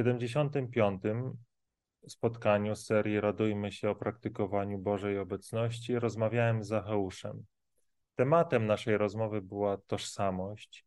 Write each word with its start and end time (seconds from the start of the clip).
75. 0.00 1.02
spotkaniu 2.08 2.76
serii 2.76 3.20
Radujmy 3.20 3.72
się 3.72 3.90
o 3.90 3.94
praktykowaniu 3.94 4.78
Bożej 4.78 5.18
obecności 5.18 5.98
rozmawiałem 5.98 6.64
z 6.64 6.68
Zacheuszem. 6.68 7.44
Tematem 8.14 8.66
naszej 8.66 8.98
rozmowy 8.98 9.42
była 9.42 9.76
tożsamość 9.76 10.86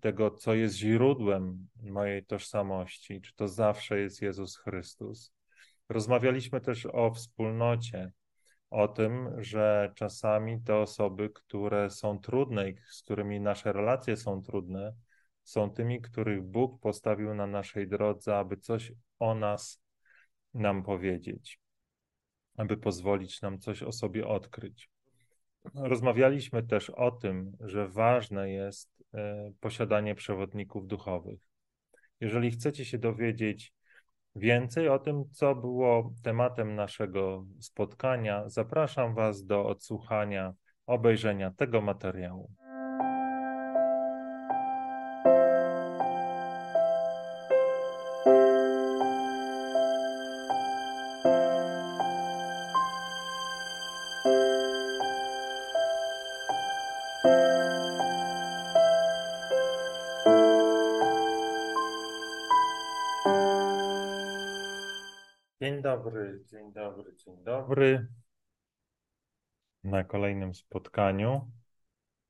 tego, 0.00 0.30
co 0.30 0.54
jest 0.54 0.74
źródłem 0.74 1.68
mojej 1.82 2.24
tożsamości, 2.24 3.20
czy 3.20 3.34
to 3.36 3.48
zawsze 3.48 4.00
jest 4.00 4.22
Jezus 4.22 4.56
Chrystus. 4.56 5.32
Rozmawialiśmy 5.88 6.60
też 6.60 6.86
o 6.86 7.10
wspólnocie, 7.14 8.12
o 8.70 8.88
tym, 8.88 9.42
że 9.42 9.92
czasami 9.94 10.62
te 10.62 10.76
osoby, 10.76 11.30
które 11.30 11.90
są 11.90 12.18
trudne 12.18 12.70
i 12.70 12.76
z 12.90 13.02
którymi 13.02 13.40
nasze 13.40 13.72
relacje 13.72 14.16
są 14.16 14.42
trudne, 14.42 14.94
są 15.50 15.70
tymi, 15.70 16.00
których 16.00 16.42
Bóg 16.42 16.80
postawił 16.80 17.34
na 17.34 17.46
naszej 17.46 17.88
drodze, 17.88 18.36
aby 18.36 18.56
coś 18.56 18.92
o 19.18 19.34
nas 19.34 19.82
nam 20.54 20.82
powiedzieć, 20.82 21.60
aby 22.56 22.76
pozwolić 22.76 23.42
nam 23.42 23.58
coś 23.58 23.82
o 23.82 23.92
sobie 23.92 24.26
odkryć. 24.26 24.90
Rozmawialiśmy 25.74 26.62
też 26.62 26.90
o 26.90 27.10
tym, 27.10 27.56
że 27.60 27.88
ważne 27.88 28.50
jest 28.50 28.90
e, 29.14 29.52
posiadanie 29.60 30.14
przewodników 30.14 30.86
duchowych. 30.86 31.40
Jeżeli 32.20 32.50
chcecie 32.50 32.84
się 32.84 32.98
dowiedzieć 32.98 33.72
więcej 34.36 34.88
o 34.88 34.98
tym, 34.98 35.24
co 35.30 35.54
było 35.54 36.12
tematem 36.22 36.74
naszego 36.74 37.46
spotkania, 37.60 38.48
zapraszam 38.48 39.14
Was 39.14 39.44
do 39.44 39.66
odsłuchania, 39.66 40.52
obejrzenia 40.86 41.50
tego 41.50 41.80
materiału. 41.80 42.50
Dzień 67.24 67.44
dobry. 67.44 68.08
Na 69.84 70.04
kolejnym 70.04 70.54
spotkaniu 70.54 71.50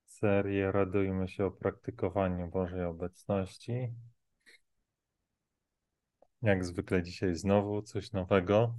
serię 0.06 0.72
Radujmy 0.72 1.28
się 1.28 1.44
o 1.46 1.50
praktykowaniu 1.50 2.48
Bożej 2.48 2.84
obecności. 2.84 3.92
Jak 6.42 6.64
zwykle 6.64 7.02
dzisiaj 7.02 7.34
znowu 7.34 7.82
coś 7.82 8.12
nowego. 8.12 8.74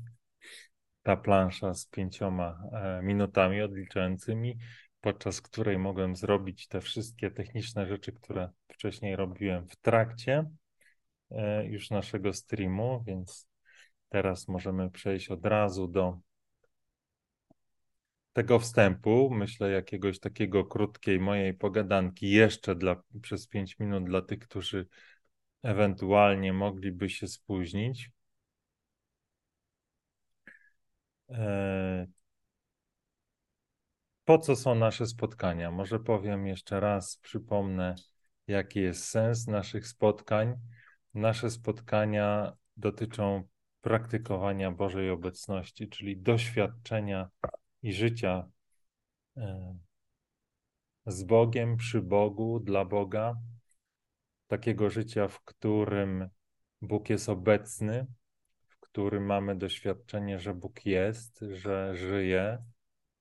Ta 1.03 1.17
plansza 1.17 1.73
z 1.73 1.85
pięcioma 1.85 2.63
e, 2.71 3.01
minutami 3.03 3.61
odliczającymi, 3.61 4.57
podczas 5.01 5.41
której 5.41 5.77
mogłem 5.77 6.15
zrobić 6.15 6.67
te 6.67 6.81
wszystkie 6.81 7.31
techniczne 7.31 7.87
rzeczy, 7.87 8.11
które 8.11 8.49
wcześniej 8.67 9.15
robiłem 9.15 9.67
w 9.67 9.75
trakcie 9.75 10.49
e, 11.31 11.65
już 11.65 11.89
naszego 11.89 12.33
streamu, 12.33 13.03
więc 13.07 13.50
Teraz 14.11 14.47
możemy 14.47 14.89
przejść 14.89 15.29
od 15.29 15.45
razu 15.45 15.87
do 15.87 16.19
tego 18.33 18.59
wstępu, 18.59 19.29
myślę, 19.29 19.71
jakiegoś 19.71 20.19
takiego 20.19 20.65
krótkiej 20.65 21.19
mojej 21.19 21.53
pogadanki 21.53 22.29
jeszcze 22.31 22.75
dla, 22.75 23.03
przez 23.21 23.47
pięć 23.47 23.79
minut 23.79 24.03
dla 24.03 24.21
tych, 24.21 24.39
którzy 24.39 24.87
ewentualnie 25.63 26.53
mogliby 26.53 27.09
się 27.09 27.27
spóźnić. 27.27 28.11
E, 31.29 32.07
po 34.25 34.37
co 34.37 34.55
są 34.55 34.75
nasze 34.75 35.05
spotkania? 35.07 35.71
Może 35.71 35.99
powiem 35.99 36.47
jeszcze 36.47 36.79
raz, 36.79 37.17
przypomnę, 37.17 37.95
jaki 38.47 38.79
jest 38.79 39.05
sens 39.05 39.47
naszych 39.47 39.87
spotkań. 39.87 40.55
Nasze 41.13 41.49
spotkania 41.49 42.53
dotyczą 42.77 43.50
praktykowania 43.81 44.71
Bożej 44.71 45.09
obecności, 45.09 45.89
czyli 45.89 46.17
doświadczenia 46.17 47.29
i 47.81 47.93
życia 47.93 48.49
e, 49.37 49.77
z 51.05 51.23
Bogiem, 51.23 51.77
przy 51.77 52.01
Bogu, 52.01 52.59
dla 52.59 52.85
Boga, 52.85 53.35
takiego 54.47 54.89
życia, 54.89 55.27
w 55.27 55.43
którym 55.43 56.29
Bóg 56.81 57.09
jest 57.09 57.29
obecny, 57.29 58.07
w 58.67 58.79
którym 58.79 59.25
mamy 59.25 59.55
doświadczenie, 59.55 60.39
że 60.39 60.53
Bóg 60.53 60.85
jest, 60.85 61.45
że 61.51 61.95
żyje, 61.95 62.57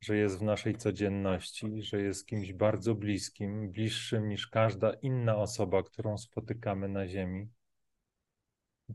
że 0.00 0.16
jest 0.16 0.38
w 0.38 0.42
naszej 0.42 0.76
codzienności, 0.76 1.82
że 1.82 2.02
jest 2.02 2.26
kimś 2.26 2.52
bardzo 2.52 2.94
bliskim, 2.94 3.72
bliższym 3.72 4.28
niż 4.28 4.46
każda 4.48 4.92
inna 4.92 5.36
osoba, 5.36 5.82
którą 5.82 6.18
spotykamy 6.18 6.88
na 6.88 7.08
Ziemi 7.08 7.48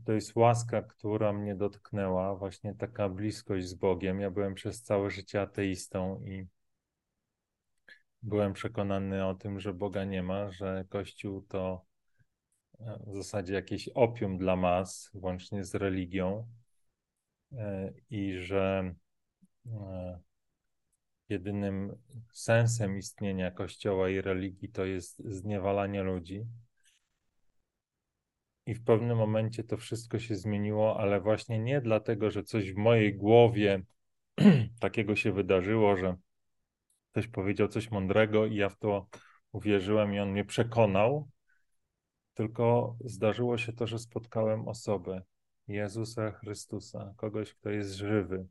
to 0.04 0.12
jest 0.12 0.36
łaska, 0.36 0.82
która 0.82 1.32
mnie 1.32 1.54
dotknęła, 1.54 2.36
właśnie 2.36 2.74
taka 2.74 3.08
bliskość 3.08 3.66
z 3.66 3.74
Bogiem. 3.74 4.20
Ja 4.20 4.30
byłem 4.30 4.54
przez 4.54 4.82
całe 4.82 5.10
życie 5.10 5.40
ateistą 5.40 6.20
i 6.24 6.46
byłem 8.22 8.52
przekonany 8.52 9.26
o 9.26 9.34
tym, 9.34 9.60
że 9.60 9.74
Boga 9.74 10.04
nie 10.04 10.22
ma, 10.22 10.50
że 10.50 10.84
Kościół 10.88 11.42
to 11.42 11.84
e, 12.80 12.98
w 13.06 13.16
zasadzie 13.16 13.54
jakieś 13.54 13.88
opium 13.88 14.38
dla 14.38 14.56
mas, 14.56 15.10
łącznie 15.14 15.64
z 15.64 15.74
religią, 15.74 16.48
e, 17.52 17.92
i 18.10 18.38
że 18.38 18.94
e, 19.66 20.20
jedynym 21.28 21.96
sensem 22.32 22.98
istnienia 22.98 23.50
Kościoła 23.50 24.08
i 24.08 24.20
religii 24.20 24.68
to 24.68 24.84
jest 24.84 25.18
zniewalanie 25.18 26.02
ludzi. 26.02 26.46
I 28.66 28.74
w 28.74 28.84
pewnym 28.84 29.18
momencie 29.18 29.64
to 29.64 29.76
wszystko 29.76 30.18
się 30.18 30.36
zmieniło, 30.36 31.00
ale 31.00 31.20
właśnie 31.20 31.58
nie 31.58 31.80
dlatego, 31.80 32.30
że 32.30 32.42
coś 32.42 32.72
w 32.72 32.76
mojej 32.76 33.14
głowie 33.14 33.82
takiego 34.80 35.16
się 35.16 35.32
wydarzyło, 35.32 35.96
że 35.96 36.16
ktoś 37.10 37.28
powiedział 37.28 37.68
coś 37.68 37.90
mądrego 37.90 38.46
i 38.46 38.56
ja 38.56 38.68
w 38.68 38.78
to 38.78 39.08
uwierzyłem 39.52 40.14
i 40.14 40.18
on 40.18 40.30
mnie 40.30 40.44
przekonał, 40.44 41.28
tylko 42.34 42.96
zdarzyło 43.04 43.58
się 43.58 43.72
to, 43.72 43.86
że 43.86 43.98
spotkałem 43.98 44.68
osobę, 44.68 45.22
Jezusa 45.68 46.30
Chrystusa, 46.30 47.14
kogoś, 47.16 47.54
kto 47.54 47.70
jest 47.70 47.94
żywy. 47.94 48.46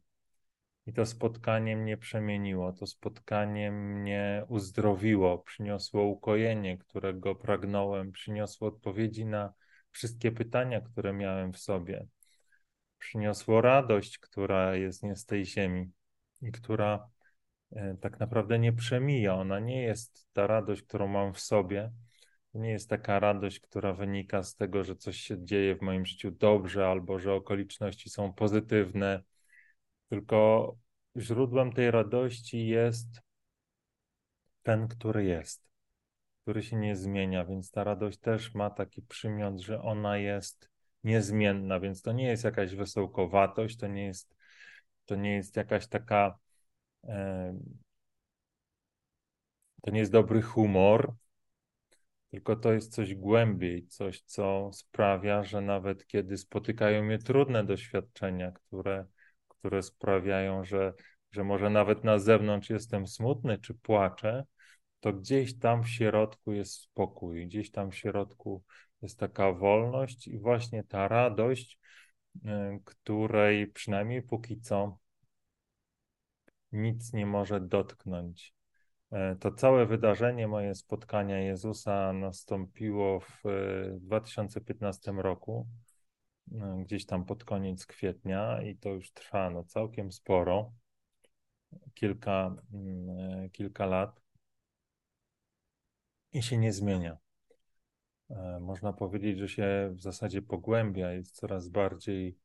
I 0.88 0.94
to 0.94 1.06
spotkanie 1.06 1.78
mnie 1.78 1.98
przemieniło, 1.98 2.74
to 2.74 2.88
spotkanie 2.88 3.72
mnie 3.72 4.46
uzdrowiło, 4.48 5.38
przyniosło 5.38 6.04
ukojenie, 6.04 6.78
którego 6.78 7.36
pragnąłem, 7.36 8.12
przyniosło 8.12 8.68
odpowiedzi 8.68 9.26
na 9.26 9.54
wszystkie 9.96 10.32
pytania, 10.32 10.82
które 10.82 11.14
miałem 11.14 11.54
w 11.54 11.58
sobie. 11.58 12.08
Przyniosło 12.98 13.62
radość, 13.62 14.18
która 14.18 14.76
jest 14.76 15.04
nie 15.04 15.16
z 15.16 15.26
tej 15.26 15.46
ziemi 15.46 15.92
i 16.42 16.52
która 16.52 17.10
e, 17.72 17.98
tak 18.02 18.20
naprawdę 18.20 18.60
nie 18.60 18.74
przemija. 18.74 19.36
Ona 19.36 19.60
nie 19.60 19.82
jest 19.82 20.28
ta 20.34 20.48
radość, 20.48 20.82
którą 20.82 21.08
mam 21.08 21.34
w 21.34 21.40
sobie. 21.40 21.92
To 22.52 22.60
nie 22.60 22.72
jest 22.72 22.90
taka 22.90 23.20
radość, 23.20 23.60
która 23.60 23.94
wynika 23.94 24.44
z 24.44 24.56
tego, 24.56 24.84
że 24.84 24.96
coś 24.96 25.18
się 25.18 25.46
dzieje 25.46 25.76
w 25.76 25.82
moim 25.82 26.06
życiu 26.06 26.32
dobrze 26.32 26.88
albo 26.88 27.20
że 27.20 27.34
okoliczności 27.34 28.10
są 28.10 28.34
pozytywne. 28.34 29.24
Tylko 30.10 30.78
źródłem 31.18 31.74
tej 31.74 31.92
radości 31.92 32.68
jest 32.68 33.22
ten, 34.64 34.88
który 34.88 35.26
jest 35.26 35.75
który 36.46 36.64
się 36.64 36.76
nie 36.76 36.96
zmienia, 36.96 37.46
więc 37.46 37.72
ta 37.72 37.84
radość 37.84 38.20
też 38.20 38.54
ma 38.54 38.70
taki 38.70 39.02
przymiot, 39.02 39.60
że 39.60 39.82
ona 39.82 40.18
jest 40.18 40.70
niezmienna, 41.04 41.80
więc 41.80 42.02
to 42.02 42.12
nie 42.12 42.28
jest 42.28 42.44
jakaś 42.44 42.76
wesołkowatość, 42.76 43.78
to 43.78 43.88
nie 43.88 44.06
jest, 44.06 44.36
to 45.06 45.16
nie 45.16 45.36
jest 45.36 45.56
jakaś 45.56 45.88
taka, 45.88 46.38
e, 47.04 47.56
to 49.82 49.92
nie 49.92 50.00
jest 50.00 50.12
dobry 50.12 50.42
humor, 50.42 51.14
tylko 52.32 52.56
to 52.56 52.74
jest 52.74 52.94
coś 52.94 53.16
głębiej, 53.16 53.88
coś, 53.88 54.22
co 54.22 54.70
sprawia, 54.74 55.44
że 55.44 55.62
nawet 55.62 56.08
kiedy 56.08 56.38
spotykają 56.38 57.04
mnie 57.04 57.18
trudne 57.18 57.64
doświadczenia, 57.64 58.52
które, 58.52 59.06
które 59.48 59.84
sprawiają, 59.84 60.66
że, 60.66 60.94
że 61.32 61.44
może 61.44 61.70
nawet 61.70 62.04
na 62.04 62.20
zewnątrz 62.20 62.70
jestem 62.70 63.08
smutny 63.08 63.58
czy 63.58 63.74
płaczę, 63.74 64.46
to 65.06 65.14
gdzieś 65.14 65.60
tam 65.60 65.84
w 65.84 65.90
środku 65.90 66.52
jest 66.52 66.74
spokój, 66.74 67.48
gdzieś 67.48 67.72
tam 67.72 67.92
w 67.92 67.96
środku 67.96 68.64
jest 69.02 69.20
taka 69.20 69.52
wolność 69.52 70.28
i 70.28 70.40
właśnie 70.40 70.84
ta 70.84 71.08
radość, 71.08 71.80
y, 72.36 72.40
której 72.86 73.68
przynajmniej 73.68 74.22
póki 74.22 74.62
co 74.62 75.00
nic 76.72 77.14
nie 77.14 77.26
może 77.26 77.62
dotknąć. 77.62 78.56
E, 79.12 79.36
to 79.36 79.52
całe 79.52 79.86
wydarzenie, 79.86 80.48
moje 80.48 80.76
spotkania 80.76 81.40
Jezusa 81.40 82.14
nastąpiło 82.14 83.20
w 83.20 83.44
2015 84.00 85.12
roku. 85.12 85.68
no, 86.48 86.78
gdzieś 86.78 87.06
tam 87.06 87.26
pod 87.26 87.44
koniec 87.44 87.86
kwietnia 87.86 88.62
i 88.62 88.76
to 88.78 88.90
już 88.90 89.12
trwa 89.12 89.50
no, 89.50 89.64
całkiem 89.64 90.12
sporo, 90.12 90.74
kilka, 91.94 92.56
mm, 92.74 93.50
kilka 93.50 93.86
lat 93.86 94.25
i 96.36 96.44
się 96.44 96.58
nie 96.58 96.74
zmienia. 96.74 97.18
E, 98.30 98.60
można 98.62 98.94
powiedzieć, 98.94 99.38
że 99.38 99.50
się 99.50 99.94
w 99.98 100.02
zasadzie 100.02 100.42
pogłębia, 100.42 101.14
jest 101.14 101.36
coraz 101.36 101.70
bardziej, 101.70 102.38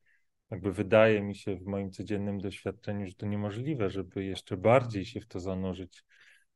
jakby 0.50 0.72
wydaje 0.72 1.22
mi 1.22 1.34
się 1.34 1.56
w 1.56 1.66
moim 1.66 1.90
codziennym 1.90 2.40
doświadczeniu, 2.40 3.06
że 3.06 3.14
to 3.14 3.26
niemożliwe, 3.26 3.90
żeby 3.90 4.24
jeszcze 4.24 4.56
bardziej 4.56 5.04
się 5.04 5.20
w 5.20 5.26
to 5.26 5.40
zanurzyć, 5.40 6.04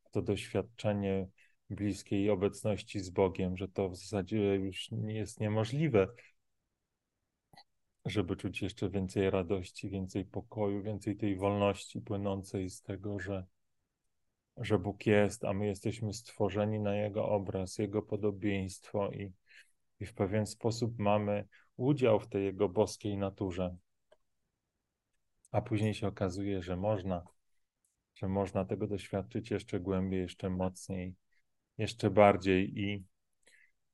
w 0.05 0.11
to 0.11 0.23
doświadczenie 0.23 1.29
bliskiej 1.71 2.31
obecności 2.31 3.01
z 3.01 3.11
Bogiem, 3.11 3.57
że 3.57 3.69
to 3.69 3.89
w 3.89 3.97
zasadzie 3.97 4.55
już 4.55 4.89
jest 5.07 5.41
niemożliwe, 5.41 6.09
żeby 8.05 8.37
czuć 8.37 8.63
jeszcze 8.63 8.91
więcej 8.91 9.31
radości, 9.31 9.91
więcej 9.91 10.25
pokoju, 10.25 10.83
więcej 10.83 11.17
tej 11.17 11.37
wolności 11.37 12.01
płynącej 12.01 12.71
z 12.71 12.83
tego, 12.83 13.19
że, 13.19 13.45
że 14.57 14.79
Bóg 14.79 15.07
jest, 15.07 15.45
a 15.45 15.53
my 15.53 15.67
jesteśmy 15.67 16.13
stworzeni 16.13 16.81
na 16.81 16.97
Jego 16.97 17.29
obraz, 17.29 17.79
Jego 17.79 18.03
podobieństwo 18.03 19.11
i, 19.11 19.33
i 20.01 20.07
w 20.07 20.15
pewien 20.15 20.47
sposób 20.47 20.99
mamy 20.99 21.47
udział 21.77 22.21
w 22.21 22.29
tej 22.29 22.45
Jego 22.45 22.69
boskiej 22.69 23.17
naturze. 23.17 23.77
A 25.53 25.63
później 25.63 25.95
się 25.95 26.07
okazuje, 26.07 26.63
że 26.63 26.77
można, 26.77 27.25
że 28.15 28.29
można 28.29 28.65
tego 28.65 28.87
doświadczyć 28.87 29.51
jeszcze 29.51 29.81
głębiej, 29.81 30.21
jeszcze 30.21 30.51
mocniej, 30.51 31.15
jeszcze 31.79 32.11
bardziej 32.11 32.81
i 32.81 33.05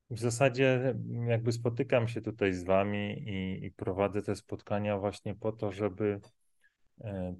w 0.09 0.19
zasadzie 0.19 0.95
jakby 1.27 1.51
spotykam 1.51 2.07
się 2.07 2.21
tutaj 2.21 2.53
z 2.53 2.63
Wami 2.63 3.29
i, 3.29 3.65
i, 3.65 3.71
prowadzę 3.71 4.21
te 4.21 4.35
spotkania 4.35 4.97
właśnie 4.97 5.35
po 5.35 5.51
to, 5.51 5.71
żeby 5.71 6.19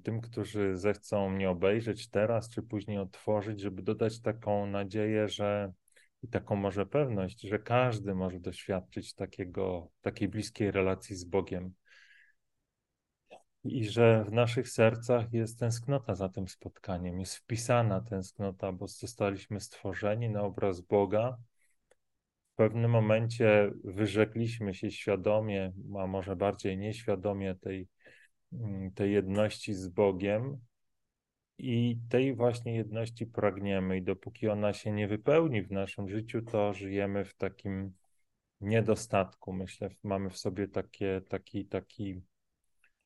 tym, 0.02 0.20
którzy 0.20 0.76
zechcą 0.76 1.30
mnie 1.30 1.50
obejrzeć 1.50 2.08
teraz 2.08 2.50
czy 2.50 2.62
później 2.62 2.98
otworzyć, 2.98 3.60
żeby 3.60 3.82
dodać 3.82 4.20
taką 4.20 4.66
nadzieję, 4.66 5.28
że 5.28 5.72
i 6.22 6.28
taką 6.28 6.56
może 6.56 6.86
pewność, 6.86 7.40
że 7.40 7.58
każdy 7.58 8.14
może 8.14 8.40
doświadczyć 8.40 9.14
takiego, 9.14 9.88
takiej 10.00 10.28
bliskiej 10.28 10.70
relacji 10.70 11.16
z 11.16 11.24
Bogiem. 11.24 11.74
I 13.64 13.84
że 13.84 14.24
w 14.24 14.32
naszych 14.32 14.68
sercach 14.68 15.32
jest 15.32 15.58
tęsknota 15.58 16.14
za 16.14 16.28
tym 16.28 16.48
spotkaniem, 16.48 17.20
jest 17.20 17.36
wpisana 17.36 18.00
tęsknota, 18.00 18.72
bo 18.72 18.88
zostaliśmy 18.88 19.60
stworzeni 19.60 20.28
na 20.28 20.42
obraz 20.42 20.80
Boga 20.80 21.38
w 22.52 22.54
pewnym 22.54 22.90
momencie 22.90 23.72
wyrzekliśmy 23.84 24.74
się 24.74 24.90
świadomie, 24.90 25.72
a 25.98 26.06
może 26.06 26.36
bardziej 26.36 26.78
nieświadomie 26.78 27.54
tej, 27.54 27.88
tej 28.94 29.12
jedności 29.12 29.74
z 29.74 29.88
Bogiem 29.88 30.58
i 31.58 31.98
tej 32.08 32.34
właśnie 32.34 32.76
jedności 32.76 33.26
pragniemy 33.26 33.96
i 33.96 34.02
dopóki 34.02 34.48
ona 34.48 34.72
się 34.72 34.92
nie 34.92 35.08
wypełni 35.08 35.62
w 35.62 35.70
naszym 35.70 36.08
życiu, 36.08 36.42
to 36.42 36.72
żyjemy 36.72 37.24
w 37.24 37.34
takim 37.34 37.92
niedostatku. 38.60 39.52
Myślę, 39.52 39.88
mamy 40.02 40.30
w 40.30 40.38
sobie 40.38 40.68
takie, 40.68 41.22
taki, 41.28 41.66
taki 41.66 42.22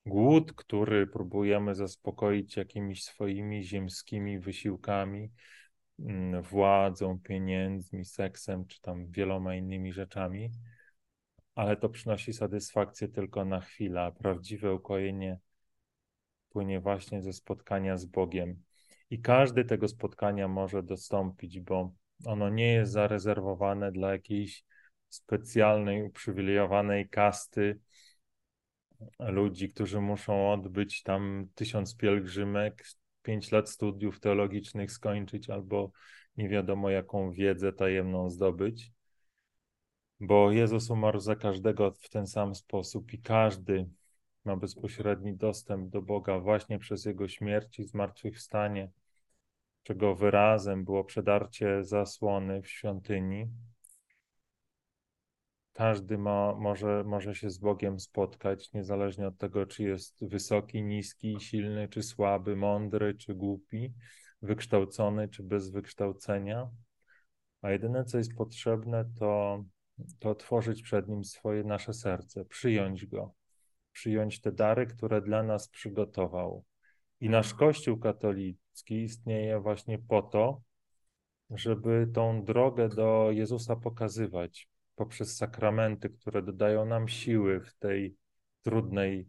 głód, 0.07 0.53
który 0.53 1.07
próbujemy 1.07 1.75
zaspokoić 1.75 2.57
jakimiś 2.57 3.05
swoimi 3.05 3.65
ziemskimi 3.65 4.39
wysiłkami, 4.39 5.31
Mm, 5.99 6.43
władzą, 6.43 7.19
pieniędzmi, 7.19 8.05
seksem, 8.05 8.67
czy 8.67 8.81
tam 8.81 9.11
wieloma 9.11 9.55
innymi 9.55 9.93
rzeczami, 9.93 10.51
ale 11.57 11.77
to 11.77 11.89
przynosi 11.89 12.33
satysfakcję 12.33 13.09
tylko 13.09 13.45
na 13.45 13.61
chwilę, 13.61 14.13
prawdziwe 14.19 14.75
ukojenie 14.75 15.39
płynie 16.49 16.81
właśnie 16.81 17.23
ze 17.23 17.33
spotkania 17.33 17.97
z 17.97 18.05
Bogiem. 18.05 18.63
I 19.11 19.21
każdy 19.21 19.65
tego 19.65 19.89
spotkania 19.89 20.49
może 20.49 20.83
dostąpić, 20.83 21.61
bo 21.61 21.93
ono 22.25 22.49
nie 22.49 22.73
jest 22.73 22.93
zarezerwowane 22.93 23.93
dla 23.93 24.13
jakiejś 24.13 24.65
specjalnej, 25.09 26.03
uprzywilejowanej 26.03 27.09
kasty 27.09 27.79
ludzi, 29.19 29.69
którzy 29.69 30.01
muszą 30.01 30.53
odbyć 30.53 31.03
tam 31.03 31.49
tysiąc 31.55 31.97
pielgrzymek, 31.97 32.87
pięć 33.23 33.53
lat 33.53 33.71
studiów 33.71 34.21
teologicznych 34.21 34.93
skończyć 34.93 35.51
albo 35.51 35.91
nie 36.37 36.49
wiadomo 36.49 36.91
jaką 36.91 37.33
wiedzę 37.33 37.73
tajemną 37.73 38.31
zdobyć, 38.31 38.93
bo 40.21 40.53
Jezus 40.53 40.91
umarł 40.91 41.21
za 41.21 41.37
każdego 41.37 41.91
w 41.91 42.09
ten 42.09 42.27
sam 42.27 42.55
sposób 42.55 43.13
i 43.13 43.23
każdy 43.23 43.89
ma 44.45 44.57
bezpośredni 44.57 45.37
dostęp 45.37 45.91
do 45.91 46.03
Boga 46.03 46.39
właśnie 46.39 46.79
przez 46.79 47.05
Jego 47.05 47.29
śmierć 47.29 47.79
i 47.79 47.85
zmartwychwstanie, 47.85 48.91
czego 49.83 50.15
wyrazem 50.15 50.85
było 50.85 51.05
przedarcie 51.05 51.85
zasłony 51.85 52.63
w 52.63 52.69
świątyni 52.69 53.49
każdy 55.77 56.19
ma, 56.19 56.55
może, 56.55 57.05
może 57.07 57.35
się 57.35 57.51
z 57.51 57.59
Bogiem 57.59 58.01
spotkać, 58.01 58.73
niezależnie 58.73 59.27
od 59.27 59.39
tego, 59.39 59.67
czy 59.67 59.83
jest 59.83 60.29
wysoki, 60.29 60.83
niski, 60.83 61.37
silny, 61.41 61.89
czy 61.89 62.03
słaby, 62.03 62.57
mądry, 62.57 63.15
czy 63.15 63.35
głupi, 63.35 63.93
wykształcony, 64.43 65.29
czy 65.29 65.43
bez 65.43 65.71
wykształcenia. 65.71 66.71
A 67.63 67.71
jedyne, 67.71 68.05
co 68.05 68.19
jest 68.19 68.35
potrzebne, 68.35 69.05
to, 69.19 69.65
to 70.19 70.31
otworzyć 70.31 70.83
przed 70.83 71.09
Nim 71.09 71.25
swoje 71.25 71.65
nasze 71.65 71.93
serce, 71.93 72.45
przyjąć 72.45 73.07
Go, 73.07 73.35
przyjąć 73.93 74.41
te 74.41 74.53
dary, 74.53 74.87
które 74.87 75.23
dla 75.23 75.43
nas 75.43 75.69
przygotował. 75.69 76.65
I 77.21 77.29
nasz 77.29 77.55
Kościół 77.55 77.99
katolicki 77.99 79.03
istnieje 79.03 79.61
właśnie 79.61 79.99
po 79.99 80.23
to, 80.23 80.61
żeby 81.51 82.09
tą 82.15 82.45
drogę 82.45 82.89
do 82.89 83.29
Jezusa 83.31 83.77
pokazywać, 83.77 84.69
poprzez 84.95 85.37
sakramenty, 85.37 86.11
które 86.11 86.43
dodają 86.43 86.87
nam 86.87 87.09
siły 87.09 87.61
w 87.61 87.75
tej 87.75 88.17
trudnej 88.63 89.29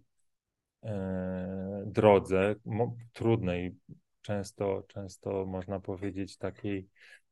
e, 0.83 1.83
drodze, 1.85 2.55
mo, 2.65 2.95
trudnej, 3.13 3.75
często, 4.21 4.83
często 4.87 5.45
można 5.45 5.79
powiedzieć 5.79 6.37
takiej, 6.37 6.89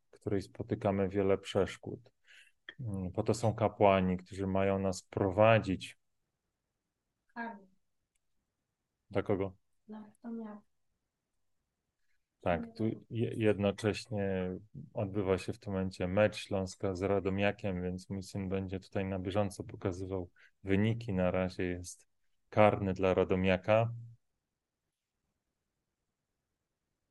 w 0.07 0.09
której 0.11 0.41
spotykamy 0.41 1.09
wiele 1.09 1.37
przeszkód. 1.37 2.14
Mm, 2.79 3.11
po 3.11 3.23
to 3.23 3.33
są 3.33 3.53
kapłani, 3.53 4.17
którzy 4.17 4.47
mają 4.47 4.79
nas 4.79 5.03
prowadzić. 5.03 5.97
Dla 9.09 9.23
kogo? 9.23 9.53
Dla 9.87 10.03
tak, 12.45 12.75
tu 12.77 12.83
jednocześnie 13.35 14.49
odbywa 14.93 15.37
się 15.37 15.53
w 15.53 15.59
tym 15.59 15.73
momencie 15.73 16.07
mecz 16.07 16.35
Śląska 16.37 16.95
z 16.95 17.01
Radomiakiem, 17.01 17.83
więc 17.83 18.09
mój 18.09 18.23
syn 18.23 18.49
będzie 18.49 18.79
tutaj 18.79 19.05
na 19.05 19.19
bieżąco 19.19 19.63
pokazywał 19.63 20.29
wyniki. 20.63 21.13
Na 21.13 21.31
razie 21.31 21.63
jest 21.63 22.07
karny 22.49 22.93
dla 22.93 23.13
Radomiaka. 23.13 23.93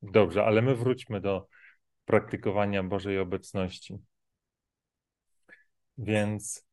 Dobrze, 0.01 0.45
ale 0.45 0.61
my 0.61 0.75
wróćmy 0.75 1.21
do 1.21 1.47
praktykowania 2.05 2.83
Bożej 2.83 3.19
obecności. 3.19 3.97
Więc 5.97 6.65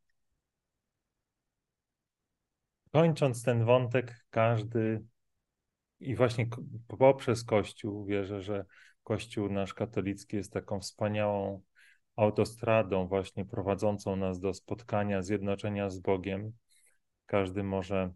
kończąc 2.93 3.43
ten 3.43 3.65
wątek, 3.65 4.27
każdy 4.31 5.05
i 6.01 6.17
właśnie 6.17 6.47
poprzez 6.99 7.45
Kościół 7.45 8.05
wierzę, 8.05 8.43
że 8.43 8.65
Kościół 9.03 9.49
nasz 9.49 9.75
katolicki 9.75 10.37
jest 10.37 10.53
taką 10.53 10.81
wspaniałą 10.81 11.63
autostradą 12.17 13.07
właśnie 13.09 13.45
prowadzącą 13.45 14.17
nas 14.17 14.41
do 14.41 14.55
spotkania, 14.55 15.23
zjednoczenia 15.23 15.91
z 15.91 15.99
Bogiem. 15.99 16.53
Każdy 17.27 17.63
może 17.63 18.13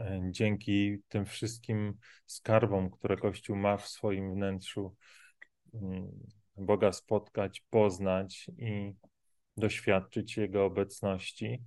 e, 0.00 0.20
dzięki 0.30 0.98
tym 1.08 1.24
wszystkim 1.26 1.94
skarbom, 2.26 2.90
które 2.90 3.16
Kościół 3.16 3.56
ma 3.56 3.76
w 3.76 3.88
swoim 3.88 4.34
wnętrzu, 4.34 4.96
mm, 5.74 6.08
Boga 6.56 6.92
spotkać, 6.92 7.64
poznać 7.70 8.50
i 8.58 8.94
doświadczyć 9.56 10.36
Jego 10.36 10.64
obecności. 10.64 11.62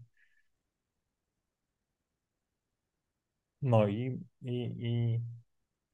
No 3.62 3.88
i, 3.88 4.20
i, 4.41 4.75
i 4.79 5.22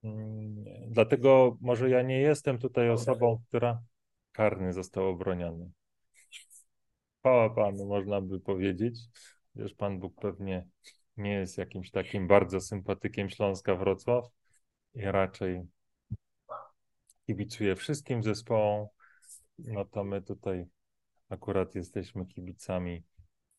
mm, 0.04 0.64
dlatego 0.88 1.58
może 1.62 1.90
ja 1.90 2.02
nie 2.02 2.22
jestem 2.22 2.60
tutaj 2.60 2.90
osobą, 2.90 3.42
która 3.48 3.84
karny 4.32 4.74
został 4.74 5.08
obroniony. 5.08 5.72
Chwała 7.20 7.50
Panu, 7.50 7.86
można 7.86 8.22
by 8.22 8.40
powiedzieć. 8.40 9.00
Wiesz, 9.56 9.74
Pan 9.74 10.00
Bóg 10.00 10.22
pewnie 10.22 10.68
nie 11.18 11.34
jest 11.34 11.58
jakimś 11.58 11.92
takim 11.92 12.28
bardzo 12.28 12.62
sympatykiem 12.62 13.30
Śląska 13.30 13.76
Wrocław 13.76 14.26
i 14.94 15.02
raczej 15.02 15.62
kibicuje 17.28 17.76
wszystkim 17.76 18.24
zespołom. 18.24 18.88
No 19.60 19.86
to 19.86 20.04
my 20.04 20.22
tutaj 20.22 20.66
akurat 21.34 21.75
jesteśmy 21.75 22.25
kibicami 22.25 23.04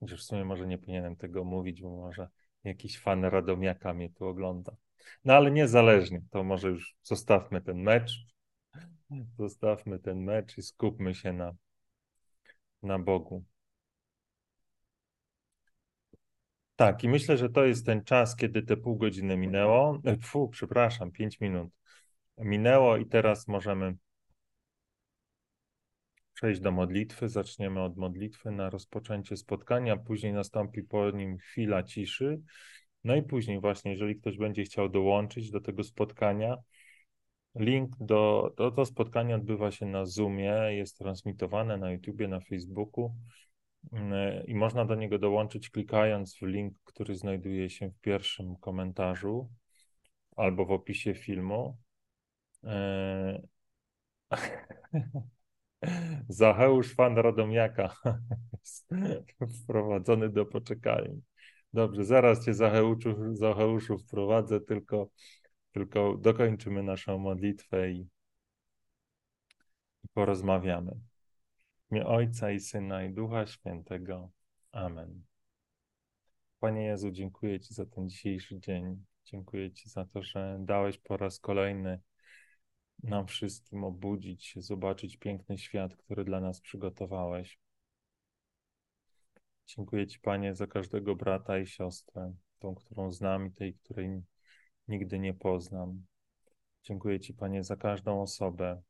Chociaż 0.05 0.21
w 0.21 0.25
sumie 0.25 0.45
może 0.45 0.67
nie 0.67 0.79
powinienem 0.79 1.17
tego 1.17 1.45
mówić, 1.45 1.83
bo 1.83 1.91
może 1.91 2.29
jakiś 2.65 2.99
fan 2.99 3.25
Radomiaka 3.25 3.95
mnie 3.95 4.11
tu 4.11 4.27
ogląda. 4.27 4.77
No 5.25 5.35
ale 5.35 5.51
niezależnie, 5.51 6.23
to 6.31 6.45
może 6.45 6.69
już 6.69 6.97
zostawmy 7.03 7.61
ten 7.61 7.83
mecz. 7.83 8.27
Zostawmy 9.39 9.99
ten 9.99 10.25
mecz 10.25 10.59
i 10.59 10.63
skupmy 10.63 11.15
się 11.15 11.33
na, 11.33 11.53
na 12.83 12.99
Bogu. 12.99 13.45
Tak, 16.77 17.05
i 17.05 17.09
myślę, 17.09 17.37
że 17.37 17.51
to 17.51 17.65
jest 17.65 17.87
ten 17.87 18.05
czas, 18.05 18.37
kiedy 18.37 18.63
te 18.63 18.77
pół 18.77 18.97
godziny 18.97 19.37
minęło. 19.37 20.01
E, 20.05 20.17
fu, 20.17 20.49
przepraszam, 20.49 21.11
pięć 21.11 21.41
minut 21.41 21.71
minęło 22.39 22.97
i 22.97 23.07
teraz 23.07 23.49
możemy 23.49 23.97
przejść 26.35 26.61
do 26.61 26.73
modlitwy. 26.73 27.29
Zaczniemy 27.29 27.83
od 27.83 27.97
modlitwy 27.97 28.51
na 28.51 28.71
rozpoczęcie 28.71 29.37
spotkania, 29.37 29.97
później 29.97 30.33
nastąpi 30.33 30.83
po 30.83 31.11
nim 31.11 31.39
chwila 31.39 31.83
ciszy. 31.83 32.41
No 33.05 33.17
i 33.17 33.23
później 33.23 33.61
właśnie, 33.61 33.91
jeżeli 33.91 34.17
ktoś 34.17 34.39
będzie 34.39 34.65
chciał 34.65 34.89
dołączyć 34.89 35.51
do 35.51 35.61
tego 35.61 35.85
spotkania, 35.85 36.57
link 37.55 37.91
do, 38.01 38.53
do 38.57 38.71
to 38.71 38.85
spotkanie 38.85 39.35
odbywa 39.35 39.71
się 39.71 39.87
na 39.87 40.07
Zoomie, 40.07 40.55
jest 40.71 40.99
transmitowane 40.99 41.77
na 41.77 41.93
YouTubie, 41.93 42.29
na 42.29 42.41
Facebooku 42.41 43.15
mm, 43.93 44.47
i 44.47 44.55
można 44.55 44.85
do 44.85 44.95
niego 44.95 45.19
dołączyć 45.19 45.71
klikając 45.71 46.37
w 46.37 46.43
link, 46.43 46.75
który 46.85 47.15
znajduje 47.15 47.71
się 47.71 47.91
w 47.91 48.01
pierwszym 48.01 48.57
komentarzu 48.57 49.51
albo 50.37 50.67
w 50.67 50.73
opisie 50.73 51.15
filmu. 51.15 51.77
E, 52.65 53.43
Zacheusz 56.29 56.95
fan 56.95 57.19
Radomiaka 57.19 57.97
wprowadzony 59.63 60.29
do 60.29 60.47
poczekalni. 60.47 61.23
Dobrze, 61.73 62.05
zaraz 62.05 62.45
cię 62.45 62.55
Zacheuszu, 62.55 63.35
Zacheuszu 63.35 63.99
wprowadzę, 63.99 64.61
tylko, 64.61 65.09
tylko 65.73 66.17
dokończymy 66.17 66.83
naszą 66.83 67.19
modlitwę 67.19 67.91
i, 67.91 68.09
i 70.05 70.09
porozmawiamy. 70.15 70.93
W 71.89 71.93
imię 71.93 72.07
Ojca 72.07 72.51
i 72.51 72.61
Syna 72.61 73.05
i 73.05 73.15
Ducha 73.15 73.47
Świętego. 73.47 74.31
Amen. 74.73 75.23
Panie 76.61 76.85
Jezu, 76.85 77.11
dziękuję 77.11 77.61
Ci 77.61 77.75
za 77.75 77.87
ten 77.87 78.09
dzisiejszy 78.09 78.61
dzień. 78.61 79.05
Dziękuję 79.25 79.73
Ci 79.73 79.89
za 79.89 80.05
to, 80.05 80.23
że 80.23 80.57
dałeś 80.61 80.99
po 80.99 81.17
raz 81.17 81.41
kolejny 81.41 82.01
nam 83.05 83.27
wszystkim 83.27 83.85
obudzić 83.85 84.45
się, 84.45 84.63
zobaczyć 84.63 85.17
piękny 85.17 85.59
świat, 85.59 85.97
który 85.97 86.25
dla 86.25 86.41
nas 86.41 86.61
przygotowałeś. 86.61 87.59
Dziękuję 89.67 90.07
Ci, 90.07 90.21
Panie, 90.21 90.55
za 90.55 90.67
każdego 90.67 91.17
brata 91.17 91.59
i 91.59 91.67
siostrę, 91.67 92.35
tą, 92.59 92.75
którą 92.75 93.13
znam 93.13 93.47
i 93.47 93.53
tej, 93.53 93.75
której 93.75 94.23
nigdy 94.89 95.19
nie 95.19 95.35
poznam. 95.35 96.05
Dziękuję 96.83 97.21
Ci, 97.21 97.35
Panie, 97.35 97.65
za 97.65 97.77
każdą 97.77 98.23
osobę. 98.23 98.83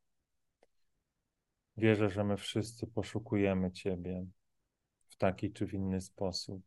Wierzę, 1.76 2.10
że 2.10 2.24
my 2.24 2.36
wszyscy 2.36 2.86
poszukujemy 2.86 3.72
Ciebie 3.72 4.26
w 5.08 5.16
taki 5.16 5.52
czy 5.52 5.66
w 5.66 5.74
inny 5.74 6.00
sposób. 6.00 6.62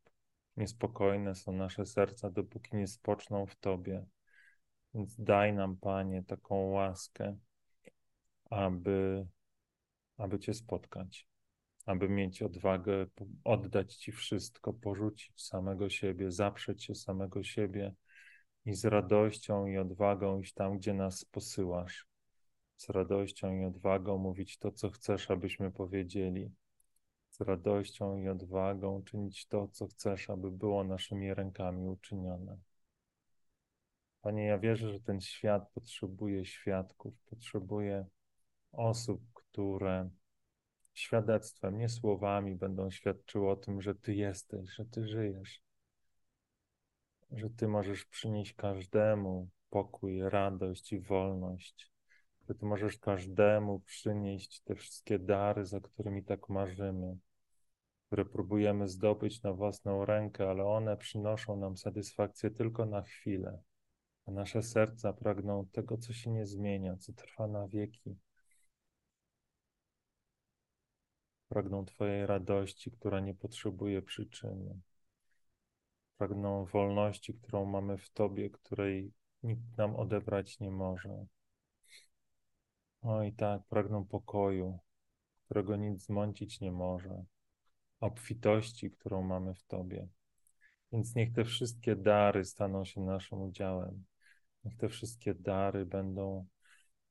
Niespokojne 0.57 1.35
są 1.35 1.51
nasze 1.51 1.85
serca, 1.85 2.29
dopóki 2.29 2.75
nie 2.75 2.87
spoczną 2.87 3.45
w 3.45 3.55
Tobie. 3.55 4.05
Więc 4.97 5.15
daj 5.19 5.53
nam, 5.53 5.77
Panie, 5.77 6.23
taką 6.23 6.55
łaskę, 6.55 7.37
aby, 8.49 9.27
aby 10.17 10.39
Cię 10.39 10.53
spotkać, 10.53 11.27
aby 11.85 12.09
mieć 12.09 12.41
odwagę 12.41 13.05
oddać 13.43 13.95
Ci 13.95 14.11
wszystko, 14.11 14.73
porzucić 14.73 15.41
samego 15.41 15.89
siebie, 15.89 16.31
zaprzeć 16.31 16.83
się 16.83 16.95
samego 16.95 17.43
siebie 17.43 17.93
i 18.65 18.73
z 18.73 18.85
radością 18.85 19.67
i 19.67 19.77
odwagą 19.77 20.39
iść 20.39 20.53
tam, 20.53 20.77
gdzie 20.77 20.93
nas 20.93 21.25
posyłasz. 21.25 22.07
Z 22.77 22.89
radością 22.89 23.59
i 23.59 23.65
odwagą 23.65 24.17
mówić 24.17 24.57
to, 24.57 24.71
co 24.71 24.89
chcesz, 24.89 25.31
abyśmy 25.31 25.71
powiedzieli. 25.71 26.51
Z 27.29 27.41
radością 27.41 28.17
i 28.17 28.27
odwagą 28.29 29.03
czynić 29.03 29.47
to, 29.47 29.67
co 29.67 29.87
chcesz, 29.87 30.29
aby 30.29 30.51
było 30.51 30.83
naszymi 30.83 31.33
rękami 31.33 31.87
uczynione. 31.87 32.57
Panie, 34.21 34.45
ja 34.45 34.57
wierzę, 34.57 34.93
że 34.93 34.99
ten 34.99 35.21
świat 35.21 35.71
potrzebuje 35.73 36.45
świadków, 36.45 37.13
potrzebuje 37.29 38.05
osób, 38.71 39.21
które 39.33 40.09
świadectwem, 40.93 41.77
nie 41.77 41.89
słowami 41.89 42.55
będą 42.55 42.91
świadczyły 42.91 43.49
o 43.49 43.55
tym, 43.55 43.81
że 43.81 43.95
Ty 43.95 44.15
jesteś, 44.15 44.69
że 44.69 44.85
Ty 44.85 45.07
żyjesz, 45.07 45.61
że 47.31 47.49
Ty 47.49 47.67
możesz 47.67 48.05
przynieść 48.05 48.53
każdemu 48.53 49.49
pokój, 49.69 50.29
radość 50.29 50.93
i 50.93 50.99
wolność, 50.99 51.91
że 52.49 52.55
Ty 52.55 52.65
możesz 52.65 52.97
każdemu 52.97 53.79
przynieść 53.79 54.61
te 54.61 54.75
wszystkie 54.75 55.19
dary, 55.19 55.65
za 55.65 55.79
którymi 55.79 56.23
tak 56.23 56.49
marzymy, 56.49 57.17
które 58.07 58.25
próbujemy 58.25 58.87
zdobyć 58.87 59.43
na 59.43 59.53
własną 59.53 60.05
rękę, 60.05 60.49
ale 60.49 60.65
one 60.65 60.97
przynoszą 60.97 61.57
nam 61.57 61.77
satysfakcję 61.77 62.51
tylko 62.51 62.85
na 62.85 63.01
chwilę 63.01 63.59
a 64.27 64.31
nasze 64.31 64.63
serca 64.63 65.13
pragną 65.13 65.65
tego, 65.65 65.97
co 65.97 66.13
się 66.13 66.31
nie 66.31 66.45
zmienia, 66.45 66.97
co 66.97 67.13
trwa 67.13 67.47
na 67.47 67.67
wieki. 67.67 68.17
Pragną 71.49 71.85
Twojej 71.85 72.25
radości, 72.25 72.91
która 72.91 73.19
nie 73.19 73.33
potrzebuje 73.33 74.01
przyczyny. 74.01 74.79
Pragną 76.17 76.65
wolności, 76.65 77.33
którą 77.33 77.65
mamy 77.65 77.97
w 77.97 78.09
Tobie, 78.09 78.49
której 78.49 79.13
nikt 79.43 79.77
nam 79.77 79.95
odebrać 79.95 80.59
nie 80.59 80.71
może. 80.71 81.25
Oj 83.01 83.33
tak, 83.33 83.61
pragną 83.69 84.05
pokoju, 84.05 84.79
którego 85.45 85.75
nic 85.75 86.05
zmącić 86.05 86.59
nie 86.61 86.71
może, 86.71 87.23
obfitości, 87.99 88.91
którą 88.91 89.21
mamy 89.21 89.53
w 89.53 89.63
Tobie. 89.63 90.07
Więc 90.91 91.15
niech 91.15 91.33
te 91.33 91.45
wszystkie 91.45 91.95
dary 91.95 92.45
staną 92.45 92.85
się 92.85 93.01
naszym 93.01 93.41
udziałem. 93.41 94.03
Niech 94.67 94.77
te 94.77 94.89
wszystkie 94.89 95.33
dary 95.33 95.85
będą 95.85 96.45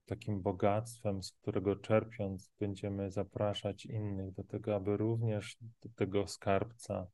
takim 0.07 0.43
bogactwem, 0.43 1.23
z 1.23 1.33
którego 1.33 1.77
czerpiąc 1.77 2.51
będziemy 2.61 3.11
zapraszać 3.11 3.87
innych 3.87 4.33
do 4.33 4.45
tego, 4.45 4.75
aby 4.75 4.97
również 4.97 5.57
do 5.83 5.89
tego 5.89 6.27
skarbca 6.27 7.07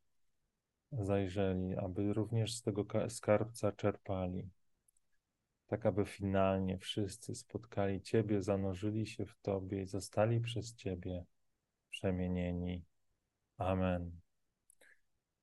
zajrzeli, 0.93 1.77
aby 1.77 2.13
również 2.13 2.55
z 2.55 2.63
tego 2.63 2.87
skarbca 3.09 3.73
czerpali. 3.73 4.51
Tak, 5.67 5.87
aby 5.87 6.07
finalnie 6.07 6.79
wszyscy 6.79 7.35
spotkali 7.35 8.03
Ciebie, 8.03 8.43
zanorzyli 8.43 9.07
się 9.07 9.27
w 9.27 9.37
Tobie 9.43 9.83
i 9.83 9.87
zostali 9.87 10.41
przez 10.41 10.75
Ciebie 10.75 11.25
przemienieni. 11.91 12.85
Amen. 13.59 14.11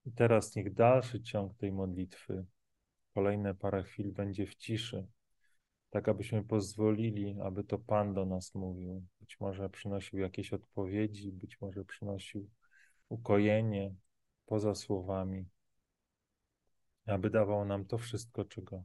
I 0.05 0.11
teraz 0.11 0.55
niech 0.55 0.73
dalszy 0.73 1.21
ciąg 1.21 1.57
tej 1.57 1.71
modlitwy 1.71 2.45
kolejne 3.19 3.55
parę 3.55 3.83
chwil 3.83 4.11
będzie 4.11 4.45
w 4.45 4.55
ciszy, 4.55 5.07
tak 5.89 6.09
abyśmy 6.09 6.43
pozwolili, 6.43 7.35
aby 7.43 7.63
to 7.63 7.77
Pan 7.77 8.13
do 8.13 8.25
nas 8.25 8.55
mówił. 8.55 9.03
Być 9.19 9.39
może 9.39 9.69
przynosił 9.69 10.19
jakieś 10.19 10.53
odpowiedzi, 10.53 11.31
być 11.31 11.61
może 11.61 11.85
przynosił 11.85 12.49
ukojenie 13.09 13.95
poza 14.45 14.75
słowami, 14.75 15.45
aby 17.05 17.29
dawał 17.29 17.65
nam 17.65 17.85
to 17.85 17.97
wszystko, 17.97 18.45
czego 18.45 18.83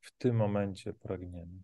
w 0.00 0.12
tym 0.12 0.36
momencie 0.36 0.92
pragniemy. 0.92 1.62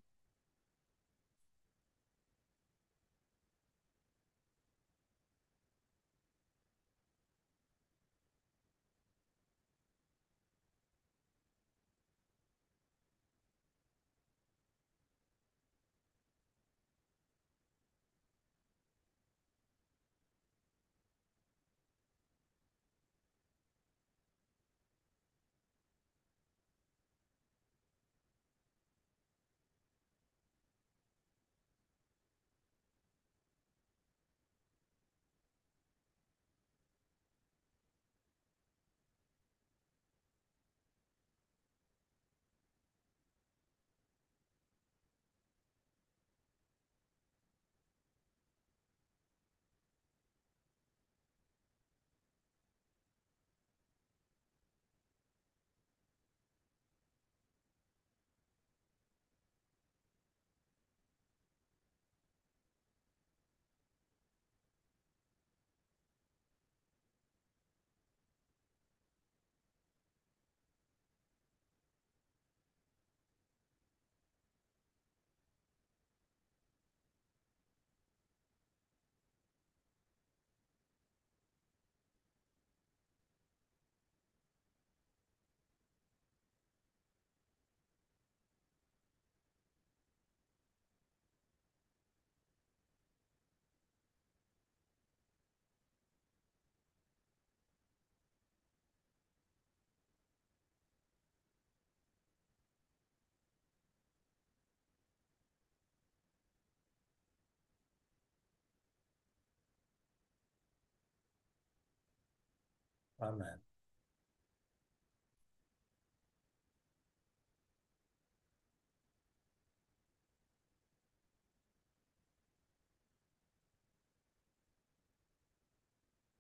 Amen. 113.29 113.59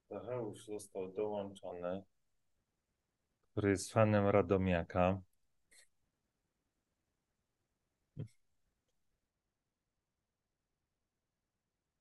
Tadeusz 0.08 0.66
został 0.66 1.12
dołączony, 1.12 2.02
który 3.50 3.70
jest 3.70 3.92
fanem 3.92 4.28
Radomiaka. 4.28 5.20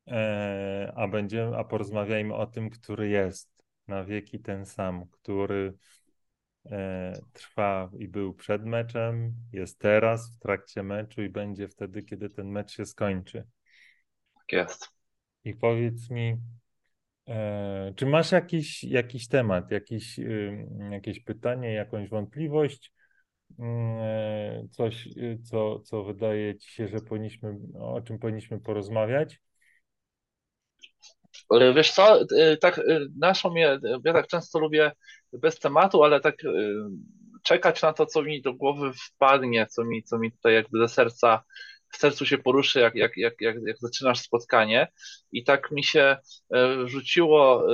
E, 0.08 0.94
a 0.96 1.08
będziemy, 1.08 1.58
a 1.58 1.64
porozmawiajmy 1.64 2.36
o 2.36 2.48
tym, 2.48 2.70
który 2.70 3.10
jest 3.10 3.64
na 3.88 4.04
wieki 4.04 4.40
ten 4.40 4.66
sam, 4.66 5.08
który 5.12 5.74
e, 6.66 7.14
trwa 7.34 7.92
i 8.00 8.08
był 8.08 8.34
przed 8.34 8.66
meczem, 8.66 9.34
jest 9.54 9.80
teraz 9.80 10.36
w 10.36 10.40
trakcie 10.40 10.84
meczu 10.84 11.22
i 11.24 11.30
będzie 11.30 11.68
wtedy, 11.68 12.04
kiedy 12.04 12.30
ten 12.30 12.48
mecz 12.48 12.72
się 12.72 12.86
skończy. 12.86 13.46
Tak 14.36 14.52
jest. 14.52 14.90
I 15.44 15.54
powiedz 15.54 16.10
mi, 16.10 16.38
e, 17.28 17.94
czy 17.96 18.06
masz 18.06 18.32
jakiś, 18.32 18.84
jakiś 18.84 19.28
temat, 19.28 19.72
jakiś, 19.72 20.20
jakieś 20.92 21.20
pytanie, 21.20 21.74
jakąś 21.74 22.10
wątpliwość? 22.10 22.94
E, 23.60 24.68
coś, 24.72 25.08
y, 25.08 25.40
co, 25.44 25.80
co 25.80 26.04
wydaje 26.04 26.58
ci 26.58 26.72
się, 26.72 26.88
że 26.88 27.00
powinniśmy, 27.02 27.58
o 27.80 28.02
czym 28.02 28.20
powinniśmy 28.20 28.60
porozmawiać? 28.60 29.42
E, 31.54 31.74
wiesz 31.74 31.92
co, 31.92 32.22
e, 32.22 32.58
tak 32.58 32.82
naszą 33.20 33.50
mnie, 33.50 33.80
ja 34.06 34.14
tak 34.14 34.28
często 34.28 34.60
lubię 34.60 34.92
bez 35.34 35.60
tematu, 35.60 36.04
ale 36.04 36.20
tak 36.22 36.36
czekać 37.44 37.82
na 37.82 37.94
to, 37.94 38.06
co 38.06 38.22
mi 38.22 38.42
do 38.42 38.54
głowy 38.54 38.92
wpadnie, 38.94 39.68
co 39.68 39.84
mi, 39.86 40.04
co 40.04 40.18
mi 40.20 40.32
tutaj 40.32 40.54
jakby 40.54 40.80
do 40.80 40.88
serca, 40.88 41.44
w 41.94 41.98
sercu 41.98 42.26
się 42.26 42.38
poruszy, 42.38 42.80
jak, 42.80 42.96
jak, 42.96 43.18
jak, 43.18 43.42
jak, 43.42 43.56
jak 43.68 43.78
zaczynasz 43.80 44.20
spotkanie. 44.20 44.88
I 45.32 45.44
tak 45.44 45.72
mi 45.72 45.84
się 45.84 46.18
rzuciło 46.86 47.68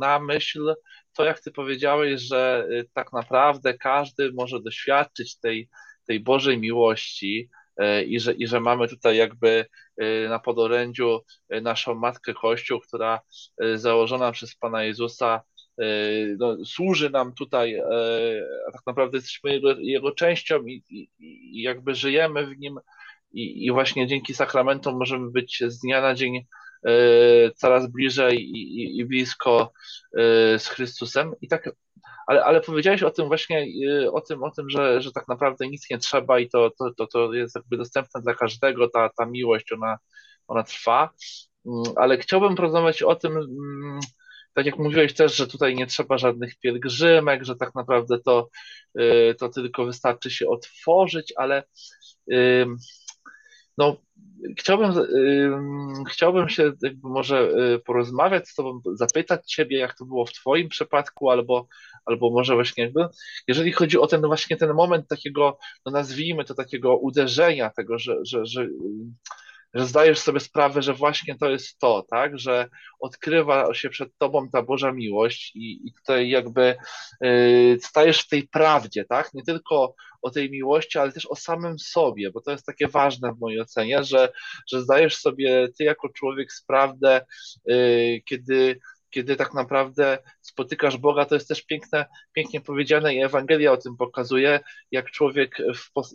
na 0.00 0.18
myśl, 0.20 0.74
to, 1.16 1.24
jak 1.24 1.40
ty 1.40 1.52
powiedziałeś, 1.52 2.20
że 2.20 2.66
y, 2.70 2.88
tak 2.94 3.12
naprawdę 3.12 3.74
każdy 3.74 4.32
może 4.32 4.60
doświadczyć 4.62 5.38
tej, 5.38 5.68
tej 6.06 6.20
Bożej 6.20 6.58
miłości 6.58 7.50
y, 7.82 8.04
i 8.04 8.20
że, 8.20 8.32
i 8.32 8.46
że 8.46 8.60
mamy 8.60 8.88
tutaj 8.88 9.16
jakby 9.16 9.66
y, 10.02 10.26
na 10.28 10.38
podorędziu 10.38 11.20
naszą 11.62 11.94
Matkę 11.94 12.34
Kościół, 12.34 12.80
która 12.80 13.20
założona 13.74 14.32
przez 14.32 14.56
Pana 14.56 14.84
Jezusa 14.84 15.40
no, 16.38 16.56
służy 16.64 17.10
nam 17.10 17.34
tutaj, 17.34 17.80
a 18.68 18.72
tak 18.72 18.82
naprawdę 18.86 19.16
jesteśmy 19.16 19.52
Jego, 19.52 19.78
jego 19.78 20.12
częścią 20.12 20.66
i, 20.66 20.84
i, 20.88 21.10
i 21.58 21.62
jakby 21.62 21.94
żyjemy 21.94 22.46
w 22.46 22.58
Nim 22.58 22.80
i, 23.32 23.66
i 23.66 23.70
właśnie 23.70 24.06
dzięki 24.06 24.34
sakramentom 24.34 24.98
możemy 24.98 25.30
być 25.30 25.62
z 25.66 25.78
dnia 25.80 26.00
na 26.00 26.14
dzień 26.14 26.46
coraz 27.56 27.86
bliżej 27.86 28.42
i, 28.42 28.98
i, 28.98 29.04
blisko 29.04 29.72
e, 30.18 30.58
z 30.58 30.68
Chrystusem. 30.68 31.34
I 31.40 31.48
tak, 31.48 31.70
ale, 32.26 32.44
ale 32.44 32.60
powiedziałeś 32.60 33.02
o 33.02 33.10
tym 33.10 33.26
właśnie, 33.26 33.66
e, 34.02 34.12
o 34.12 34.20
tym, 34.20 34.42
o 34.42 34.50
tym 34.50 34.70
że, 34.70 35.02
że 35.02 35.12
tak 35.12 35.28
naprawdę 35.28 35.68
nic 35.68 35.90
nie 35.90 35.98
trzeba 35.98 36.40
i 36.40 36.48
to, 36.48 36.70
to, 36.78 36.94
to, 36.96 37.06
to 37.06 37.32
jest 37.32 37.56
jakby 37.56 37.76
dostępne 37.76 38.20
dla 38.22 38.34
każdego, 38.34 38.88
ta, 38.88 39.10
ta 39.18 39.26
miłość, 39.26 39.72
ona, 39.72 39.98
ona 40.48 40.62
trwa. 40.62 41.10
Mm, 41.66 41.82
ale 41.96 42.18
chciałbym 42.18 42.56
porozmawiać 42.56 43.02
o 43.02 43.14
tym, 43.14 43.36
mm, 43.36 44.00
tak 44.54 44.66
jak 44.66 44.78
mówiłeś 44.78 45.14
też, 45.14 45.36
że 45.36 45.46
tutaj 45.46 45.74
nie 45.74 45.86
trzeba 45.86 46.18
żadnych 46.18 46.58
pielgrzymek, 46.58 47.44
że 47.44 47.56
tak 47.56 47.74
naprawdę 47.74 48.18
to, 48.18 48.48
to 49.38 49.48
tylko 49.48 49.84
wystarczy 49.84 50.30
się 50.30 50.48
otworzyć, 50.48 51.32
ale 51.36 51.62
no, 53.80 53.96
chciałbym, 54.58 54.92
chciałbym 56.10 56.48
się 56.48 56.72
może 57.02 57.50
y, 57.74 57.78
porozmawiać 57.78 58.48
z 58.48 58.54
Tobą, 58.54 58.80
zapytać 58.94 59.46
Ciebie, 59.46 59.78
jak 59.78 59.94
to 59.98 60.04
było 60.04 60.26
w 60.26 60.32
Twoim 60.32 60.68
przypadku, 60.68 61.30
albo, 61.30 61.66
albo 62.06 62.30
może 62.30 62.54
właśnie 62.54 62.84
jakby, 62.84 63.08
jeżeli 63.48 63.72
chodzi 63.72 63.98
o 63.98 64.06
ten 64.06 64.20
właśnie 64.20 64.56
ten 64.56 64.72
moment 64.74 65.08
takiego, 65.08 65.58
no 65.86 65.92
nazwijmy 65.92 66.44
to 66.44 66.54
takiego 66.54 66.96
uderzenia, 66.96 67.70
tego, 67.70 67.98
że, 67.98 68.16
że, 68.22 68.46
że 68.46 68.68
że 69.74 69.86
zdajesz 69.86 70.18
sobie 70.18 70.40
sprawę, 70.40 70.82
że 70.82 70.94
właśnie 70.94 71.38
to 71.38 71.50
jest 71.50 71.78
to, 71.78 72.06
tak, 72.10 72.38
że 72.38 72.68
odkrywa 73.00 73.74
się 73.74 73.90
przed 73.90 74.18
tobą 74.18 74.48
ta 74.48 74.62
Boża 74.62 74.92
miłość 74.92 75.52
i, 75.56 75.88
i 75.88 75.92
tutaj 75.92 76.28
jakby 76.28 76.76
y, 77.24 77.78
stajesz 77.82 78.20
w 78.20 78.28
tej 78.28 78.48
prawdzie, 78.48 79.04
tak, 79.04 79.34
nie 79.34 79.42
tylko 79.42 79.94
o 80.22 80.30
tej 80.30 80.50
miłości, 80.50 80.98
ale 80.98 81.12
też 81.12 81.26
o 81.26 81.36
samym 81.36 81.78
sobie, 81.78 82.30
bo 82.30 82.40
to 82.40 82.50
jest 82.50 82.66
takie 82.66 82.88
ważne 82.88 83.32
w 83.32 83.40
mojej 83.40 83.60
ocenie, 83.60 84.04
że, 84.04 84.32
że 84.72 84.82
zdajesz 84.82 85.16
sobie 85.16 85.68
ty 85.78 85.84
jako 85.84 86.08
człowiek 86.08 86.52
sprawę, 86.52 87.26
y, 87.70 88.22
kiedy 88.24 88.80
kiedy 89.10 89.36
tak 89.36 89.54
naprawdę 89.54 90.18
spotykasz 90.40 90.96
Boga, 90.96 91.24
to 91.24 91.34
jest 91.34 91.48
też 91.48 91.62
piękne, 91.62 92.06
pięknie 92.32 92.60
powiedziane 92.60 93.14
i 93.14 93.22
Ewangelia 93.22 93.72
o 93.72 93.76
tym 93.76 93.96
pokazuje, 93.96 94.60
jak 94.90 95.10
człowiek, 95.10 95.56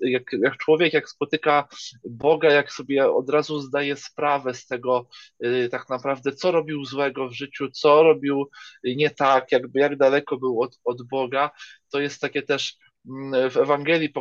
jak, 0.01 0.23
jak 0.41 0.58
człowiek, 0.58 0.93
jak 0.93 1.10
spotyka 1.10 1.67
Boga, 2.10 2.51
jak 2.51 2.71
sobie 2.71 3.12
od 3.12 3.29
razu 3.29 3.60
zdaje 3.60 3.95
sprawę 3.95 4.53
z 4.53 4.67
tego 4.67 5.08
y, 5.45 5.69
tak 5.71 5.89
naprawdę, 5.89 6.31
co 6.31 6.51
robił 6.51 6.86
złego 6.86 7.29
w 7.29 7.34
życiu, 7.34 7.69
co 7.71 8.03
robił 8.03 8.49
nie 8.84 9.10
tak, 9.10 9.51
jakby 9.51 9.79
jak 9.79 9.97
daleko 9.97 10.38
był 10.38 10.62
od, 10.62 10.79
od 10.84 11.08
Boga, 11.08 11.51
to 11.91 11.99
jest 11.99 12.21
takie 12.21 12.41
też 12.41 12.75
mm, 13.10 13.49
w 13.49 13.58
Ewangelii 13.58 14.13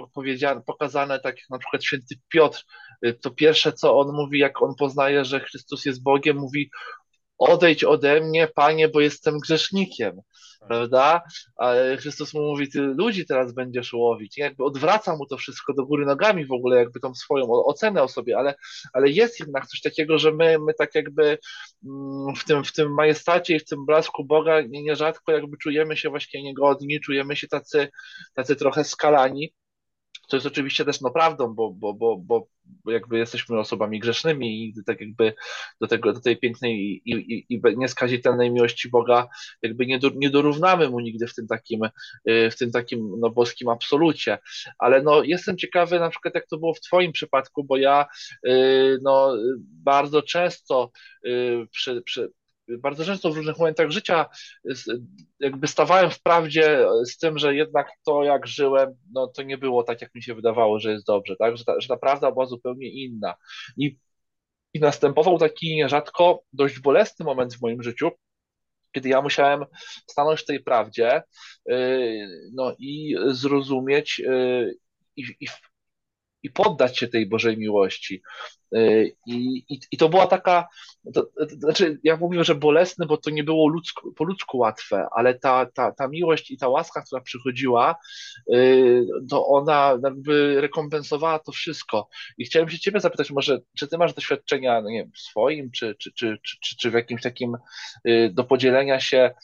pokazane, 0.67 1.21
tak 1.21 1.37
jak 1.37 1.51
na 1.51 1.59
przykład 1.59 1.85
święty 1.85 2.15
Piotr, 2.29 2.65
y, 3.07 3.15
to 3.15 3.31
pierwsze, 3.31 3.73
co 3.73 3.99
on 3.99 4.17
mówi, 4.17 4.39
jak 4.39 4.63
on 4.63 4.75
poznaje, 4.75 5.25
że 5.25 5.41
Chrystus 5.41 5.85
jest 5.85 6.03
Bogiem, 6.03 6.37
mówi 6.37 6.71
odejdź 7.45 7.85
ode 7.85 8.21
mnie, 8.21 8.49
Panie, 8.55 8.89
bo 8.89 9.01
jestem 9.01 9.39
grzesznikiem 9.39 10.21
prawda? 10.69 11.23
A 11.57 11.73
Chrystus 11.99 12.35
mu 12.35 12.43
mówi, 12.43 12.71
ty 12.71 12.81
ludzi 12.81 13.27
teraz 13.27 13.55
będziesz 13.55 13.93
łowić. 13.93 14.39
I 14.39 14.41
jakby 14.41 14.65
odwraca 14.65 15.17
mu 15.17 15.27
to 15.27 15.37
wszystko 15.37 15.75
do 15.75 15.87
góry 15.87 16.07
nogami 16.07 16.47
w 16.47 16.53
ogóle, 16.53 16.77
jakby 16.77 17.01
tą 17.01 17.15
swoją 17.15 17.51
ocenę 17.51 18.03
o 18.03 18.09
sobie, 18.09 18.39
ale, 18.39 18.55
ale 18.93 19.11
jest 19.11 19.41
jednak 19.41 19.67
coś 19.67 19.81
takiego, 19.81 20.19
że 20.19 20.33
my, 20.33 20.59
my 20.67 20.75
tak 20.75 20.95
jakby 20.95 21.39
mm, 21.85 22.35
w 22.37 22.45
tym, 22.45 22.65
w 22.65 22.73
tym 22.73 22.95
majestacie 22.95 23.57
i 23.57 23.61
w 23.61 23.65
tym 23.65 23.87
blasku 23.87 24.25
Boga 24.25 24.61
nierzadko 24.61 25.33
jakby 25.33 25.57
czujemy 25.57 25.97
się 25.97 26.11
właśnie 26.11 26.43
niegodni, 26.43 27.01
czujemy 27.01 27.37
się 27.37 27.49
tacy, 27.49 27.89
tacy 28.35 28.57
trochę 28.57 28.85
skalani. 28.85 29.53
To 30.29 30.37
jest 30.37 30.47
oczywiście 30.47 30.85
też 30.85 31.01
no 31.01 31.11
prawdą, 31.11 31.55
bo, 31.55 31.71
bo, 31.71 31.95
bo, 31.95 32.17
bo 32.19 32.49
jakby 32.87 33.19
jesteśmy 33.19 33.59
osobami 33.59 34.01
grzesznymi 34.01 34.65
i 34.65 34.75
tak 34.87 35.01
jakby 35.01 35.35
do, 35.81 35.87
tego, 35.87 36.13
do 36.13 36.21
tej 36.21 36.37
pięknej 36.37 37.03
i, 37.05 37.11
i, 37.13 37.47
i 37.55 37.61
nieskazitelnej 37.77 38.51
miłości 38.51 38.89
Boga 38.89 39.29
jakby 39.63 39.87
nie, 39.87 39.99
do, 39.99 40.11
nie 40.15 40.31
dorównamy 40.31 40.91
mu 40.91 41.01
nigdy 41.01 41.27
w 41.27 41.35
tym 41.35 41.47
takim, 41.47 41.85
y, 42.29 42.51
w 42.51 42.57
tym 42.57 42.71
takim 42.71 43.11
no, 43.19 43.31
boskim 43.31 43.69
absolucie. 43.69 44.39
Ale 44.79 45.03
no, 45.03 45.23
jestem 45.23 45.57
ciekawy 45.57 46.01
na 46.01 46.11
przykład 46.11 46.35
jak 46.35 46.47
to 46.47 46.59
było 46.59 46.75
w 46.75 46.81
Twoim 46.81 47.13
przypadku, 47.13 47.65
bo 47.65 47.77
ja 47.77 48.07
y, 48.47 48.99
no, 49.03 49.37
bardzo 49.61 50.23
często 50.23 50.91
przy, 51.71 52.03
przy 52.03 52.31
bardzo 52.69 53.05
często 53.05 53.31
w 53.31 53.37
różnych 53.37 53.59
momentach 53.59 53.91
życia 53.91 54.27
jakby 55.41 55.69
stawałem 55.69 56.11
w 56.11 56.23
prawdzie 56.23 56.87
z 57.05 57.19
tym, 57.19 57.39
że 57.39 57.55
jednak 57.55 57.89
to 58.07 58.25
jak 58.25 58.47
żyłem, 58.47 58.95
no 59.13 59.27
to 59.27 59.43
nie 59.43 59.59
było 59.59 59.83
tak, 59.83 60.03
jak 60.03 60.15
mi 60.15 60.23
się 60.23 60.35
wydawało, 60.35 60.81
że 60.81 60.93
jest 60.93 61.07
dobrze, 61.07 61.37
tak? 61.37 61.57
Że 61.57 61.65
ta, 61.65 61.81
że 61.81 61.89
ta 61.89 61.97
prawda 61.97 62.33
była 62.33 62.47
zupełnie 62.47 62.89
inna. 62.89 63.35
I, 63.77 63.99
I 64.75 64.81
następował 64.81 65.39
taki 65.39 65.77
nierzadko 65.77 66.43
dość 66.53 66.81
bolesny 66.81 67.25
moment 67.25 67.55
w 67.55 67.63
moim 67.63 67.83
życiu, 67.83 68.11
kiedy 68.93 69.09
ja 69.09 69.23
musiałem 69.23 69.65
stanąć 70.11 70.41
w 70.41 70.47
tej 70.47 70.63
prawdzie, 70.63 71.23
yy, 71.67 72.29
no 72.55 72.75
i 72.79 73.17
zrozumieć 73.27 74.19
yy, 74.19 74.75
i, 75.17 75.25
i, 75.41 75.47
i 76.45 76.51
poddać 76.51 76.99
się 76.99 77.09
tej 77.09 77.27
Bożej 77.27 77.59
miłości. 77.59 78.23
Y, 78.77 79.17
I, 79.27 79.65
i, 79.69 79.81
i 79.91 79.97
to 79.97 80.09
była 80.09 80.27
taka, 80.27 80.69
to, 81.15 81.23
to, 81.23 81.47
znaczy 81.59 81.99
ja 82.03 82.17
mówię, 82.17 82.45
że 82.45 82.55
bolesne, 82.55 83.07
bo 83.07 83.17
to 83.17 83.31
nie 83.31 83.45
było 83.45 83.69
ludzku, 83.69 84.13
po 84.13 84.25
ludzku 84.25 84.59
łatwe, 84.59 85.07
ale 85.13 85.35
ta, 85.35 85.67
ta, 85.67 85.93
ta 85.93 86.09
miłość 86.09 86.51
i 86.51 86.59
ta 86.59 86.69
łaska, 86.69 87.03
która 87.03 87.21
przychodziła, 87.21 87.97
y, 88.55 89.07
to 89.31 89.47
ona 89.47 89.99
jakby 90.05 90.61
rekompensowała 90.61 91.39
to 91.39 91.53
wszystko. 91.53 92.09
I 92.39 92.45
chciałem 92.45 92.69
się 92.69 92.79
ciebie 92.79 93.01
zapytać 93.01 93.31
może, 93.31 93.61
czy 93.79 93.89
ty 93.89 93.99
masz 93.99 94.15
doświadczenia, 94.15 94.83
no 94.83 94.91
nie 94.91 95.03
wiem, 95.03 95.13
swoim, 95.17 95.71
czy, 95.71 95.95
czy, 95.99 96.13
czy, 96.13 96.39
czy, 96.43 96.77
czy 96.77 96.91
w 96.91 96.95
jakimś 96.95 97.23
takim 97.23 97.57
y, 98.09 98.31
do 98.35 98.45
podzielenia 98.45 99.01
się 99.01 99.35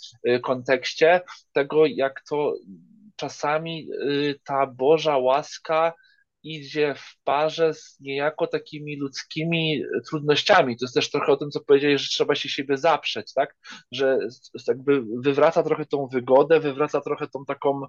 kontekście 0.42 1.20
tego, 1.52 1.86
jak 1.86 2.22
to 2.28 2.54
czasami 3.16 3.88
ta 4.44 4.66
Boża 4.66 5.18
łaska 5.18 5.92
idzie 6.42 6.94
w 6.94 7.16
parze 7.24 7.74
z 7.74 8.00
niejako 8.00 8.46
takimi 8.46 8.96
ludzkimi 8.96 9.82
trudnościami. 10.08 10.76
To 10.76 10.84
jest 10.84 10.94
też 10.94 11.10
trochę 11.10 11.32
o 11.32 11.36
tym, 11.36 11.50
co 11.50 11.60
powiedziałeś, 11.60 12.02
że 12.02 12.08
trzeba 12.08 12.34
się 12.34 12.48
siebie 12.48 12.76
zaprzeć, 12.76 13.32
tak? 13.34 13.56
Że 13.92 14.18
jakby 14.68 15.02
wywraca 15.24 15.62
trochę 15.62 15.86
tą 15.86 16.06
wygodę, 16.06 16.60
wywraca 16.60 17.00
trochę 17.00 17.28
tą 17.28 17.44
taką 17.44 17.80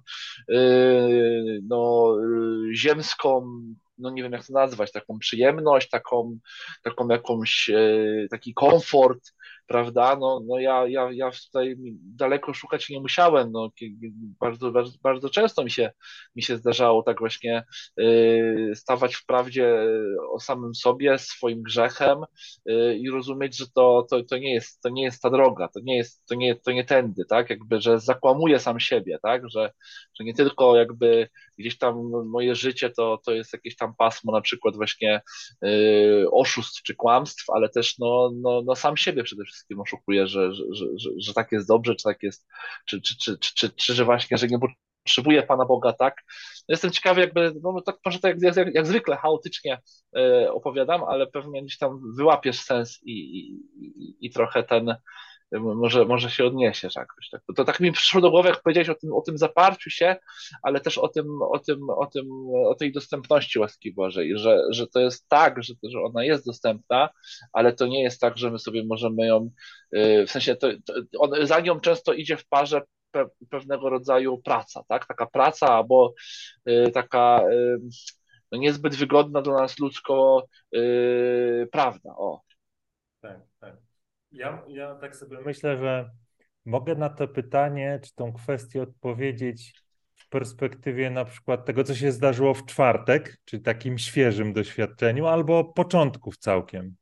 yy, 0.48 1.60
no, 1.68 2.14
yy, 2.20 2.74
ziemską 2.76 3.58
no 3.98 4.10
nie 4.10 4.22
wiem 4.22 4.32
jak 4.32 4.46
to 4.46 4.52
nazwać, 4.52 4.92
taką 4.92 5.18
przyjemność, 5.18 5.88
taką, 5.88 6.38
taką 6.82 7.08
jakąś, 7.08 7.68
yy, 7.68 8.26
taki 8.30 8.54
komfort, 8.54 9.32
prawda? 9.66 10.16
No, 10.16 10.40
no 10.46 10.58
ja, 10.58 10.86
ja, 10.86 11.08
ja 11.12 11.30
tutaj 11.30 11.76
daleko 12.16 12.54
szukać 12.54 12.90
nie 12.90 13.00
musiałem. 13.00 13.52
No, 13.52 13.70
bardzo, 14.40 14.72
bardzo, 14.72 14.92
bardzo 15.02 15.30
często 15.30 15.64
mi 15.64 15.70
się, 15.70 15.90
mi 16.36 16.42
się 16.42 16.56
zdarzało 16.56 17.02
tak 17.02 17.18
właśnie 17.18 17.64
y, 18.00 18.72
stawać 18.74 19.14
w 19.14 19.26
prawdzie 19.26 19.86
o 20.30 20.40
samym 20.40 20.74
sobie, 20.74 21.18
swoim 21.18 21.62
grzechem 21.62 22.18
y, 22.70 22.96
i 22.98 23.10
rozumieć, 23.10 23.56
że 23.56 23.66
to, 23.74 24.06
to, 24.10 24.24
to, 24.24 24.38
nie 24.38 24.54
jest, 24.54 24.80
to 24.82 24.88
nie 24.88 25.02
jest 25.02 25.22
ta 25.22 25.30
droga, 25.30 25.68
to 25.68 25.80
nie 25.80 25.96
jest, 25.96 26.26
to 26.26 26.34
nie, 26.34 26.54
to 26.56 26.72
nie 26.72 26.84
tędy, 26.84 27.24
tak? 27.28 27.50
Jakby, 27.50 27.80
że 27.80 28.00
zakłamuję 28.00 28.58
sam 28.58 28.80
siebie, 28.80 29.18
tak? 29.22 29.42
Że, 29.50 29.72
że 30.18 30.24
nie 30.24 30.34
tylko 30.34 30.76
jakby 30.76 31.28
gdzieś 31.58 31.78
tam 31.78 32.10
moje 32.26 32.54
życie 32.54 32.90
to, 32.90 33.18
to 33.24 33.32
jest 33.32 33.52
jakieś 33.52 33.76
tam 33.76 33.94
pasmo 33.98 34.32
na 34.32 34.40
przykład 34.40 34.76
właśnie 34.76 35.20
y, 35.64 36.24
oszustw 36.30 36.82
czy 36.82 36.94
kłamstw, 36.94 37.50
ale 37.50 37.68
też 37.68 37.98
no, 37.98 38.30
no, 38.34 38.62
no 38.64 38.76
sam 38.76 38.96
siebie 38.96 39.24
przede 39.24 39.44
wszystkim 39.44 39.51
wszystkim 39.52 39.80
oszukuje, 39.80 40.26
że, 40.26 40.54
że, 40.54 40.64
że, 40.96 41.10
że, 41.18 41.34
tak 41.34 41.52
jest 41.52 41.68
dobrze, 41.68 41.94
czy 41.94 42.04
tak 42.04 42.22
jest, 42.22 42.46
czy, 42.86 43.00
czy, 43.00 43.16
czy, 43.16 43.38
czy, 43.38 43.70
czy, 43.70 43.94
że 43.94 44.04
właśnie, 44.04 44.38
że 44.38 44.46
nie 44.46 44.58
potrzebuje 45.04 45.42
Pana 45.42 45.64
Boga, 45.64 45.92
tak? 45.92 46.22
Jestem 46.68 46.90
ciekawy, 46.90 47.20
jakby, 47.20 47.52
no 47.62 47.80
tak 47.80 47.96
może 48.04 48.18
tak 48.18 48.42
jak, 48.42 48.56
jak, 48.56 48.74
jak 48.74 48.86
zwykle 48.86 49.16
chaotycznie 49.16 49.80
e, 50.16 50.52
opowiadam, 50.52 51.04
ale 51.04 51.26
pewnie 51.26 51.62
gdzieś 51.62 51.78
tam 51.78 52.00
wyłapiesz 52.16 52.60
sens 52.60 53.00
i, 53.02 53.12
i, 53.12 54.26
i 54.26 54.30
trochę 54.30 54.62
ten, 54.62 54.96
może, 55.60 56.04
może 56.04 56.30
się 56.30 56.44
odniesiesz 56.44 56.96
jakoś. 56.96 57.30
Tak? 57.30 57.42
To, 57.56 57.64
tak 57.64 57.80
mi 57.80 57.92
przyszło 57.92 58.20
do 58.20 58.30
głowy, 58.30 58.48
jak 58.48 58.62
powiedziałeś 58.62 58.88
o 58.88 58.94
tym, 58.94 59.12
o 59.14 59.20
tym 59.20 59.38
zaparciu 59.38 59.90
się, 59.90 60.16
ale 60.62 60.80
też 60.80 60.98
o 60.98 61.08
tym, 61.08 61.42
o 61.42 61.58
tym, 61.58 61.90
o 61.90 62.06
tym, 62.06 62.28
o 62.66 62.74
tej 62.74 62.92
dostępności 62.92 63.58
łaski 63.58 63.92
Bożej, 63.92 64.38
że, 64.38 64.62
że 64.70 64.86
to 64.86 65.00
jest 65.00 65.28
tak, 65.28 65.62
że, 65.62 65.74
że 65.82 66.00
ona 66.00 66.24
jest 66.24 66.46
dostępna, 66.46 67.08
ale 67.52 67.72
to 67.72 67.86
nie 67.86 68.02
jest 68.02 68.20
tak, 68.20 68.38
że 68.38 68.50
my 68.50 68.58
sobie 68.58 68.84
możemy 68.84 69.26
ją, 69.26 69.50
y, 69.96 70.26
w 70.26 70.30
sensie 70.30 70.56
to, 70.56 70.68
to 70.86 70.94
on, 71.18 71.46
za 71.46 71.60
nią 71.60 71.80
często 71.80 72.12
idzie 72.12 72.36
w 72.36 72.48
parze 72.48 72.82
pe, 73.10 73.26
pewnego 73.50 73.90
rodzaju 73.90 74.38
praca, 74.38 74.84
tak? 74.88 75.06
Taka 75.06 75.26
praca 75.26 75.66
albo 75.66 76.14
y, 76.68 76.90
taka 76.90 77.42
y, 77.52 77.78
no 78.52 78.58
niezbyt 78.58 78.94
wygodna 78.94 79.42
dla 79.42 79.54
nas 79.54 79.78
ludzko 79.78 80.46
prawda, 81.72 82.10
o. 82.16 82.40
Tak, 83.20 83.40
tak. 83.60 83.91
Ja, 84.32 84.62
ja 84.68 84.94
tak 84.94 85.16
sobie 85.16 85.40
myślę, 85.40 85.78
że 85.78 86.10
mogę 86.64 86.94
na 86.94 87.08
to 87.08 87.28
pytanie, 87.28 88.00
czy 88.04 88.14
tą 88.14 88.32
kwestię 88.32 88.82
odpowiedzieć 88.82 89.74
w 90.14 90.28
perspektywie 90.28 91.10
na 91.10 91.24
przykład 91.24 91.64
tego, 91.64 91.84
co 91.84 91.94
się 91.94 92.12
zdarzyło 92.12 92.54
w 92.54 92.66
czwartek, 92.66 93.40
czyli 93.44 93.62
takim 93.62 93.98
świeżym 93.98 94.52
doświadczeniu, 94.52 95.26
albo 95.26 95.64
początków 95.64 96.36
całkiem. 96.36 96.94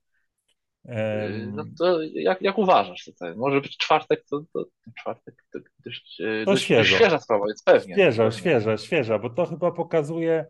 No 1.53 1.65
to 1.79 2.03
jak, 2.03 2.43
jak 2.43 2.59
uważasz 2.59 3.05
tutaj? 3.05 3.37
Może 3.37 3.61
być 3.61 3.77
czwartek, 3.77 4.25
to, 4.31 4.43
to 4.53 4.65
czwartek 4.99 5.45
to 5.53 5.59
dość, 5.85 6.17
to 6.17 6.51
dość, 6.53 6.69
dość 6.69 6.91
świeża 6.91 7.19
sprawa, 7.19 7.47
więc 7.47 7.63
pewnie. 7.63 7.95
Świeża, 7.95 8.25
pewnie. 8.25 8.39
świeża, 8.39 8.77
świeża, 8.77 9.19
bo 9.19 9.31
to 9.31 9.47
chyba 9.47 9.73
pokazuje, 9.73 10.47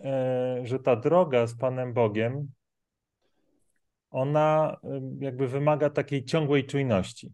e, 0.00 0.60
że 0.64 0.78
ta 0.78 0.96
droga 0.96 1.46
z 1.46 1.58
Panem 1.58 1.92
Bogiem 1.92 2.48
ona 4.10 4.76
jakby 5.20 5.48
wymaga 5.48 5.90
takiej 5.90 6.24
ciągłej 6.24 6.64
czujności. 6.64 7.32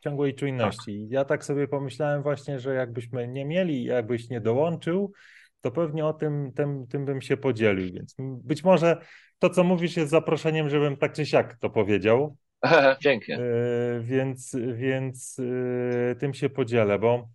Ciągłej 0.00 0.34
czujności. 0.34 1.02
Tak. 1.02 1.12
Ja 1.12 1.24
tak 1.24 1.44
sobie 1.44 1.68
pomyślałem 1.68 2.22
właśnie, 2.22 2.58
że 2.58 2.74
jakbyśmy 2.74 3.28
nie 3.28 3.44
mieli, 3.44 3.84
jakbyś 3.84 4.28
nie 4.28 4.40
dołączył, 4.40 5.12
to 5.60 5.70
pewnie 5.70 6.06
o 6.06 6.12
tym, 6.12 6.52
tym, 6.52 6.86
tym 6.86 7.04
bym 7.04 7.20
się 7.20 7.36
podzielił. 7.36 7.92
Więc 7.94 8.14
być 8.18 8.64
może 8.64 8.96
to, 9.38 9.50
co 9.50 9.64
mówisz, 9.64 9.96
jest 9.96 10.10
zaproszeniem, 10.10 10.70
żebym 10.70 10.96
tak 10.96 11.12
czy 11.12 11.26
siak 11.26 11.58
to 11.58 11.70
powiedział. 11.70 12.36
Pięknie. 13.04 13.34
Yy, 13.34 14.02
więc 14.02 14.56
więc 14.74 15.38
yy, 15.38 16.16
tym 16.18 16.34
się 16.34 16.50
podzielę, 16.50 16.98
bo 16.98 17.28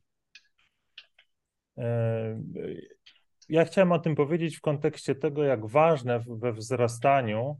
yy, 1.77 1.83
ja 3.49 3.65
chciałem 3.65 3.91
o 3.91 3.99
tym 3.99 4.15
powiedzieć 4.15 4.57
w 4.57 4.61
kontekście 4.61 5.15
tego, 5.15 5.43
jak 5.43 5.65
ważne 5.65 6.23
we 6.27 6.53
wzrastaniu 6.53 7.59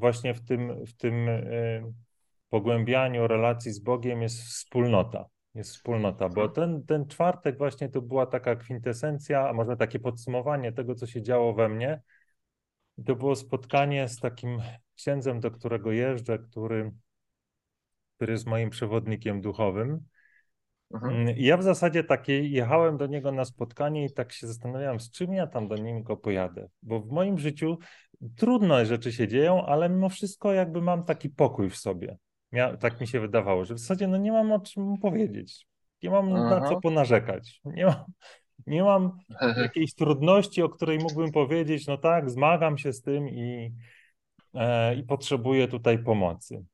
właśnie 0.00 0.34
w 0.34 0.40
tym, 0.40 0.86
w 0.86 0.96
tym 0.96 1.28
y, 1.28 1.82
pogłębianiu 2.48 3.26
relacji 3.26 3.72
z 3.72 3.78
Bogiem 3.78 4.22
jest 4.22 4.42
wspólnota. 4.42 5.24
Jest 5.54 5.70
wspólnota, 5.70 6.28
bo 6.28 6.42
mhm. 6.42 6.50
ten, 6.52 6.86
ten 6.86 7.06
czwartek 7.06 7.58
właśnie 7.58 7.88
to 7.88 8.02
była 8.02 8.26
taka 8.26 8.56
kwintesencja, 8.56 9.48
a 9.48 9.52
może 9.52 9.76
takie 9.76 9.98
podsumowanie 9.98 10.72
tego, 10.72 10.94
co 10.94 11.06
się 11.06 11.22
działo 11.22 11.54
we 11.54 11.68
mnie. 11.68 12.02
To 13.06 13.16
było 13.16 13.36
spotkanie 13.36 14.08
z 14.08 14.18
takim 14.18 14.62
księdzem, 14.96 15.40
do 15.40 15.50
którego 15.50 15.92
jeżdżę, 15.92 16.38
który, 16.38 16.92
który 18.16 18.32
jest 18.32 18.46
moim 18.46 18.70
przewodnikiem 18.70 19.40
duchowym. 19.40 20.04
Mhm. 20.94 21.16
Mm, 21.16 21.36
I 21.36 21.44
ja 21.44 21.56
w 21.56 21.62
zasadzie 21.62 22.04
takie 22.04 22.48
jechałem 22.48 22.96
do 22.96 23.06
niego 23.06 23.32
na 23.32 23.44
spotkanie 23.44 24.04
i 24.04 24.12
tak 24.12 24.32
się 24.32 24.46
zastanawiałem, 24.46 25.00
z 25.00 25.10
czym 25.10 25.32
ja 25.32 25.46
tam 25.46 25.68
do 25.68 25.76
niego 25.76 26.16
pojadę. 26.16 26.68
Bo 26.82 27.00
w 27.00 27.10
moim 27.10 27.38
życiu 27.38 27.78
trudne 28.36 28.86
rzeczy 28.86 29.12
się 29.12 29.28
dzieją, 29.28 29.66
ale 29.66 29.88
mimo 29.88 30.08
wszystko 30.08 30.52
jakby 30.52 30.82
mam 30.82 31.04
taki 31.04 31.30
pokój 31.30 31.70
w 31.70 31.76
sobie. 31.76 32.16
Mia 32.52 32.76
tak 32.76 33.00
mi 33.00 33.06
się 33.06 33.20
wydawało, 33.20 33.64
że 33.64 33.74
w 33.74 33.78
zasadzie 33.78 34.08
no 34.08 34.16
nie 34.16 34.32
mam 34.32 34.52
o 34.52 34.60
czym 34.60 34.98
powiedzieć. 34.98 35.66
Nie 36.02 36.10
mam 36.10 36.34
Aha. 36.34 36.60
na 36.60 36.68
co 36.68 36.80
ponarzekać. 36.80 37.60
Nie 37.64 37.86
mam, 37.86 38.04
Nie 38.66 38.82
mam 38.82 39.18
jakiejś 39.62 39.94
trudności, 39.94 40.62
o 40.62 40.68
której 40.68 40.98
mógłbym 40.98 41.32
powiedzieć, 41.32 41.86
no 41.86 41.98
tak, 41.98 42.30
zmagam 42.30 42.78
się 42.78 42.92
z 42.92 43.02
tym 43.02 43.28
i, 43.28 43.72
e, 44.54 44.94
i 44.94 45.02
potrzebuję 45.02 45.68
tutaj 45.68 45.98
pomocy. 45.98 46.64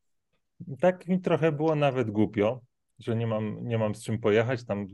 tak 0.81 1.09
mi 1.09 1.21
trochę 1.21 1.53
było 1.53 1.75
nawet 1.75 2.11
głupio, 2.11 2.61
że 2.99 3.17
nie 3.17 3.27
mam, 3.27 3.59
nie 3.63 3.79
mam 3.79 3.95
z 3.95 4.05
czym 4.05 4.19
pojechać. 4.19 4.65
Tam 4.65 4.87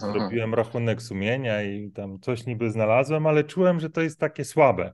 zrobiłem 0.00 0.54
rachunek 0.54 1.02
sumienia 1.02 1.62
i 1.62 1.90
tam 1.90 2.20
coś 2.20 2.46
niby 2.46 2.70
znalazłem, 2.70 3.26
ale 3.26 3.44
czułem, 3.44 3.80
że 3.80 3.90
to 3.90 4.00
jest 4.00 4.20
takie 4.20 4.44
słabe. 4.44 4.92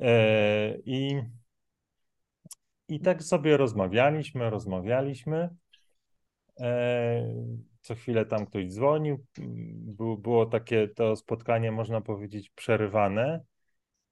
E, 0.00 0.78
I, 0.84 1.22
i 2.88 3.00
tak 3.00 3.22
sobie 3.22 3.56
rozmawialiśmy, 3.56 4.50
rozmawialiśmy. 4.50 5.48
E, 6.60 7.34
co 7.80 7.94
chwilę 7.94 8.26
tam 8.26 8.46
ktoś 8.46 8.66
dzwonił. 8.66 9.24
Było 10.18 10.46
takie 10.46 10.88
to 10.88 11.16
spotkanie, 11.16 11.72
można 11.72 12.00
powiedzieć, 12.00 12.50
przerywane, 12.50 13.40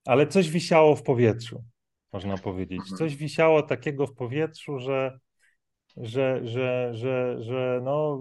ale 0.07 0.27
coś 0.27 0.51
wisiało 0.51 0.97
w 0.97 1.03
powietrzu, 1.03 1.65
można 2.13 2.39
powiedzieć. 2.39 2.79
Mhm. 2.79 2.97
Coś 2.97 3.17
wisiało 3.17 3.63
takiego 3.63 4.07
w 4.07 4.15
powietrzu, 4.15 4.79
że, 4.79 5.19
że, 5.97 6.47
że, 6.47 6.91
że, 6.95 7.37
że 7.43 7.81
no, 7.85 8.21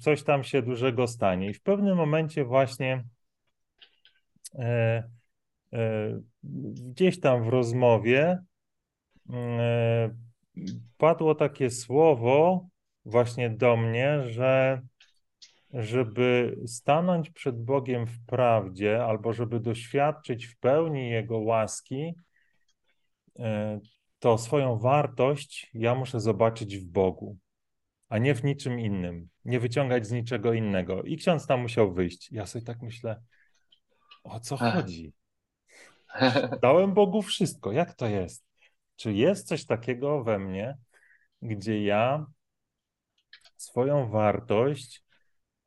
coś 0.00 0.22
tam 0.22 0.44
się 0.44 0.62
dużego 0.62 1.06
stanie. 1.06 1.50
I 1.50 1.54
w 1.54 1.62
pewnym 1.62 1.96
momencie 1.96 2.44
właśnie 2.44 3.04
e, 4.58 5.02
gdzieś 6.42 7.20
tam 7.20 7.44
w 7.44 7.48
rozmowie 7.48 8.38
e, 9.32 10.10
padło 10.96 11.34
takie 11.34 11.70
słowo, 11.70 12.68
właśnie 13.04 13.50
do 13.50 13.76
mnie, 13.76 14.28
że 14.28 14.82
żeby 15.72 16.56
stanąć 16.66 17.30
przed 17.30 17.64
Bogiem 17.64 18.06
w 18.06 18.24
prawdzie, 18.26 19.04
albo 19.04 19.32
żeby 19.32 19.60
doświadczyć 19.60 20.46
w 20.46 20.58
pełni 20.58 21.10
Jego 21.10 21.38
łaski, 21.38 22.14
e, 23.38 23.80
to 24.18 24.38
swoją 24.38 24.78
wartość 24.78 25.70
ja 25.74 25.94
muszę 25.94 26.20
zobaczyć 26.20 26.76
w 26.76 26.86
Bogu, 26.86 27.38
a 28.08 28.18
nie 28.18 28.34
w 28.34 28.44
niczym 28.44 28.80
innym, 28.80 29.28
nie 29.44 29.60
wyciągać 29.60 30.06
z 30.06 30.12
niczego 30.12 30.52
innego. 30.52 31.02
I 31.02 31.16
ksiądz 31.16 31.46
tam 31.46 31.60
musiał 31.60 31.94
wyjść. 31.94 32.32
Ja 32.32 32.46
sobie 32.46 32.64
tak 32.64 32.82
myślę, 32.82 33.22
o 34.24 34.40
co 34.40 34.56
chodzi? 34.56 35.12
Dałem 36.62 36.94
Bogu 36.94 37.22
wszystko. 37.22 37.72
Jak 37.72 37.94
to 37.94 38.06
jest? 38.06 38.44
Czy 38.96 39.12
jest 39.12 39.48
coś 39.48 39.66
takiego 39.66 40.24
we 40.24 40.38
mnie, 40.38 40.76
gdzie 41.42 41.84
ja 41.84 42.26
swoją 43.56 44.10
wartość 44.10 45.04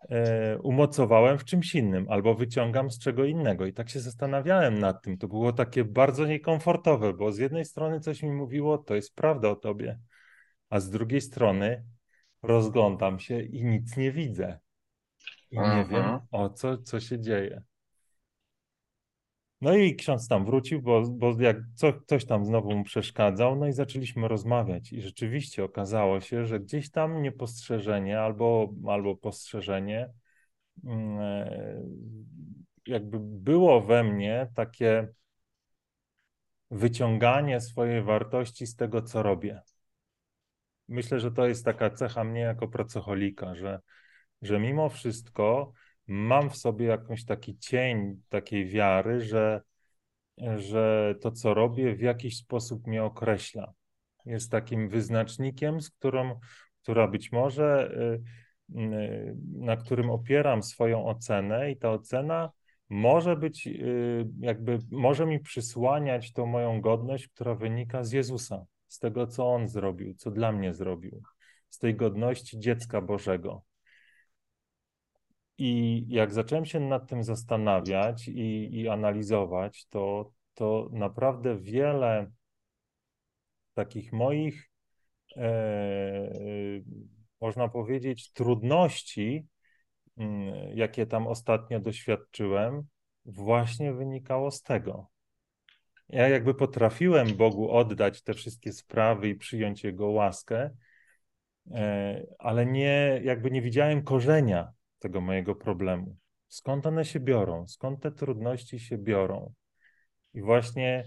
e, 0.10 0.58
umocowałem 0.58 1.38
w 1.38 1.46
czymś 1.46 1.76
innym 1.76 2.06
albo 2.10 2.36
wyciągam 2.36 2.92
z 2.92 3.00
czego 3.00 3.26
innego. 3.26 3.66
I 3.66 3.74
tak 3.74 3.90
się 3.90 4.00
zastanawiałem 4.00 4.80
nad 4.80 5.04
tym. 5.04 5.18
To 5.18 5.28
było 5.28 5.54
takie 5.54 5.84
bardzo 5.84 6.26
niekomfortowe, 6.26 7.14
bo 7.14 7.32
z 7.32 7.38
jednej 7.38 7.66
strony 7.66 8.00
coś 8.00 8.24
mi 8.24 8.32
mówiło, 8.32 8.78
to 8.78 8.96
jest 8.96 9.16
prawda 9.16 9.50
o 9.50 9.56
tobie, 9.56 10.00
a 10.70 10.80
z 10.80 10.90
drugiej 10.90 11.22
strony 11.22 11.84
rozglądam 12.44 13.20
się 13.20 13.42
i 13.42 13.66
nic 13.66 13.98
nie 13.98 14.12
widzę. 14.12 14.60
I 15.52 15.56
nie 15.56 15.64
Aha. 15.64 15.86
wiem 15.90 16.20
o 16.32 16.50
co, 16.50 16.78
co 16.78 17.00
się 17.00 17.20
dzieje. 17.20 17.62
No 19.62 19.76
i 19.76 19.96
ksiądz 19.96 20.28
tam 20.28 20.46
wrócił, 20.46 20.82
bo, 20.82 21.02
bo 21.02 21.42
jak 21.42 21.58
co, 21.76 21.94
ktoś 21.94 22.26
tam 22.26 22.46
znowu 22.46 22.78
mu 22.78 22.84
przeszkadzał, 22.84 23.56
no 23.56 23.68
i 23.68 23.74
zaczęliśmy 23.74 24.28
rozmawiać. 24.28 24.94
I 24.94 25.02
rzeczywiście 25.02 25.64
okazało 25.64 26.22
się, 26.22 26.46
że 26.46 26.60
gdzieś 26.60 26.92
tam 26.92 27.22
niepostrzeżenie 27.22 28.20
albo, 28.20 28.74
albo 28.88 29.16
postrzeżenie, 29.16 30.10
mm, 30.84 31.20
e, 31.20 31.82
jakby 32.88 33.20
było 33.20 33.82
we 33.82 34.04
mnie 34.04 34.48
takie 34.56 35.08
wyciąganie 36.72 37.62
swojej 37.62 38.04
wartości 38.04 38.68
z 38.68 38.76
tego, 38.76 39.02
co 39.02 39.24
robię. 39.24 39.62
Myślę, 40.88 41.20
że 41.20 41.32
to 41.32 41.48
jest 41.48 41.66
taka 41.66 41.90
cecha 41.90 42.24
mnie 42.24 42.42
jako 42.42 42.68
pracocholika, 42.68 43.56
że, 43.56 43.80
że 44.42 44.60
mimo 44.60 44.90
wszystko 44.90 45.74
mam 46.08 46.50
w 46.50 46.58
sobie 46.58 46.86
jakąś 46.86 47.26
taki 47.26 47.58
cień 47.58 48.22
takiej 48.30 48.66
wiary, 48.66 49.22
że, 49.22 49.62
że 50.58 51.16
to, 51.22 51.32
co 51.32 51.54
robię, 51.54 51.96
w 51.96 52.02
jakiś 52.02 52.38
sposób 52.38 52.88
mnie 52.88 53.04
określa. 53.04 53.74
Jest 54.26 54.52
takim 54.52 54.90
wyznacznikiem, 54.90 55.82
z 55.82 55.90
którą, 55.90 56.40
która 56.82 57.08
być 57.08 57.32
może, 57.32 57.92
y, 58.70 58.82
y, 58.82 59.36
na 59.54 59.78
którym 59.78 60.10
opieram 60.10 60.64
swoją 60.64 61.06
ocenę, 61.06 61.72
i 61.72 61.78
ta 61.78 61.92
ocena 61.92 62.52
może 62.90 63.36
być, 63.36 63.68
y, 63.68 64.28
jakby, 64.40 64.80
może 64.92 65.26
mi 65.26 65.40
przysłaniać 65.40 66.34
tą 66.34 66.46
moją 66.46 66.82
godność, 66.82 67.28
która 67.28 67.56
wynika 67.56 68.04
z 68.04 68.12
Jezusa, 68.12 68.66
z 68.88 69.00
tego, 69.00 69.28
co 69.28 69.54
On 69.54 69.68
zrobił, 69.68 70.14
co 70.14 70.32
dla 70.32 70.52
mnie 70.52 70.74
zrobił, 70.74 71.22
z 71.70 71.78
tej 71.78 71.96
godności 71.96 72.60
dziecka 72.60 73.02
Bożego. 73.02 73.64
I 75.64 76.06
jak 76.08 76.34
zacząłem 76.34 76.66
się 76.66 76.80
nad 76.80 77.10
tym 77.10 77.24
zastanawiać 77.24 78.28
i, 78.28 78.80
i 78.80 78.90
analizować, 78.90 79.86
to, 79.86 80.32
to 80.54 80.90
naprawdę 80.92 81.60
wiele 81.60 82.32
takich 83.74 84.14
moich, 84.14 84.72
e, 85.38 86.32
można 87.42 87.68
powiedzieć, 87.68 88.32
trudności, 88.32 89.48
mm, 90.18 90.78
jakie 90.78 91.06
tam 91.06 91.28
ostatnio 91.28 91.80
doświadczyłem, 91.80 92.84
właśnie 93.26 93.94
wynikało 93.94 94.52
z 94.52 94.62
tego. 94.62 95.10
Ja 96.10 96.30
jakby 96.30 96.54
potrafiłem 96.54 97.36
Bogu 97.36 97.72
oddać 97.72 98.22
te 98.22 98.34
wszystkie 98.34 98.74
sprawy 98.74 99.30
i 99.30 99.36
przyjąć 99.36 99.84
Jego 99.84 100.08
łaskę, 100.08 100.70
e, 101.72 102.26
ale 102.40 102.66
nie, 102.66 103.22
jakby 103.24 103.52
nie 103.52 103.62
widziałem 103.62 104.04
korzenia 104.04 104.74
tego 105.02 105.22
mojego 105.22 105.56
problemu. 105.56 106.16
Skąd 106.48 106.86
one 106.86 107.06
się 107.06 107.20
biorą? 107.20 107.68
Skąd 107.68 108.02
te 108.02 108.12
trudności 108.12 108.80
się 108.80 108.98
biorą? 108.98 109.54
I 110.34 110.42
właśnie 110.42 111.06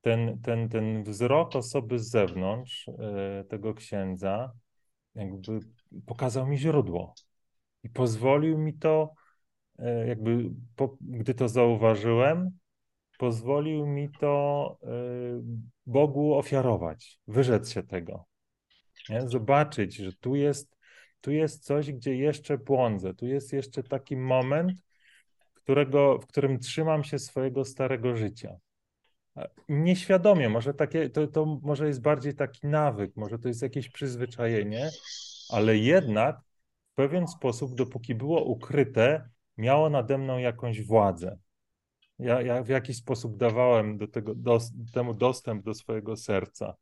ten, 0.00 0.40
ten, 0.42 0.68
ten 0.68 1.02
wzrok 1.02 1.56
osoby 1.56 1.98
z 1.98 2.10
zewnątrz, 2.10 2.88
e, 2.88 3.44
tego 3.48 3.74
księdza, 3.74 4.52
jakby 5.14 5.60
pokazał 6.06 6.46
mi 6.46 6.58
źródło 6.58 7.14
i 7.82 7.90
pozwolił 7.90 8.58
mi 8.58 8.74
to, 8.74 9.12
e, 9.78 10.06
jakby 10.06 10.50
po, 10.76 10.96
gdy 11.00 11.34
to 11.34 11.48
zauważyłem, 11.48 12.50
pozwolił 13.18 13.86
mi 13.86 14.08
to 14.20 14.78
e, 14.82 14.88
Bogu 15.86 16.34
ofiarować, 16.34 17.20
wyrzec 17.26 17.70
się 17.70 17.82
tego. 17.82 18.26
Nie? 19.08 19.28
Zobaczyć, 19.28 19.96
że 19.96 20.12
tu 20.12 20.34
jest 20.34 20.77
tu 21.20 21.30
jest 21.30 21.64
coś, 21.64 21.92
gdzie 21.92 22.16
jeszcze 22.16 22.58
błądzę, 22.58 23.14
tu 23.14 23.26
jest 23.26 23.52
jeszcze 23.52 23.82
taki 23.82 24.16
moment, 24.16 24.72
którego, 25.54 26.18
w 26.18 26.26
którym 26.26 26.58
trzymam 26.58 27.04
się 27.04 27.18
swojego 27.18 27.64
starego 27.64 28.16
życia. 28.16 28.56
Nieświadomie, 29.68 30.48
może 30.48 30.74
takie, 30.74 31.10
to, 31.10 31.26
to 31.26 31.46
może 31.62 31.86
jest 31.86 32.02
bardziej 32.02 32.34
taki 32.34 32.66
nawyk, 32.66 33.16
może 33.16 33.38
to 33.38 33.48
jest 33.48 33.62
jakieś 33.62 33.88
przyzwyczajenie, 33.88 34.90
ale 35.50 35.76
jednak 35.76 36.40
w 36.92 36.94
pewien 36.94 37.28
sposób, 37.28 37.74
dopóki 37.74 38.14
było 38.14 38.44
ukryte, 38.44 39.28
miało 39.56 39.90
nade 39.90 40.18
mną 40.18 40.38
jakąś 40.38 40.82
władzę. 40.82 41.38
Ja, 42.18 42.42
ja 42.42 42.62
w 42.62 42.68
jakiś 42.68 42.96
sposób 42.96 43.36
dawałem 43.36 43.98
do 43.98 44.08
tego, 44.08 44.34
do, 44.34 44.58
temu 44.92 45.14
dostęp 45.14 45.64
do 45.64 45.74
swojego 45.74 46.16
serca. 46.16 46.74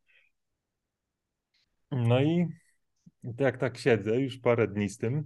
No 1.91 2.21
i 2.21 2.47
jak 3.39 3.59
tak 3.59 3.79
siedzę 3.79 4.21
już 4.21 4.39
parę 4.39 4.69
dni 4.69 4.89
z 4.89 4.99
tym, 4.99 5.25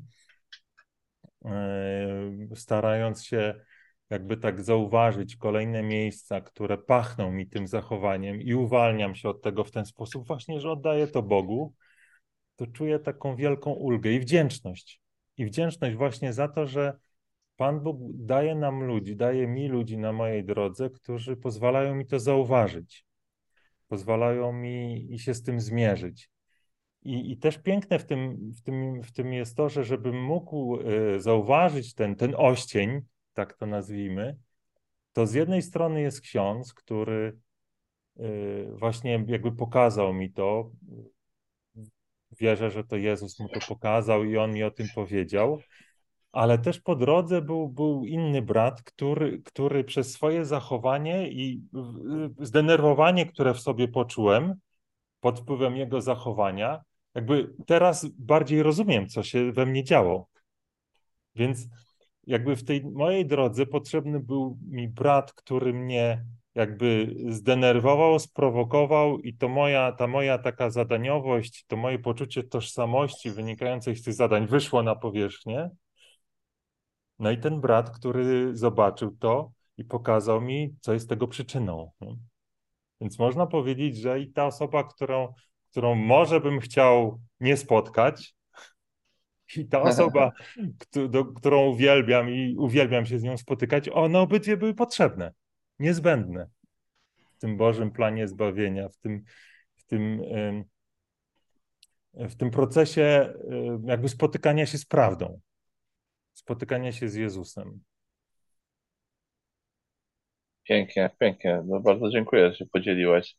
e, 1.45 2.49
starając 2.55 3.25
się 3.25 3.55
jakby 4.11 4.37
tak 4.37 4.63
zauważyć 4.63 5.37
kolejne 5.37 5.83
miejsca, 5.83 6.41
które 6.41 6.79
pachną 6.79 7.33
mi 7.33 7.47
tym 7.47 7.67
zachowaniem 7.67 8.43
i 8.43 8.55
uwalniam 8.55 9.15
się 9.15 9.29
od 9.29 9.43
tego 9.43 9.65
w 9.65 9.71
ten 9.71 9.85
sposób 9.85 10.27
właśnie, 10.27 10.61
że 10.61 10.71
oddaję 10.71 11.07
to 11.07 11.23
Bogu, 11.23 11.75
to 12.57 12.67
czuję 12.67 12.99
taką 12.99 13.37
wielką 13.37 13.73
ulgę 13.73 14.13
i 14.13 14.21
wdzięczność. 14.21 15.01
I 15.37 15.47
wdzięczność 15.47 15.97
właśnie 15.97 16.33
za 16.33 16.49
to, 16.49 16.67
że 16.67 16.99
Pan 17.57 17.81
Bóg 17.81 17.99
daje 18.15 18.55
nam 18.55 18.83
ludzi, 18.83 19.17
daje 19.17 19.47
mi 19.47 19.69
ludzi 19.69 19.99
na 19.99 20.13
mojej 20.13 20.45
drodze, 20.45 20.91
którzy 20.91 21.37
pozwalają 21.37 21.95
mi 21.95 22.07
to 22.07 22.21
zauważyć, 22.21 23.07
pozwalają 23.89 24.53
mi 24.53 25.09
się 25.17 25.35
z 25.35 25.43
tym 25.43 25.61
zmierzyć. 25.61 26.31
I, 27.03 27.33
I 27.33 27.37
też 27.37 27.59
piękne 27.59 27.99
w 27.99 28.07
tym, 28.07 28.53
w, 28.53 28.63
tym, 28.63 29.03
w 29.03 29.13
tym 29.13 29.33
jest 29.33 29.57
to, 29.57 29.69
że 29.69 29.85
żebym 29.85 30.25
mógł 30.25 30.79
e, 30.81 31.21
zauważyć 31.21 31.95
ten, 31.95 32.17
ten 32.17 32.35
oścień, 32.37 33.01
tak 33.35 33.57
to 33.57 33.67
nazwijmy, 33.67 34.37
to 35.13 35.27
z 35.27 35.35
jednej 35.35 35.63
strony 35.63 36.01
jest 36.01 36.21
ksiądz, 36.21 36.75
który 36.75 37.39
e, 38.19 38.23
właśnie 38.73 39.25
jakby 39.27 39.53
pokazał 39.53 40.15
mi 40.15 40.33
to. 40.33 40.71
Wierzę, 42.41 42.71
że 42.71 42.85
to 42.85 42.97
Jezus 42.97 43.41
mu 43.41 43.49
to 43.49 43.61
pokazał 43.69 44.25
i 44.25 44.37
on 44.37 44.53
mi 44.53 44.63
o 44.63 44.71
tym 44.71 44.87
powiedział. 44.95 45.61
ale 46.33 46.59
też 46.59 46.81
po 46.81 46.97
drodze 46.97 47.43
był, 47.43 47.69
był 47.69 48.07
inny 48.07 48.43
brat, 48.43 48.83
który, 48.83 49.43
który 49.43 49.85
przez 49.85 50.13
swoje 50.13 50.45
zachowanie 50.45 51.31
i 51.31 51.63
zdenerwowanie, 52.41 53.27
które 53.27 53.55
w 53.55 53.61
sobie 53.61 53.89
poczułem 53.89 54.55
pod 55.21 55.41
wpływem 55.41 55.77
jego 55.77 56.01
zachowania, 56.01 56.83
jakby 57.15 57.55
teraz 57.67 58.07
bardziej 58.19 58.63
rozumiem, 58.63 59.09
co 59.09 59.23
się 59.23 59.53
we 59.53 59.67
mnie 59.67 59.85
działo. 59.85 60.29
Więc 61.35 61.69
jakby 62.27 62.57
w 62.57 62.65
tej 62.65 62.85
mojej 62.85 63.27
drodze 63.27 63.67
potrzebny 63.67 64.21
był 64.21 64.59
mi 64.69 64.89
brat, 64.89 65.33
który 65.33 65.73
mnie 65.73 66.25
jakby 66.55 67.15
zdenerwował, 67.29 68.19
sprowokował 68.19 69.19
i 69.19 69.35
to 69.35 69.49
moja, 69.49 69.93
ta 69.93 70.07
moja 70.07 70.39
taka 70.39 70.71
zadaniowość, 70.71 71.65
to 71.67 71.77
moje 71.77 71.99
poczucie 71.99 72.43
tożsamości 72.43 73.31
wynikającej 73.31 73.97
z 73.97 74.03
tych 74.03 74.15
zadań 74.15 74.47
wyszło 74.47 74.83
na 74.83 74.97
powierzchnię. 74.97 75.71
No 77.19 77.31
i 77.31 77.39
ten 77.39 77.61
brat, 77.61 77.91
który 77.91 78.57
zobaczył 78.57 79.17
to 79.17 79.53
i 79.77 79.85
pokazał 79.85 80.41
mi, 80.41 80.77
co 80.81 80.93
jest 80.93 81.09
tego 81.09 81.29
przyczyną. 81.29 81.91
Więc 83.01 83.19
można 83.19 83.47
powiedzieć, 83.47 83.97
że 83.97 84.21
i 84.21 84.33
ta 84.33 84.47
osoba, 84.47 84.85
którą, 84.85 85.33
którą 85.71 85.95
może 85.95 86.41
bym 86.41 86.61
chciał 86.61 87.21
nie 87.41 87.57
spotkać, 87.57 88.35
i 89.57 89.69
ta 89.69 89.83
osoba, 89.83 90.33
do, 91.09 91.25
którą 91.25 91.67
uwielbiam 91.67 92.31
i 92.31 92.57
uwielbiam 92.59 93.07
się 93.07 93.19
z 93.19 93.23
nią 93.23 93.37
spotykać, 93.37 93.89
one 93.89 94.19
obydwie 94.21 94.57
były 94.57 94.75
potrzebne, 94.75 95.33
niezbędne 95.79 96.49
w 97.37 97.41
tym 97.41 97.57
Bożym 97.57 97.91
planie 97.91 98.29
zbawienia, 98.29 98.89
w 98.89 98.97
tym, 98.97 99.23
w 99.77 99.85
tym, 99.85 100.23
w 102.15 102.37
tym 102.37 102.51
procesie 102.51 103.35
jakby 103.85 104.09
spotykania 104.09 104.67
się 104.67 104.79
z 104.79 104.85
prawdą, 104.85 105.41
spotykania 106.33 106.93
się 106.93 107.09
z 107.09 107.15
Jezusem. 107.15 107.81
Pięknie, 110.65 111.11
pięknie. 111.19 111.63
No 111.67 111.81
bardzo 111.81 112.11
dziękuję, 112.11 112.51
że 112.51 112.57
się 112.57 112.67
podzieliłeś, 112.67 113.37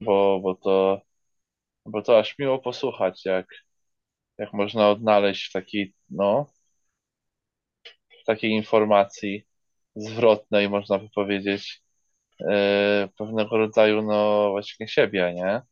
bo, 0.00 0.40
bo 0.42 0.54
to 0.54 1.00
bo 1.86 2.02
to 2.02 2.18
aż 2.18 2.38
miło 2.38 2.58
posłuchać, 2.58 3.24
jak, 3.24 3.46
jak 4.38 4.52
można 4.52 4.90
odnaleźć 4.90 5.48
w 5.50 5.52
takiej, 5.52 5.94
no, 6.10 6.46
w 8.22 8.24
takiej 8.26 8.50
informacji 8.50 9.46
zwrotnej, 9.96 10.68
można 10.70 10.98
by 10.98 11.08
powiedzieć, 11.14 11.82
yy, 12.40 12.48
pewnego 13.18 13.58
rodzaju, 13.58 14.02
no, 14.02 14.50
właśnie 14.50 14.88
siebie, 14.88 15.34
nie? 15.34 15.62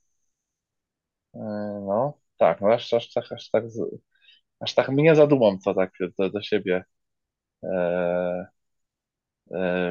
Yy, 1.34 1.40
no, 1.86 2.18
tak, 2.38 2.60
no, 2.60 2.72
aż, 2.74 2.92
aż, 2.92 3.12
tak, 3.12 3.32
aż 3.32 3.50
tak, 3.50 3.64
aż 4.60 4.74
tak 4.74 4.88
mnie 4.88 5.14
zadumam 5.16 5.58
to 5.64 5.74
tak 5.74 5.90
do, 6.18 6.30
do 6.30 6.42
siebie 6.42 6.84
yy, 7.62 8.46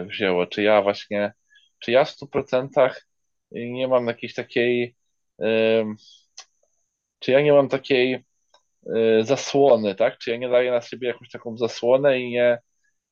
wzięło. 0.06 0.48
Czy 0.48 0.64
ja 0.64 0.82
właśnie, 0.82 1.34
czy 1.80 1.92
ja 1.92 2.06
w 2.06 2.10
stu 2.10 2.28
procentach 2.28 3.08
nie 3.52 3.88
mam 3.88 4.08
jakiejś 4.08 4.34
takiej, 4.34 4.96
czy 7.20 7.32
ja 7.32 7.42
nie 7.42 7.54
mam 7.54 7.70
takiej 7.70 8.24
Y, 8.88 9.24
zasłony, 9.26 9.96
tak? 9.96 10.18
Czy 10.18 10.32
ja 10.32 10.38
nie 10.38 10.50
daję 10.50 10.72
na 10.72 10.82
siebie 10.82 11.08
jakąś 11.08 11.30
taką 11.30 11.58
zasłonę 11.58 12.20
i 12.20 12.30
nie, 12.30 12.60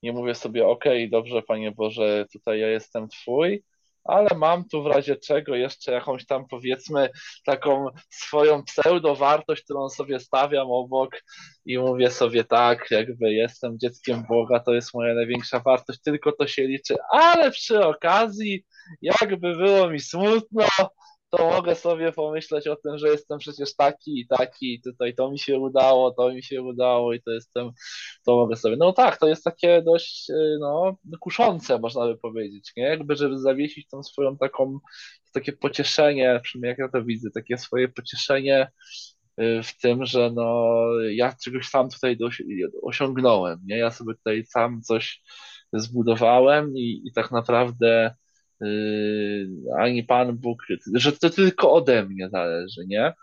nie 0.03 0.13
mówię 0.13 0.35
sobie, 0.35 0.67
okej, 0.67 1.05
okay, 1.05 1.09
dobrze, 1.09 1.41
Panie 1.41 1.71
Boże, 1.71 2.25
tutaj 2.33 2.59
ja 2.59 2.67
jestem 2.67 3.09
Twój, 3.09 3.63
ale 4.03 4.29
mam 4.37 4.69
tu 4.69 4.83
w 4.83 4.87
razie 4.87 5.15
czego 5.15 5.55
jeszcze 5.55 5.91
jakąś 5.91 6.25
tam 6.25 6.47
powiedzmy 6.47 7.09
taką 7.45 7.87
swoją 8.09 8.63
pseudowartość, 8.63 9.63
którą 9.63 9.89
sobie 9.89 10.19
stawiam 10.19 10.71
obok 10.71 11.11
i 11.65 11.77
mówię 11.77 12.11
sobie 12.11 12.43
tak, 12.43 12.91
jakby 12.91 13.33
jestem 13.33 13.79
dzieckiem 13.79 14.23
Boga, 14.29 14.59
to 14.59 14.73
jest 14.73 14.93
moja 14.93 15.13
największa 15.13 15.59
wartość, 15.59 16.01
tylko 16.01 16.31
to 16.31 16.47
się 16.47 16.67
liczy, 16.67 16.95
ale 17.11 17.51
przy 17.51 17.85
okazji 17.85 18.65
jakby 19.01 19.55
było 19.55 19.89
mi 19.89 19.99
smutno, 19.99 20.65
to 21.29 21.49
mogę 21.49 21.75
sobie 21.75 22.11
pomyśleć 22.11 22.67
o 22.67 22.75
tym, 22.75 22.97
że 22.97 23.07
jestem 23.07 23.39
przecież 23.39 23.75
taki 23.75 24.19
i 24.19 24.27
taki, 24.27 24.73
i 24.73 24.81
tutaj 24.81 25.15
to 25.15 25.31
mi 25.31 25.39
się 25.39 25.57
udało, 25.59 26.11
to 26.11 26.31
mi 26.33 26.43
się 26.43 26.61
udało 26.61 27.13
i 27.13 27.21
to 27.21 27.31
jestem, 27.31 27.71
to 28.25 28.35
mogę 28.35 28.55
sobie. 28.55 28.75
No 28.77 28.93
tak, 28.93 29.17
to 29.17 29.27
jest 29.27 29.43
takie 29.43 29.81
dość, 29.81 30.29
y, 30.29 30.57
no, 30.59 30.97
kuszące, 31.19 31.79
można 31.79 32.05
by 32.05 32.17
powiedzieć, 32.17 32.71
nie? 32.77 32.83
Jakby, 32.83 33.15
żeby 33.15 33.39
zawiesić 33.39 33.87
tą 33.87 34.03
swoją 34.03 34.37
taką, 34.37 34.79
takie 35.33 35.53
pocieszenie, 35.53 36.39
przynajmniej 36.43 36.69
jak 36.69 36.77
ja 36.79 36.89
to 36.99 37.05
widzę, 37.05 37.29
takie 37.33 37.57
swoje 37.57 37.87
pocieszenie 37.89 38.71
y, 39.41 39.63
w 39.63 39.77
tym, 39.81 40.05
że 40.05 40.31
no, 40.33 40.75
ja 41.11 41.35
czegoś 41.43 41.67
sam 41.69 41.89
tutaj 41.89 42.17
osiągnąłem, 42.83 43.59
nie? 43.65 43.77
Ja 43.77 43.91
sobie 43.91 44.13
tutaj 44.13 44.45
sam 44.45 44.81
coś 44.81 45.21
zbudowałem 45.73 46.77
i, 46.77 47.01
i 47.05 47.11
tak 47.13 47.31
naprawdę 47.31 48.15
ani 49.77 50.03
Pan 50.03 50.37
Bóg, 50.37 50.63
że 50.93 51.11
to 51.11 51.29
tylko 51.29 51.73
ode 51.73 52.05
mnie 52.05 52.29
zależy, 52.29 52.85
nie? 52.87 53.13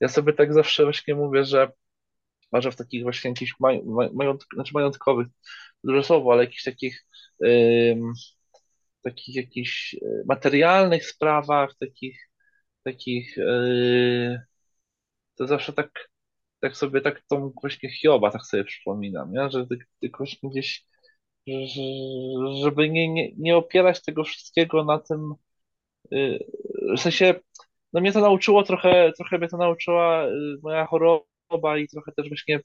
Ja 0.00 0.08
sobie 0.08 0.32
tak 0.32 0.54
zawsze 0.54 0.84
właśnie 0.84 1.14
mówię, 1.14 1.44
że 1.44 1.72
może 2.52 2.72
w 2.72 2.76
takich 2.76 3.02
właśnie 3.02 3.30
jakichś 3.30 3.52
maj, 3.60 3.82
majątk, 4.14 4.54
znaczy 4.54 4.70
majątkowych, 4.74 5.26
duże 5.84 6.04
słowo, 6.04 6.32
ale 6.32 6.44
jakichś 6.44 6.64
takich 6.64 7.06
yy, 7.40 7.96
takich 9.02 9.36
jakichś 9.36 9.94
y, 9.94 10.24
materialnych 10.28 11.06
sprawach, 11.06 11.74
takich 11.80 12.20
takich 12.84 13.36
yy, 13.36 14.40
to 15.36 15.46
zawsze 15.46 15.72
tak 15.72 16.10
tak 16.60 16.76
sobie 16.76 17.00
tak 17.00 17.22
tą 17.28 17.52
właśnie 17.60 17.90
Hioba 17.90 18.30
tak 18.30 18.42
sobie 18.42 18.64
przypominam, 18.64 19.32
nie? 19.32 19.50
że 19.50 19.66
właśnie 20.02 20.50
gdzieś 20.50 20.86
żeby 22.62 22.90
nie, 22.90 23.08
nie, 23.08 23.32
nie 23.36 23.56
opierać 23.56 24.02
tego 24.02 24.24
wszystkiego 24.24 24.84
na 24.84 24.98
tym, 24.98 25.34
y, 26.12 26.38
w 26.96 27.00
sensie, 27.00 27.34
no 27.92 28.00
mnie 28.00 28.12
to 28.12 28.20
nauczyło 28.20 28.62
trochę, 28.62 29.12
trochę 29.16 29.38
mnie 29.38 29.48
to 29.48 29.56
nauczyła 29.56 30.26
y, 30.26 30.30
moja 30.62 30.86
choroba 30.86 31.78
i 31.78 31.88
trochę 31.88 32.12
też 32.12 32.28
właśnie, 32.28 32.60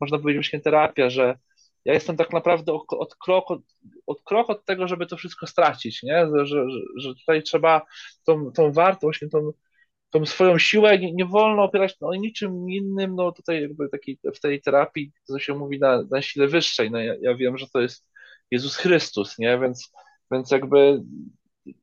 można 0.00 0.18
powiedzieć 0.18 0.42
właśnie 0.44 0.60
terapia, 0.60 1.10
że 1.10 1.38
ja 1.84 1.94
jestem 1.94 2.16
tak 2.16 2.32
naprawdę 2.32 2.72
od 2.88 3.14
krok 3.16 3.50
od, 3.50 3.62
od, 4.06 4.22
krok 4.22 4.50
od 4.50 4.64
tego, 4.64 4.88
żeby 4.88 5.06
to 5.06 5.16
wszystko 5.16 5.46
stracić, 5.46 6.02
nie? 6.02 6.26
Że, 6.36 6.46
że, 6.46 6.66
że 6.96 7.14
tutaj 7.14 7.42
trzeba 7.42 7.82
tą, 8.24 8.52
tą 8.52 8.72
wartość, 8.72 9.20
tą, 9.32 9.50
tą 10.10 10.26
swoją 10.26 10.58
siłę 10.58 10.98
nie, 10.98 11.12
nie 11.12 11.24
wolno 11.24 11.62
opierać 11.64 12.00
na 12.00 12.08
niczym 12.16 12.70
innym, 12.70 13.14
no 13.14 13.32
tutaj 13.32 13.62
jakby 13.62 13.88
taki, 13.88 14.18
w 14.34 14.40
tej 14.40 14.60
terapii, 14.62 15.12
co 15.24 15.38
się 15.38 15.54
mówi 15.54 15.78
na, 15.78 16.02
na 16.10 16.22
sile 16.22 16.48
wyższej, 16.48 16.90
no 16.90 17.00
ja, 17.00 17.14
ja 17.20 17.34
wiem, 17.34 17.58
że 17.58 17.66
to 17.72 17.80
jest 17.80 18.06
Jezus 18.50 18.76
Chrystus, 18.76 19.38
nie? 19.38 19.58
Więc, 19.58 19.92
więc 20.32 20.50
jakby 20.50 21.02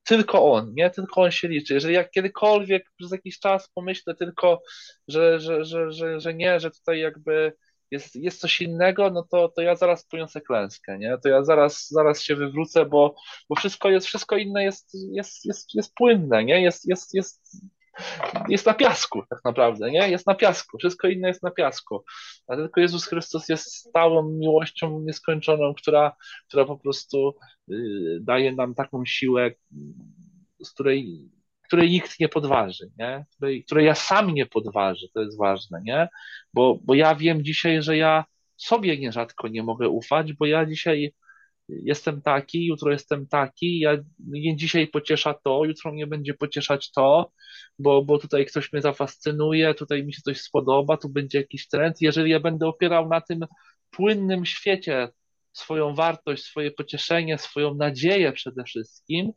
tylko 0.04 0.52
On, 0.52 0.74
nie? 0.74 0.90
Tylko 0.90 1.22
On 1.22 1.32
się 1.32 1.48
liczy. 1.48 1.74
Jeżeli 1.74 1.94
jak 1.94 2.12
kiedykolwiek 2.12 2.92
przez 2.98 3.12
jakiś 3.12 3.40
czas 3.40 3.70
pomyślę 3.74 4.16
tylko, 4.16 4.62
że, 5.08 5.40
że, 5.40 5.66
że, 5.66 5.92
że, 5.92 6.20
że 6.20 6.34
nie, 6.34 6.60
że 6.60 6.72
tutaj 6.72 7.00
jakby 7.00 7.54
jest, 7.92 8.16
jest 8.16 8.40
coś 8.40 8.62
innego, 8.62 9.10
no 9.10 9.24
to, 9.32 9.50
to 9.50 9.62
ja 9.62 9.76
zaraz 9.76 10.06
poniosę 10.06 10.42
klęskę, 10.42 10.98
nie? 11.00 11.18
To 11.24 11.30
ja 11.30 11.44
zaraz, 11.44 11.88
zaraz 11.90 12.22
się 12.22 12.36
wywrócę, 12.36 12.86
bo, 12.86 13.16
bo 13.50 13.56
wszystko 13.56 13.90
jest, 13.90 14.08
wszystko 14.08 14.38
inne 14.38 14.64
jest, 14.64 14.98
jest, 15.12 15.46
jest, 15.46 15.76
jest 15.76 15.94
płynne, 15.96 16.46
nie? 16.46 16.62
Jest, 16.62 16.90
jest, 16.90 17.14
jest, 17.14 17.58
jest 18.50 18.66
na 18.66 18.74
piasku 18.74 19.24
tak 19.30 19.40
naprawdę, 19.46 19.92
nie? 19.92 20.10
Jest 20.10 20.28
na 20.28 20.36
piasku, 20.36 20.78
wszystko 20.78 21.08
inne 21.08 21.28
jest 21.28 21.44
na 21.44 21.52
piasku. 21.52 22.04
A 22.48 22.56
tylko 22.56 22.82
Jezus 22.82 23.06
Chrystus 23.06 23.50
jest 23.50 23.74
stałą 23.74 24.30
miłością 24.30 25.00
nieskończoną, 25.00 25.74
która, 25.74 26.16
która 26.48 26.66
po 26.66 26.78
prostu 26.78 27.36
y, 27.72 28.20
daje 28.22 28.52
nam 28.52 28.76
taką 28.76 29.06
siłę, 29.06 29.52
z 30.64 30.72
której, 30.72 31.30
której 31.64 31.90
nikt 31.90 32.20
nie 32.20 32.30
podważy, 32.30 32.92
nie? 32.98 33.26
Której, 33.36 33.64
której 33.64 33.86
ja 33.86 33.96
sam 33.96 34.34
nie 34.34 34.46
podważy, 34.46 35.08
to 35.14 35.22
jest 35.22 35.38
ważne, 35.38 35.82
nie? 35.84 36.08
Bo, 36.54 36.80
bo 36.84 36.94
ja 36.96 37.16
wiem 37.16 37.44
dzisiaj, 37.44 37.82
że 37.82 37.98
ja 37.98 38.26
sobie 38.58 38.98
nierzadko 38.98 39.48
nie 39.48 39.64
mogę 39.64 39.90
ufać, 39.90 40.34
bo 40.34 40.46
ja 40.46 40.66
dzisiaj 40.66 41.14
jestem 41.70 42.22
taki, 42.22 42.66
jutro 42.66 42.92
jestem 42.92 43.28
taki, 43.28 43.80
ja, 43.80 43.98
mnie 44.20 44.56
dzisiaj 44.56 44.88
pociesza 44.88 45.34
to, 45.34 45.66
jutro 45.66 45.92
mnie 45.92 46.08
będzie 46.08 46.34
pocieszać 46.34 46.92
to, 46.92 47.32
bo, 47.80 48.04
bo 48.06 48.20
tutaj 48.20 48.46
ktoś 48.46 48.74
mnie 48.74 48.82
zafascynuje, 48.82 49.74
tutaj 49.74 50.04
mi 50.04 50.14
się 50.14 50.22
coś 50.22 50.42
spodoba, 50.42 50.98
tu 50.98 51.10
będzie 51.10 51.38
jakiś 51.38 51.68
trend. 51.68 52.02
Jeżeli 52.02 52.32
ja 52.32 52.40
będę 52.40 52.68
opierał 52.68 53.10
na 53.10 53.22
tym 53.22 53.46
płynnym 53.90 54.46
świecie 54.46 55.10
swoją 55.54 55.96
wartość, 55.96 56.44
swoje 56.44 56.72
pocieszenie, 56.72 57.38
swoją 57.38 57.76
nadzieję 57.76 58.32
przede 58.32 58.64
wszystkim, 58.64 59.32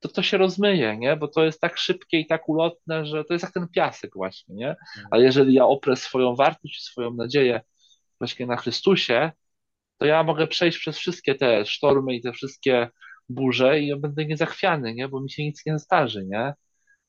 to 0.00 0.08
to 0.08 0.22
się 0.22 0.38
rozmyje, 0.38 0.96
nie? 0.98 1.16
Bo 1.16 1.28
to 1.28 1.44
jest 1.44 1.60
tak 1.60 1.78
szybkie 1.78 2.20
i 2.20 2.26
tak 2.26 2.48
ulotne, 2.48 3.06
że 3.06 3.24
to 3.24 3.34
jest 3.34 3.42
jak 3.42 3.52
ten 3.52 3.68
piasek 3.68 4.10
właśnie, 4.14 4.54
nie? 4.54 4.76
Ale 5.10 5.22
jeżeli 5.22 5.54
ja 5.54 5.64
oprę 5.64 5.96
swoją 5.96 6.34
wartość, 6.34 6.82
swoją 6.82 7.14
nadzieję 7.14 7.60
właśnie 8.20 8.46
na 8.46 8.56
Chrystusie, 8.56 9.32
to 10.02 10.06
ja 10.06 10.22
mogę 10.22 10.46
przejść 10.46 10.78
przez 10.78 10.98
wszystkie 10.98 11.34
te 11.34 11.66
sztormy 11.66 12.14
i 12.14 12.22
te 12.22 12.32
wszystkie 12.32 12.88
burze 13.28 13.80
i 13.80 13.86
ja 13.86 13.96
będę 13.96 14.26
niezachwiany, 14.26 14.94
nie? 14.94 15.08
Bo 15.08 15.20
mi 15.20 15.30
się 15.30 15.44
nic 15.44 15.66
nie 15.66 15.78
zdarzy, 15.78 16.26
nie? 16.26 16.54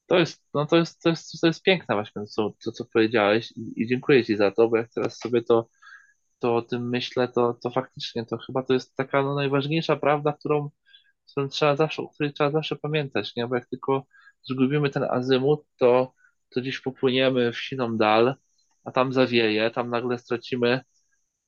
To 0.07 0.19
jest, 0.19 0.43
no 0.53 0.65
to 0.65 0.77
jest, 0.77 1.01
to 1.01 1.09
jest, 1.09 1.41
to 1.41 1.47
jest 1.47 1.63
piękne 1.63 1.95
właśnie, 1.95 2.21
to, 2.35 2.53
to 2.65 2.71
co 2.71 2.85
powiedziałeś 2.85 3.51
i, 3.51 3.73
i 3.75 3.87
dziękuję 3.87 4.25
Ci 4.25 4.37
za 4.37 4.51
to, 4.51 4.69
bo 4.69 4.77
jak 4.77 4.89
teraz 4.93 5.17
sobie 5.17 5.43
to, 5.43 5.69
to 6.39 6.55
o 6.55 6.61
tym 6.61 6.89
myślę, 6.89 7.27
to, 7.27 7.53
to 7.63 7.69
faktycznie 7.69 8.25
to 8.25 8.37
chyba 8.37 8.63
to 8.63 8.73
jest 8.73 8.95
taka 8.95 9.23
no, 9.23 9.35
najważniejsza 9.35 9.95
prawda, 9.95 10.33
którą, 10.33 10.69
którą 11.31 11.49
trzeba 11.49 11.75
zawsze, 11.75 12.01
o 12.01 12.09
której 12.09 12.33
trzeba 12.33 12.51
zawsze 12.51 12.75
pamiętać, 12.75 13.35
nie? 13.35 13.47
Bo 13.47 13.55
jak 13.55 13.69
tylko 13.69 14.05
zgubimy 14.43 14.89
ten 14.89 15.03
azymut, 15.03 15.65
to, 15.79 16.13
to 16.49 16.61
gdzieś 16.61 16.79
popłyniemy 16.81 17.51
w 17.53 17.59
siną 17.59 17.97
dal, 17.97 18.35
a 18.83 18.91
tam 18.91 19.13
zawieje, 19.13 19.71
tam 19.71 19.89
nagle 19.89 20.17
stracimy 20.17 20.81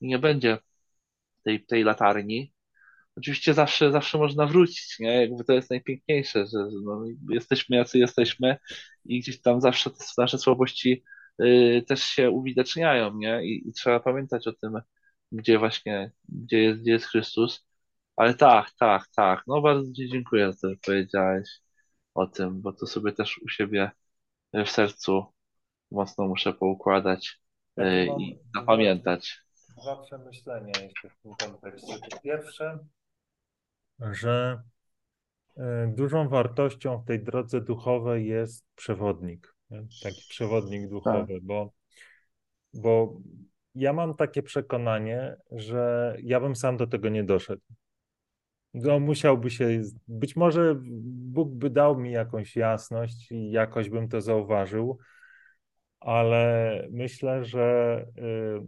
i 0.00 0.06
nie 0.08 0.18
będzie 0.18 0.58
tej, 1.46 1.66
tej 1.66 1.84
latarni. 1.84 2.52
Oczywiście 3.16 3.54
zawsze, 3.54 3.92
zawsze 3.92 4.18
można 4.18 4.46
wrócić, 4.46 4.98
nie? 5.00 5.20
Jakby 5.20 5.44
to 5.44 5.52
jest 5.52 5.70
najpiękniejsze, 5.70 6.46
że 6.46 6.58
no, 6.84 7.04
jesteśmy 7.30 7.76
jacy 7.76 7.98
jesteśmy 7.98 8.56
i 9.04 9.20
gdzieś 9.20 9.42
tam 9.42 9.60
zawsze 9.60 9.90
te 9.90 10.04
nasze 10.18 10.38
słabości 10.38 11.04
y, 11.42 11.84
też 11.88 12.04
się 12.04 12.30
uwidaczniają, 12.30 13.16
nie? 13.18 13.44
I, 13.44 13.68
I 13.68 13.72
trzeba 13.72 14.00
pamiętać 14.00 14.48
o 14.48 14.52
tym, 14.52 14.72
gdzie 15.32 15.58
właśnie, 15.58 16.12
gdzie 16.28 16.58
jest, 16.62 16.80
gdzie 16.80 16.92
jest 16.92 17.06
Chrystus. 17.06 17.66
Ale 18.16 18.34
tak, 18.34 18.72
tak, 18.78 19.08
tak. 19.16 19.42
No 19.46 19.60
bardzo 19.62 19.92
Ci 19.92 20.08
dziękuję 20.08 20.52
za 20.52 20.60
to, 20.60 20.70
że 20.70 20.76
powiedziałeś 20.86 21.48
o 22.14 22.26
tym, 22.26 22.62
bo 22.62 22.72
to 22.72 22.86
sobie 22.86 23.12
też 23.12 23.38
u 23.38 23.48
siebie 23.48 23.90
w 24.54 24.70
sercu 24.70 25.24
mocno 25.90 26.28
muszę 26.28 26.52
poukładać 26.52 27.40
Ja 27.76 27.84
mam 27.84 28.20
i 28.20 28.38
zapamiętać. 28.54 29.45
Dwa 29.82 30.02
przemyślenia 30.02 30.72
jeszcze 30.82 31.10
w 31.10 31.16
tym 31.22 31.34
kontekście. 31.34 31.94
Po 32.10 32.20
pierwsze, 32.20 32.78
że 34.00 34.62
e, 35.56 35.92
dużą 35.96 36.28
wartością 36.28 36.98
w 36.98 37.04
tej 37.04 37.22
drodze 37.22 37.60
duchowej 37.60 38.26
jest 38.26 38.66
przewodnik, 38.74 39.54
nie? 39.70 39.86
taki 40.02 40.22
przewodnik 40.28 40.82
Tak. 40.82 40.90
duchowy, 40.90 41.38
bo, 41.42 41.72
bo 42.74 43.20
ja 43.74 43.92
mam 43.92 44.14
takie 44.14 44.42
przekonanie, 44.42 45.36
że 45.50 46.16
ja 46.22 46.40
bym 46.40 46.56
sam 46.56 46.76
do 46.76 46.86
tego 46.86 47.08
nie 47.08 47.24
doszedł. 47.24 47.62
No, 48.74 49.00
musiałby 49.00 49.50
się, 49.50 49.82
być 50.08 50.36
może 50.36 50.76
Bóg 51.04 51.50
by 51.50 51.70
dał 51.70 51.98
mi 51.98 52.12
jakąś 52.12 52.56
jasność 52.56 53.32
i 53.32 53.50
jakoś 53.50 53.90
bym 53.90 54.08
to 54.08 54.20
zauważył, 54.20 54.98
ale 56.00 56.82
myślę, 56.90 57.44
że 57.44 58.06
y, 58.18 58.60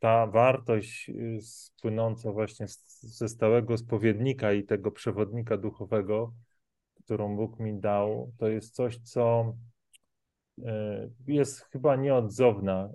ta 0.00 0.26
wartość 0.26 1.08
y, 1.08 1.38
płynąca 1.82 2.32
właśnie 2.32 2.66
ze 3.00 3.28
stałego 3.28 3.78
spowiednika 3.78 4.52
i 4.52 4.64
tego 4.64 4.90
przewodnika 4.90 5.56
duchowego, 5.56 6.32
którą 7.04 7.36
Bóg 7.36 7.60
mi 7.60 7.80
dał, 7.80 8.32
to 8.38 8.48
jest 8.48 8.74
coś, 8.74 8.98
co 8.98 9.54
y, 10.58 10.62
jest 11.26 11.60
chyba 11.60 11.96
nieodzowna 11.96 12.88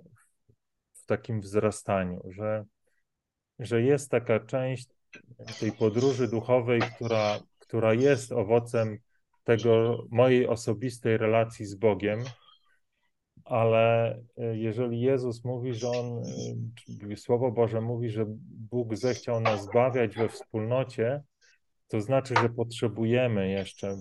w 0.92 1.06
takim 1.06 1.40
wzrastaniu, 1.40 2.20
że, 2.30 2.64
że 3.58 3.82
jest 3.82 4.10
taka 4.10 4.40
część 4.40 4.88
tej 5.60 5.72
podróży 5.72 6.28
duchowej, 6.28 6.80
która, 6.80 7.38
która 7.58 7.94
jest 7.94 8.32
owocem 8.32 8.98
tego 9.44 10.04
mojej 10.10 10.46
osobistej 10.46 11.16
relacji 11.16 11.66
z 11.66 11.74
Bogiem, 11.74 12.24
ale 13.46 14.16
y, 14.38 14.56
jeżeli 14.56 15.00
Jezus 15.00 15.44
mówi, 15.44 15.74
że 15.74 15.88
On, 15.88 16.22
czy 17.10 17.16
Słowo 17.16 17.50
Boże 17.52 17.80
mówi, 17.80 18.10
że 18.10 18.24
Bóg 18.70 18.96
zechciał 18.96 19.40
nas 19.40 19.64
zbawiać 19.64 20.16
we 20.16 20.28
wspólnocie, 20.28 21.22
to 21.88 22.00
znaczy, 22.00 22.34
że 22.42 22.48
potrzebujemy 22.48 23.50
jeszcze 23.50 23.96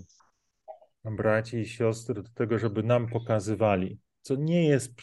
braci 1.04 1.58
i 1.58 1.66
siostry 1.66 2.24
do 2.24 2.30
tego, 2.30 2.60
żeby 2.60 2.84
nam 2.84 3.08
pokazywali, 3.08 4.00
co 4.22 4.36
nie 4.36 4.68
jest 4.68 4.94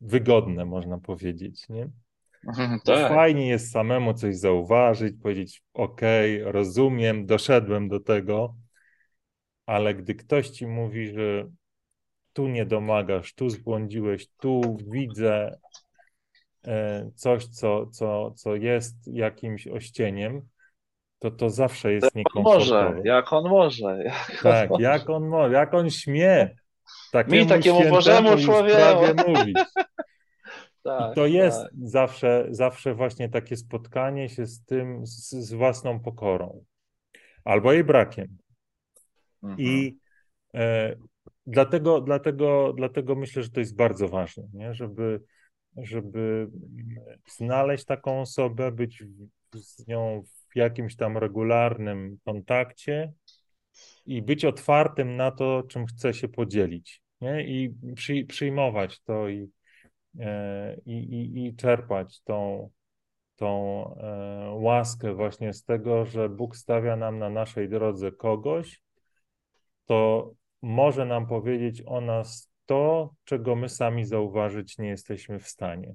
wygodne, 0.00 0.64
można 0.64 0.98
powiedzieć, 0.98 1.68
nie? 1.68 1.90
Mhm, 2.48 2.80
Tak. 2.84 3.08
Fajnie 3.08 3.48
jest 3.48 3.72
samemu 3.72 4.14
coś 4.14 4.36
zauważyć, 4.36 5.16
powiedzieć: 5.22 5.62
OK, 5.72 6.00
rozumiem, 6.42 7.26
doszedłem 7.26 7.88
do 7.88 8.00
tego, 8.00 8.56
ale 9.66 9.94
gdy 9.94 10.14
ktoś 10.14 10.50
ci 10.50 10.66
mówi, 10.66 11.08
że 11.12 11.48
tu 12.38 12.48
nie 12.48 12.66
domagasz, 12.66 13.34
tu 13.34 13.50
zbłądziłeś, 13.50 14.28
tu 14.40 14.76
widzę 14.90 15.58
e, 16.66 17.10
coś, 17.14 17.46
co, 17.46 17.86
co, 17.86 18.30
co 18.30 18.54
jest 18.54 18.94
jakimś 19.06 19.66
ościeniem, 19.66 20.48
to 21.18 21.30
to 21.30 21.50
zawsze 21.50 21.92
jest 21.92 22.04
On 22.16 22.22
może, 22.34 22.64
niekomfortowe. 22.64 23.08
jak 23.08 23.32
on 23.32 23.48
może. 23.48 24.02
Jak 24.04 24.30
on 24.30 24.52
Tak, 24.52 24.70
może. 24.70 24.82
jak 24.82 25.10
on 25.10 25.28
może, 25.28 25.54
jak 25.54 25.74
on 25.74 25.90
śmie 25.90 26.56
takiemu, 27.12 27.48
takiemu 27.48 27.76
świętemu 27.80 27.96
Bożemu 27.96 28.34
i 28.34 28.42
sprawie 28.42 29.14
mówić. 29.26 29.58
I 29.58 30.82
Tak, 30.84 31.14
to 31.14 31.26
jest 31.26 31.62
tak. 31.62 31.70
zawsze, 31.82 32.46
zawsze 32.50 32.94
właśnie 32.94 33.28
takie 33.28 33.56
spotkanie 33.56 34.28
się 34.28 34.46
z 34.46 34.64
tym, 34.64 35.06
z, 35.06 35.30
z 35.30 35.52
własną 35.52 36.00
pokorą 36.00 36.64
albo 37.44 37.72
jej 37.72 37.84
brakiem. 37.84 38.38
Mhm. 39.42 39.60
I 39.60 39.98
e, 40.54 40.96
dlatego, 41.48 42.00
dlatego, 42.00 42.72
dlatego 42.76 43.14
myślę, 43.14 43.42
że 43.42 43.50
to 43.50 43.60
jest 43.60 43.76
bardzo 43.76 44.08
ważne, 44.08 44.44
nie? 44.52 44.74
Żeby, 44.74 45.22
żeby 45.76 46.48
znaleźć 47.36 47.84
taką 47.84 48.20
osobę, 48.20 48.72
być 48.72 49.04
z 49.54 49.86
nią 49.86 50.22
w 50.52 50.56
jakimś 50.56 50.96
tam 50.96 51.18
regularnym 51.18 52.18
kontakcie 52.24 53.12
i 54.06 54.22
być 54.22 54.44
otwartym 54.44 55.16
na 55.16 55.30
to, 55.30 55.62
czym 55.68 55.86
chce 55.86 56.14
się 56.14 56.28
podzielić, 56.28 57.02
nie? 57.20 57.46
I 57.48 57.74
przy, 57.94 58.24
przyjmować 58.24 59.00
to 59.00 59.28
i, 59.28 59.50
e, 60.20 60.76
i, 60.86 60.92
i, 60.92 61.46
i 61.46 61.56
czerpać 61.56 62.20
tą, 62.20 62.70
tą 63.36 63.84
e, 63.96 64.50
łaskę 64.54 65.14
właśnie 65.14 65.52
z 65.52 65.64
tego, 65.64 66.04
że 66.06 66.28
Bóg 66.28 66.56
stawia 66.56 66.96
nam 66.96 67.18
na 67.18 67.30
naszej 67.30 67.68
drodze 67.68 68.12
kogoś, 68.12 68.82
to 69.86 70.30
może 70.62 71.06
nam 71.06 71.26
powiedzieć 71.26 71.82
o 71.86 72.00
nas 72.00 72.50
to, 72.66 73.14
czego 73.24 73.56
my 73.56 73.68
sami 73.68 74.04
zauważyć 74.04 74.78
nie 74.78 74.88
jesteśmy 74.88 75.38
w 75.38 75.48
stanie. 75.48 75.94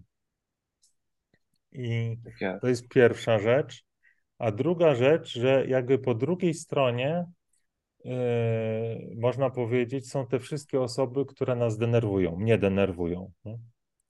I 1.71 2.17
Tak 2.39 2.61
to 2.61 2.67
jest 2.67 2.87
pierwsza 2.87 3.39
rzecz. 3.39 3.83
A 4.39 4.51
druga 4.51 4.95
rzecz, 4.95 5.33
że 5.33 5.65
jakby 5.67 5.99
po 5.99 6.15
drugiej 6.15 6.53
stronie, 6.53 7.25
yy, 8.05 8.13
można 9.15 9.49
powiedzieć, 9.49 10.09
są 10.09 10.27
te 10.27 10.39
wszystkie 10.39 10.81
osoby, 10.81 11.25
które 11.25 11.55
nas 11.55 11.77
denerwują, 11.77 12.35
mnie 12.35 12.57
denerwują. 12.57 13.31
nie? 13.45 13.57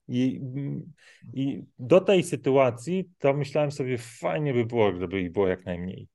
I, 0.08 0.40
I 1.34 1.62
do 1.78 2.00
tej 2.00 2.22
sytuacji 2.22 3.10
to 3.18 3.34
myślałem 3.34 3.72
sobie, 3.72 3.98
fajnie 3.98 4.54
by 4.54 4.64
było, 4.64 4.92
żeby 4.92 5.20
ich 5.20 5.32
było 5.32 5.48
jak 5.48 5.66
najmniej. 5.66 6.08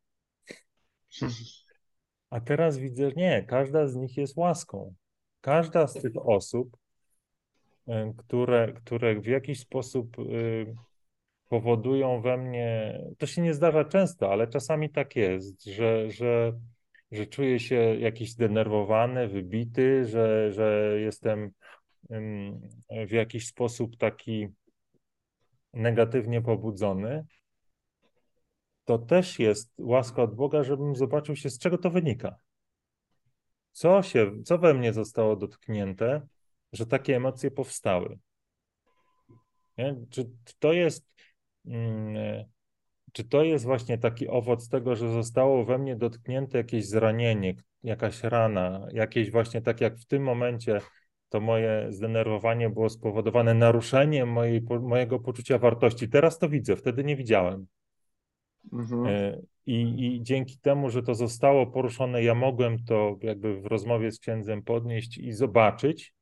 A 2.30 2.40
teraz 2.40 2.78
widzę, 2.78 3.12
nie, 3.16 3.44
każda 3.48 3.88
z 3.88 3.96
nich 3.96 4.18
jest 4.18 4.38
łaską. 4.38 4.94
Każda 5.42 5.88
z 5.88 5.94
tych 5.94 6.18
osób, 6.18 6.78
y, 7.88 7.92
które, 8.18 8.74
które 8.74 9.22
w 9.22 9.26
jakiś 9.26 9.60
sposób 9.60 10.20
y, 10.20 10.76
powodują 11.50 12.22
we 12.22 12.38
mnie, 12.38 13.00
to 13.18 13.26
się 13.26 13.42
nie 13.42 13.54
zdarza 13.54 13.86
często, 13.86 14.32
ale 14.32 14.48
czasami 14.48 14.90
tak 14.90 15.16
jest, 15.16 15.66
że, 15.66 16.12
że, 16.12 16.54
że 17.12 17.26
czuję 17.26 17.60
się 17.60 17.76
jakiś 17.76 18.32
zdenerwowany, 18.32 19.28
wybity, 19.28 20.06
że, 20.06 20.52
że 20.52 20.96
jestem 21.00 21.52
w 23.08 23.12
jakiś 23.12 23.48
sposób 23.48 23.98
taki 23.98 24.48
negatywnie 25.74 26.42
pobudzony. 26.42 27.26
To 28.90 28.98
też 28.98 29.40
jest 29.40 29.74
łaska 29.78 30.24
od 30.24 30.36
Boga, 30.36 30.64
żebym 30.64 30.96
zobaczył 30.96 31.36
się, 31.36 31.50
z 31.50 31.60
czego 31.60 31.78
to 31.78 31.90
wynika. 31.90 32.36
Co 33.72 34.02
się, 34.04 34.32
co 34.44 34.58
we 34.58 34.74
mnie 34.74 34.94
zostało 34.94 35.36
dotknięte, 35.36 36.28
że 36.74 36.86
takie 36.86 37.16
emocje 37.16 37.52
powstały? 37.52 38.20
Nie? 39.78 39.96
Czy, 40.10 40.30
to 40.60 40.74
jest, 40.74 41.06
mm, 41.66 42.46
czy 43.14 43.24
to 43.24 43.44
jest 43.44 43.66
właśnie 43.66 43.98
taki 43.98 44.28
owoc 44.28 44.70
tego, 44.70 44.96
że 44.96 45.14
zostało 45.14 45.66
we 45.66 45.78
mnie 45.78 45.96
dotknięte 45.96 46.58
jakieś 46.58 46.88
zranienie, 46.88 47.56
jakaś 47.84 48.24
rana, 48.24 48.88
jakieś 48.94 49.32
właśnie 49.32 49.62
tak 49.62 49.82
jak 49.82 49.98
w 49.98 50.06
tym 50.06 50.24
momencie 50.24 50.82
to 51.30 51.40
moje 51.40 51.88
zdenerwowanie 51.90 52.70
było 52.70 52.90
spowodowane 52.90 53.54
naruszeniem 53.54 54.30
mojej, 54.30 54.62
mojego 54.82 55.20
poczucia 55.20 55.58
wartości. 55.58 56.10
Teraz 56.10 56.40
to 56.40 56.50
widzę, 56.50 56.76
wtedy 56.76 57.04
nie 57.04 57.16
widziałem. 57.16 57.68
Mhm. 58.74 59.06
E, 59.06 59.42
I, 59.66 60.06
I 60.16 60.24
dzięki 60.24 60.58
temu, 60.58 60.90
że 60.90 61.04
to 61.04 61.16
zostało 61.16 61.68
poruszone, 61.68 62.24
ja 62.24 62.36
mogłem 62.36 62.84
to 62.84 63.18
jakby 63.22 63.62
w 63.62 63.66
rozmowie 63.66 64.12
z 64.12 64.20
księdzem 64.20 64.64
podnieść 64.64 65.18
i 65.18 65.32
zobaczyć. 65.32 66.14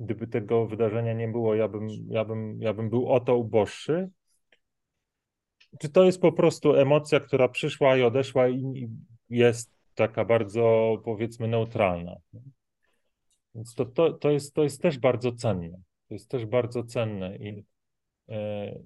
Gdyby 0.00 0.26
tego 0.26 0.66
wydarzenia 0.66 1.12
nie 1.12 1.28
było, 1.28 1.54
ja 1.54 1.68
bym, 1.68 1.88
ja 2.08 2.24
bym, 2.24 2.60
ja 2.60 2.74
bym 2.74 2.90
był 2.90 3.08
o 3.08 3.20
to 3.20 3.36
uboższy. 3.36 4.10
Czy 5.80 5.88
to 5.88 6.04
jest 6.04 6.20
po 6.20 6.32
prostu 6.32 6.74
emocja, 6.74 7.20
która 7.20 7.48
przyszła 7.48 7.96
i 7.96 8.02
odeszła 8.02 8.48
i 8.48 8.88
jest 9.30 9.70
taka 9.94 10.24
bardzo, 10.24 10.96
powiedzmy, 11.04 11.48
neutralna. 11.48 12.16
Więc 13.54 13.74
to, 13.74 13.84
to, 13.84 14.12
to, 14.12 14.30
jest, 14.30 14.54
to 14.54 14.62
jest 14.62 14.82
też 14.82 14.98
bardzo 14.98 15.32
cenne. 15.32 15.80
To 16.08 16.14
jest 16.14 16.30
też 16.30 16.46
bardzo 16.46 16.84
cenne 16.84 17.36
i 17.36 17.64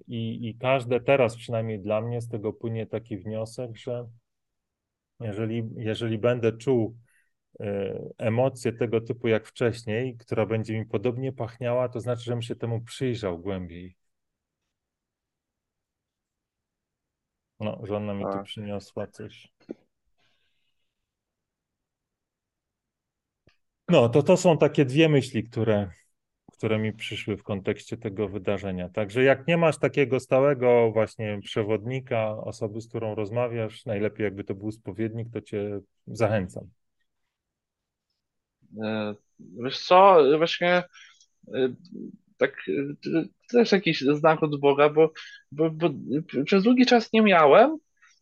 I, 0.07 0.49
I 0.49 0.57
każde 0.57 0.99
teraz, 0.99 1.37
przynajmniej 1.37 1.79
dla 1.79 2.01
mnie, 2.01 2.21
z 2.21 2.29
tego 2.29 2.53
płynie 2.53 2.85
taki 2.85 3.17
wniosek, 3.17 3.77
że 3.77 4.07
jeżeli, 5.19 5.69
jeżeli 5.75 6.17
będę 6.17 6.57
czuł 6.57 6.97
emocję 8.17 8.73
tego 8.73 9.01
typu 9.01 9.27
jak 9.27 9.47
wcześniej, 9.47 10.17
która 10.17 10.45
będzie 10.45 10.79
mi 10.79 10.85
podobnie 10.85 11.33
pachniała, 11.33 11.89
to 11.89 11.99
znaczy, 11.99 12.23
że 12.23 12.31
bym 12.31 12.41
się 12.41 12.55
temu 12.55 12.81
przyjrzał 12.81 13.39
głębiej. 13.39 13.95
No, 17.59 17.81
żona 17.83 18.13
mi 18.13 18.23
tu 18.23 18.31
Tak. 18.31 18.43
przyniosła 18.43 19.07
coś. 19.07 19.53
No, 23.89 24.09
to 24.09 24.23
to 24.23 24.37
są 24.37 24.57
takie 24.57 24.85
dwie 24.85 25.09
myśli, 25.09 25.43
które, 25.43 25.89
które 26.61 26.79
mi 26.79 26.93
przyszły 26.93 27.37
w 27.37 27.43
kontekście 27.43 27.97
tego 27.97 28.29
wydarzenia. 28.29 28.89
Także 28.89 29.23
jak 29.23 29.47
nie 29.47 29.57
masz 29.57 29.79
takiego 29.79 30.19
stałego 30.19 30.91
właśnie 30.91 31.39
przewodnika, 31.43 32.37
osoby, 32.37 32.81
z 32.81 32.87
którą 32.87 33.15
rozmawiasz, 33.15 33.85
najlepiej 33.85 34.23
jakby 34.23 34.43
to 34.43 34.55
był 34.55 34.71
spowiednik, 34.71 35.27
to 35.33 35.41
cię 35.41 35.79
zachęcam. 36.07 36.63
E, 38.83 39.15
Wiesz 39.39 39.79
co, 39.79 40.23
właśnie 40.37 40.83
e, 41.53 41.73
tak 42.37 42.55
też 43.51 43.71
jakiś 43.71 44.01
znak 44.01 44.43
od 44.43 44.59
Boga, 44.59 44.89
bo, 44.89 45.11
bo, 45.51 45.69
bo 45.71 45.89
przez 46.45 46.63
długi 46.63 46.85
czas 46.85 47.13
nie 47.13 47.21
miałem, 47.21 47.77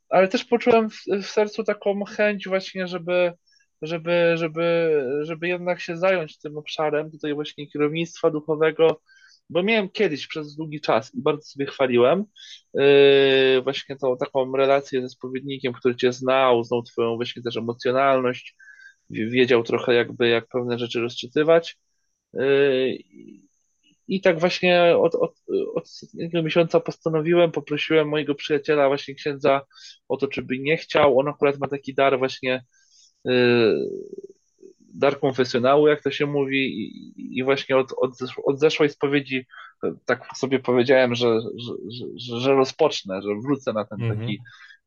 ale 0.09 0.27
też 0.27 0.45
poczułem 0.45 0.89
w, 0.89 1.03
w 1.21 1.25
sercu 1.25 1.63
taką 1.63 2.03
chęć 2.03 2.47
właśnie, 2.47 2.87
żeby, 2.87 3.33
żeby, 3.81 4.31
żeby, 4.35 4.91
żeby 5.21 5.47
jednak 5.47 5.81
się 5.81 5.97
zająć 5.97 6.37
tym 6.37 6.57
obszarem 6.57 7.11
tutaj 7.11 7.33
właśnie 7.33 7.67
kierownictwa 7.67 8.31
duchowego, 8.31 9.01
bo 9.49 9.63
miałem 9.63 9.89
kiedyś 9.89 10.27
przez 10.27 10.55
długi 10.55 10.81
czas 10.81 11.15
i 11.15 11.21
bardzo 11.21 11.43
sobie 11.43 11.65
chwaliłem 11.65 12.25
yy, 12.73 13.61
właśnie 13.63 13.95
tą 13.95 14.17
taką 14.17 14.57
relację 14.57 15.01
ze 15.01 15.09
spowiednikiem, 15.09 15.73
który 15.73 15.95
cię 15.95 16.13
znał, 16.13 16.63
znał 16.63 16.83
twoją 16.83 17.15
właśnie 17.15 17.41
też 17.43 17.57
emocjonalność, 17.57 18.55
wiedział 19.09 19.63
trochę 19.63 19.93
jakby 19.93 20.27
jak 20.27 20.47
pewne 20.47 20.79
rzeczy 20.79 21.01
rozczytywać. 21.01 21.77
Yy, 22.33 22.97
I 24.07 24.21
tak 24.21 24.39
właśnie 24.39 24.97
od, 24.97 25.15
od, 25.15 25.35
od 25.75 25.83
ostatniego 25.83 26.43
miesiąca 26.43 26.79
postanowiłem, 26.79 27.51
poprosiłem 27.51 28.07
mojego 28.09 28.35
przyjaciela, 28.35 28.87
właśnie 28.87 29.15
księdza, 29.15 29.61
o 30.07 30.17
to, 30.17 30.27
czy 30.27 30.41
by 30.41 30.59
nie 30.59 30.77
chciał. 30.77 31.19
On 31.19 31.27
akurat 31.27 31.59
ma 31.59 31.67
taki 31.67 31.93
dar 31.93 32.17
właśnie, 32.17 32.65
dar 34.79 35.19
konfesjonału, 35.19 35.87
jak 35.87 36.03
to 36.03 36.11
się 36.11 36.25
mówi, 36.25 36.57
i, 37.17 37.37
i 37.39 37.43
właśnie 37.43 37.77
od, 37.77 37.93
od, 37.97 38.11
od 38.45 38.59
zeszłej 38.59 38.89
spowiedzi 38.89 39.45
tak 40.05 40.37
sobie 40.37 40.59
powiedziałem, 40.59 41.15
że, 41.15 41.39
że, 41.41 41.73
że, 42.17 42.39
że 42.39 42.53
rozpocznę, 42.53 43.21
że 43.21 43.29
wrócę 43.43 43.73
na 43.73 43.85
ten 43.85 44.01
Mhm. 44.01 44.19
taki 44.19 44.39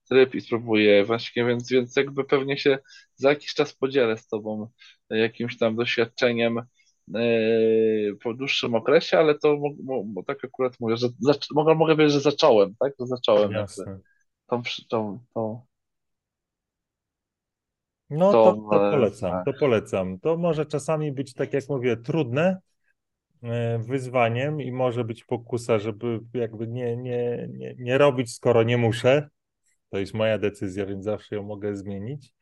tryb 0.08 0.34
i 0.34 0.40
spróbuję 0.40 1.04
właśnie, 1.04 1.44
więc, 1.44 1.70
więc 1.70 1.96
jakby 1.96 2.24
pewnie 2.24 2.58
się 2.58 2.78
za 3.14 3.28
jakiś 3.28 3.54
czas 3.54 3.74
podzielę 3.74 4.16
z 4.16 4.26
tobą 4.28 4.68
jakimś 5.10 5.58
tam 5.58 5.76
doświadczeniem 5.76 6.60
yy, 7.08 8.16
po 8.22 8.34
dłuższym 8.34 8.74
okresie, 8.74 9.18
ale 9.18 9.38
to 9.38 9.56
mo, 9.56 9.68
mo, 9.84 10.02
mo, 10.04 10.22
tak 10.22 10.44
akurat 10.44 10.80
mówię, 10.80 10.96
że 10.96 11.06
zac- 11.08 11.46
mogę, 11.54 11.74
mogę 11.74 11.94
powiedzieć, 11.94 12.14
że 12.14 12.20
zacząłem, 12.20 12.74
tak? 12.80 12.96
To 12.96 13.06
zacząłem 13.06 13.52
jakby 13.52 13.60
Jasne. 13.60 13.98
tą, 14.46 14.62
przy- 14.62 14.88
tą, 14.88 15.18
tą, 15.34 15.60
No 18.12 18.32
to, 18.32 18.58
to 18.70 18.88
e, 18.88 18.90
polecam, 18.90 19.30
tak. 19.30 19.44
to 19.44 19.52
polecam. 19.52 20.18
To 20.18 20.36
może 20.36 20.66
czasami 20.66 21.12
być, 21.12 21.34
tak 21.34 21.52
jak 21.52 21.68
mówię, 21.68 21.96
trudne 21.96 22.56
e, 23.42 23.78
wyzwaniem 23.78 24.60
i 24.60 24.72
może 24.72 25.04
być 25.04 25.24
pokusa, 25.24 25.78
żeby 25.78 26.20
jakby 26.34 26.68
nie, 26.68 26.96
nie, 26.96 27.48
nie, 27.50 27.74
nie 27.78 27.98
robić, 27.98 28.34
skoro 28.34 28.62
nie 28.62 28.78
muszę. 28.78 29.28
To 29.90 29.98
jest 29.98 30.14
moja 30.14 30.38
decyzja, 30.38 30.86
więc 30.86 31.04
zawsze 31.04 31.36
ją 31.36 31.42
mogę 31.42 31.76
zmienić, 31.76 32.34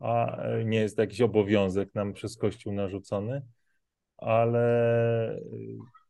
a 0.00 0.36
e, 0.36 0.64
nie 0.64 0.78
jest 0.78 0.98
jakiś 0.98 1.20
obowiązek 1.20 1.94
nam 1.94 2.12
przez 2.12 2.36
Kościół 2.36 2.72
narzucony, 2.72 3.42
ale 4.16 5.40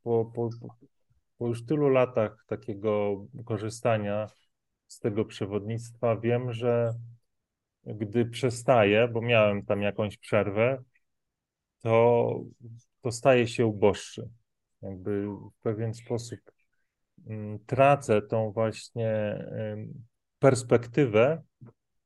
po, 0.02 0.30
po, 0.34 0.50
po- 0.60 0.74
po 1.38 1.46
już 1.46 1.66
tylu 1.66 1.88
latach 1.88 2.44
takiego 2.46 3.24
korzystania 3.44 4.26
z 4.86 4.98
tego 5.00 5.24
przewodnictwa 5.24 6.16
wiem, 6.16 6.52
że 6.52 6.94
gdy 7.86 8.26
przestaję, 8.26 9.08
bo 9.08 9.20
miałem 9.22 9.64
tam 9.66 9.82
jakąś 9.82 10.16
przerwę, 10.18 10.82
to, 11.82 12.40
to 13.02 13.12
staje 13.12 13.46
się 13.48 13.66
uboższy. 13.66 14.28
Jakby 14.82 15.26
w 15.28 15.50
pewien 15.62 15.94
sposób 15.94 16.40
mm, 17.26 17.58
tracę 17.66 18.22
tą 18.22 18.52
właśnie 18.52 19.38
perspektywę 20.38 21.42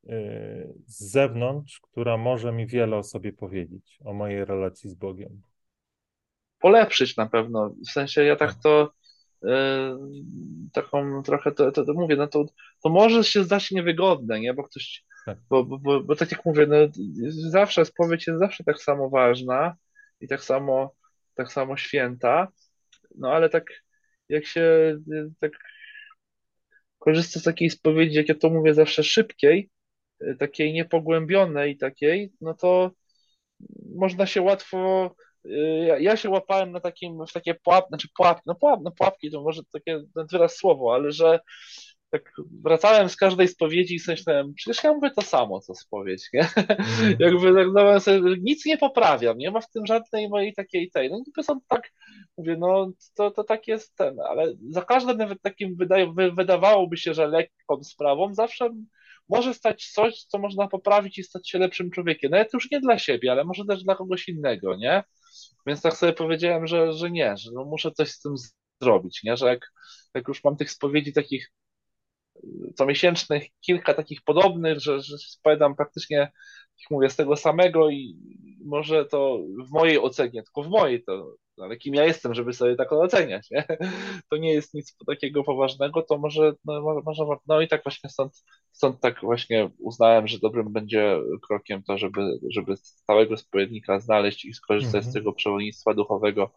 y, 0.05 0.75
z 0.87 1.11
zewnątrz, 1.11 1.81
która 1.81 2.17
może 2.17 2.53
mi 2.53 2.67
wiele 2.67 2.97
o 2.97 3.03
sobie 3.03 3.33
powiedzieć, 3.33 3.99
o 4.05 4.13
mojej 4.13 4.45
relacji 4.45 4.91
z 4.91 4.95
Bogiem. 4.95 5.43
polepszyć 6.59 7.17
na 7.17 7.27
pewno. 7.27 7.71
W 7.89 7.91
sensie 7.91 8.25
ja 8.25 8.37
tak 8.37 8.55
Tak. 8.55 8.63
to 8.63 8.93
yy, 9.43 9.51
taką 10.73 11.23
trochę 11.23 11.53
to, 11.53 11.73
to, 11.73 11.85
to 11.85 11.95
mówię, 11.95 12.17
no 12.17 12.27
to, 12.27 12.45
to 12.83 12.89
może 12.91 13.25
się 13.25 13.45
zdać 13.45 13.71
niewygodne, 13.71 14.41
nie? 14.41 14.55
Bo 14.55 14.65
ktoś. 14.65 15.05
Bo, 15.51 15.65
bo, 15.65 15.79
bo, 15.79 16.01
bo 16.01 16.17
tak 16.17 16.33
jak 16.33 16.45
mówię, 16.45 16.67
no, 16.67 16.77
zawsze 17.51 17.85
spowiedź 17.85 18.27
jest 18.27 18.39
zawsze 18.39 18.65
tak 18.65 18.79
samo 18.79 19.11
ważna 19.11 19.77
i 20.21 20.29
tak 20.29 20.43
samo, 20.43 20.95
tak 21.35 21.53
samo 21.53 21.77
święta, 21.77 22.49
no 23.15 23.33
ale 23.33 23.49
tak 23.49 23.65
jak 24.29 24.47
się 24.47 24.97
tak 25.41 25.53
korzysta 26.99 27.41
z 27.41 27.43
takiej 27.43 27.71
spowiedzi, 27.71 28.17
jak 28.17 28.29
ja 28.29 28.35
to 28.35 28.51
mówię 28.51 28.75
zawsze 28.75 29.05
szybkiej, 29.05 29.71
takiej 30.39 30.73
niepogłębionej 30.73 31.77
takiej, 31.77 32.33
no 32.41 32.55
to 32.55 32.91
można 33.97 34.27
się 34.27 34.43
łatwo. 34.43 35.15
Ja, 35.87 35.99
ja 35.99 36.17
się 36.17 36.31
łapałem 36.31 36.73
na 36.73 36.81
takim, 36.81 37.27
w 37.27 37.33
takie 37.33 37.55
pułap, 37.55 37.89
znaczy 37.89 38.09
pułapki, 38.17 38.43
no, 38.47 38.55
pułap, 38.55 38.81
no 38.83 38.91
pułapki 38.91 39.31
to 39.31 39.43
może 39.43 39.63
takie 39.73 40.03
wyraz 40.33 40.57
słowo, 40.57 40.95
ale 40.95 41.13
że 41.13 41.41
tak 42.11 42.33
wracałem 42.65 43.09
z 43.09 43.17
każdej 43.17 43.49
spowiedzi 43.49 43.95
i 43.95 43.99
sobie 43.99 44.17
myślałem, 44.17 44.55
przecież 44.55 44.85
ja 44.85 44.93
mówię 44.93 45.11
to 45.11 45.23
samo, 45.23 45.61
co 45.61 45.75
spowiedź, 45.75 46.29
nie? 46.33 46.41
Mhm. 46.41 47.17
Jakby 47.21 47.55
tak 47.55 47.73
dawałem 47.75 48.01
sobie, 48.01 48.37
nic 48.41 48.67
nie 48.67 48.79
poprawiam, 48.79 49.39
nie 49.39 49.51
ma 49.51 49.61
w 49.61 49.71
tym 49.71 49.87
żadnej 49.87 50.29
mojej 50.29 50.55
takiej 50.55 50.91
tej. 50.91 51.11
No 51.11 51.19
niby 51.27 51.43
są 51.43 51.61
tak, 51.69 51.93
mówię, 52.39 52.57
no 52.59 52.91
to, 53.15 53.31
to 53.31 53.45
tak 53.45 53.69
jest 53.69 53.97
ten, 53.97 54.21
ale 54.21 54.55
za 54.71 54.83
każdym 54.83 55.19
nawet 55.19 55.43
takim 55.43 55.77
wydaje, 55.77 56.13
wy, 56.13 56.33
wydawałoby 56.33 56.97
się, 56.97 57.15
że 57.15 57.27
lekką 57.27 57.85
sprawą 57.85 58.35
zawsze 58.35 58.71
może 59.29 59.55
stać 59.55 59.91
coś, 59.93 60.25
co 60.25 60.39
można 60.39 60.69
poprawić 60.69 61.19
i 61.19 61.23
stać 61.25 61.51
się 61.51 61.59
lepszym 61.59 61.91
człowiekiem. 61.91 62.31
Nawet 62.31 62.53
już 62.53 62.71
nie 62.71 62.81
dla 62.81 62.99
siebie, 62.99 63.33
ale 63.33 63.45
może 63.45 63.65
też 63.65 63.85
dla 63.85 63.95
kogoś 63.95 64.29
innego, 64.29 64.77
nie? 64.77 65.03
Więc 65.67 65.83
tak 65.83 65.97
sobie 65.97 66.13
powiedziałem, 66.13 66.67
że, 66.67 66.93
że 66.93 67.11
nie, 67.11 67.37
że 67.37 67.51
no 67.55 67.65
muszę 67.65 67.93
coś 67.93 68.11
z 68.11 68.21
tym 68.21 68.35
zrobić, 68.83 69.23
nie? 69.25 69.37
Że 69.37 69.47
jak, 69.47 69.73
jak 70.15 70.29
już 70.29 70.45
mam 70.45 70.57
tych 70.57 70.71
spowiedzi 70.71 71.13
takich 71.13 71.53
comiesięcznych, 72.77 73.45
kilka 73.61 73.95
takich 73.95 74.23
podobnych, 74.23 74.81
że, 74.81 75.01
że 75.01 75.19
spowiadam 75.19 75.77
praktycznie, 75.77 76.17
jak 76.17 76.91
mówię, 76.91 77.11
z 77.11 77.17
tego 77.17 77.37
samego 77.37 77.91
i 77.91 78.17
może 78.65 79.05
to 79.07 79.39
w 79.69 79.73
mojej 79.73 79.99
ocenie, 79.99 80.43
tylko 80.43 80.63
w 80.63 80.69
mojej 80.69 81.05
to, 81.05 81.35
ale 81.63 81.77
kim 81.77 81.95
ja 81.95 82.05
jestem, 82.05 82.35
żeby 82.35 82.53
sobie 82.53 82.77
tak 82.77 82.93
oceniać, 82.93 83.51
nie? 83.51 83.65
To 84.31 84.37
nie 84.37 84.53
jest 84.53 84.75
nic 84.75 84.97
takiego 85.07 85.45
poważnego, 85.45 86.03
to 86.03 86.19
może, 86.19 86.53
no, 86.65 87.03
może, 87.05 87.25
no 87.47 87.61
i 87.61 87.69
tak 87.69 87.83
właśnie 87.85 88.11
stąd, 88.11 88.45
stąd 88.73 89.01
tak 89.01 89.21
właśnie 89.21 89.71
uznałem, 89.79 90.29
że 90.29 90.39
dobrym 90.39 90.73
będzie 90.73 91.19
krokiem 91.49 91.83
to, 91.83 91.99
żeby, 91.99 92.39
żeby 92.51 92.77
stałego 92.77 93.37
spowiednika 93.37 94.01
znaleźć 94.01 94.45
i 94.45 94.55
skorzystać 94.55 95.05
z 95.05 95.07
Mhm. 95.07 95.13
tego 95.15 95.33
przewodnictwa 95.33 95.95
duchowego, 95.95 96.51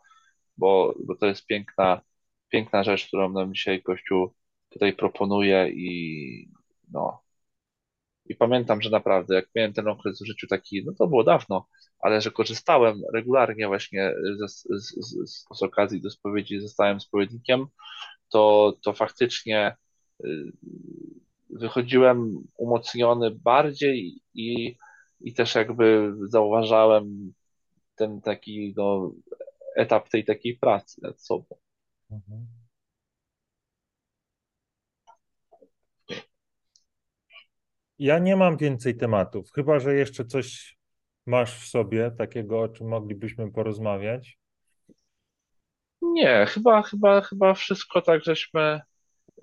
bo, 0.58 0.94
bo 1.06 1.16
to 1.16 1.26
jest 1.26 1.46
piękna, 1.46 2.02
piękna 2.50 2.84
rzecz, 2.84 3.08
którą 3.08 3.30
nam 3.34 3.54
dzisiaj 3.54 3.84
Kościół 3.84 4.34
tutaj 4.72 4.94
proponuje 4.94 5.70
i 5.70 6.50
no. 6.92 7.22
I 8.26 8.36
pamiętam, 8.36 8.82
że 8.82 8.90
naprawdę 8.90 9.36
jak 9.36 9.46
miałem 9.56 9.74
ten 9.74 9.88
okres 9.88 10.22
w 10.22 10.26
życiu 10.26 10.48
taki, 10.48 10.86
no 10.86 10.94
to 10.94 11.08
było 11.08 11.24
dawno, 11.24 11.68
ale 12.00 12.22
że 12.22 12.32
korzystałem 12.32 13.02
regularnie 13.14 13.68
właśnie 13.68 14.14
z, 14.48 14.64
z, 14.70 14.96
z, 15.08 15.46
z 15.54 15.64
okazji 15.64 16.02
do 16.02 16.10
spowiedzi, 16.10 16.60
zostałem 16.60 17.02
spowiednikiem, 17.02 17.66
to, 18.30 18.74
to 18.84 18.94
faktycznie 18.94 19.76
y, 20.26 20.52
wychodziłem 21.50 22.48
umocniony 22.58 23.32
bardziej 23.32 24.22
i, 24.34 24.78
i 25.22 25.34
też 25.34 25.56
jakby 25.56 26.14
zauważałem 26.28 27.34
ten 27.96 28.22
taki 28.22 28.74
no, 28.78 29.12
etap 29.76 30.10
tej 30.10 30.26
takiej 30.26 30.58
pracy 30.58 31.02
nad 31.04 31.22
sobą. 31.22 31.56
Mhm. 32.12 32.61
Ja 38.02 38.20
nie 38.20 38.36
mam 38.36 38.58
więcej 38.58 38.98
tematów, 38.98 39.52
chyba 39.52 39.80
że 39.80 39.96
jeszcze 39.96 40.26
coś 40.26 40.78
masz 41.26 41.56
w 41.60 41.68
sobie 41.68 42.12
takiego, 42.18 42.62
o 42.62 42.70
czym 42.70 42.88
moglibyśmy 42.88 43.52
porozmawiać. 43.52 44.38
Nie, 46.02 46.46
chyba, 46.50 46.82
chyba, 46.82 47.22
chyba 47.22 47.54
wszystko 47.54 48.02
tak 48.02 48.24
żeśmy 48.24 48.82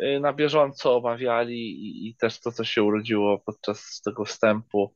y, 0.02 0.20
na 0.20 0.32
bieżąco 0.32 0.96
omawiali 0.96 1.56
i, 1.56 2.08
i 2.08 2.16
też 2.16 2.40
to, 2.40 2.52
co 2.52 2.64
się 2.64 2.82
urodziło 2.82 3.38
podczas 3.38 4.00
tego 4.04 4.24
wstępu, 4.24 4.94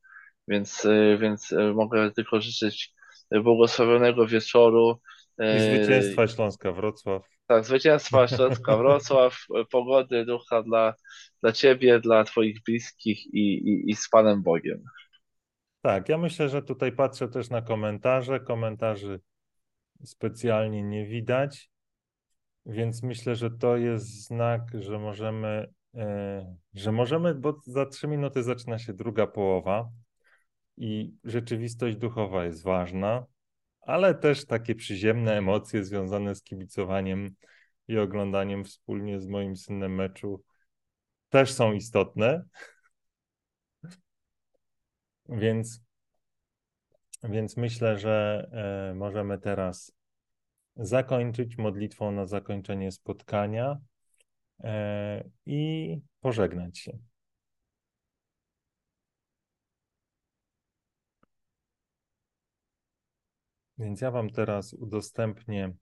więc, 0.49 0.85
y, 0.85 1.19
więc 1.21 1.53
y, 1.53 1.75
mogę 1.75 2.11
tylko 2.11 2.41
życzyć 2.41 2.95
błogosławionego 3.43 4.27
wieczoru. 4.27 5.01
I 5.39 5.61
zwycięstwa 5.61 6.27
Śląska 6.27 6.73
Wrocław. 6.73 7.32
Tak, 7.53 7.65
zwycięstwa 7.65 8.29
Śląska 8.29 8.77
Wrocław, 8.77 9.47
pogody, 9.71 10.25
ducha 10.25 10.63
dla, 10.63 10.95
dla 11.43 11.53
ciebie, 11.53 12.01
dla 12.01 12.25
twoich 12.25 12.63
bliskich 12.67 13.27
i, 13.27 13.69
i, 13.69 13.91
i 13.91 13.97
z 13.97 14.09
Panem 14.09 14.43
Bogiem. 14.43 14.85
Tak, 15.83 16.09
ja 16.09 16.19
myślę, 16.19 16.49
że 16.49 16.63
tutaj 16.63 16.93
patrzę 16.93 17.29
też 17.29 17.51
na 17.51 17.63
komentarze. 17.63 18.41
Komentarzy 18.41 19.21
specjalnie 20.05 20.83
nie 20.83 21.07
widać, 21.07 21.71
więc 22.67 23.03
myślę, 23.03 23.37
że 23.37 23.51
to 23.51 23.77
jest 23.77 24.27
znak, 24.27 24.63
że 24.75 24.99
możemy, 24.99 25.73
e, 25.95 26.57
że 26.75 26.93
możemy, 26.93 27.35
bo 27.35 27.61
za 27.67 27.87
trzy 27.87 28.09
minuty 28.09 28.43
zaczyna 28.43 28.79
się 28.79 28.93
druga 28.93 29.27
połowa 29.27 29.89
i 30.77 31.15
rzeczywistość 31.25 31.97
duchowa 31.97 32.45
jest 32.45 32.63
ważna, 32.63 33.27
ale 33.83 34.14
też 34.14 34.47
takie 34.47 34.74
przyziemne 34.74 35.37
emocje 35.37 35.85
związane 35.85 36.35
z 36.35 36.43
kibicowaniem 36.43 37.35
i 37.89 37.99
oglądaniem 37.99 38.64
wspólnie 38.64 39.20
z 39.20 39.28
moim 39.28 39.57
synem 39.57 39.95
meczu 39.95 40.45
też 41.28 41.53
są 41.53 41.72
istotne. 41.72 42.45
Więc, 45.28 45.80
więc 47.22 47.57
myślę, 47.57 47.99
że 47.99 48.49
e, 48.91 48.95
możemy 48.95 49.39
teraz 49.39 49.93
zakończyć 50.76 51.59
modlitwą 51.59 52.12
na 52.12 52.26
zakończenie 52.26 52.93
spotkania 52.93 53.78
e, 54.64 55.24
i 55.47 55.99
pożegnać 56.20 56.78
się. 56.78 56.99
Więc 63.83 64.01
ja 64.01 64.11
Wam 64.11 64.30
teraz 64.30 64.74
udostępnię 64.74 65.74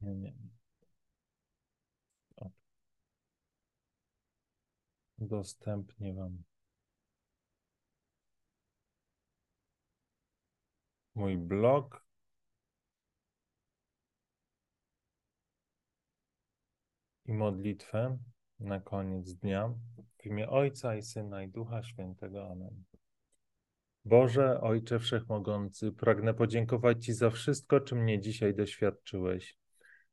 Nie, 0.00 0.14
nie. 0.14 0.32
Udostępnię 5.18 6.14
Wam 6.14 6.42
mój 11.14 11.36
blog. 11.38 12.04
I 17.26 17.32
modlitwę 17.32 18.18
na 18.60 18.80
koniec 18.80 19.34
dnia 19.34 19.74
w 20.18 20.26
imię 20.26 20.48
Ojca 20.48 20.96
i 20.96 21.02
Syna 21.02 21.42
i 21.42 21.48
Ducha 21.48 21.82
Świętego. 21.82 22.50
Amen. 22.50 22.84
Boże, 24.04 24.60
Ojcze 24.60 24.98
Wszechmogący, 24.98 25.92
pragnę 25.92 26.34
podziękować 26.34 27.04
Ci 27.04 27.12
za 27.12 27.30
wszystko, 27.30 27.80
czym 27.80 28.02
mnie 28.02 28.20
dzisiaj 28.20 28.54
doświadczyłeś. 28.54 29.56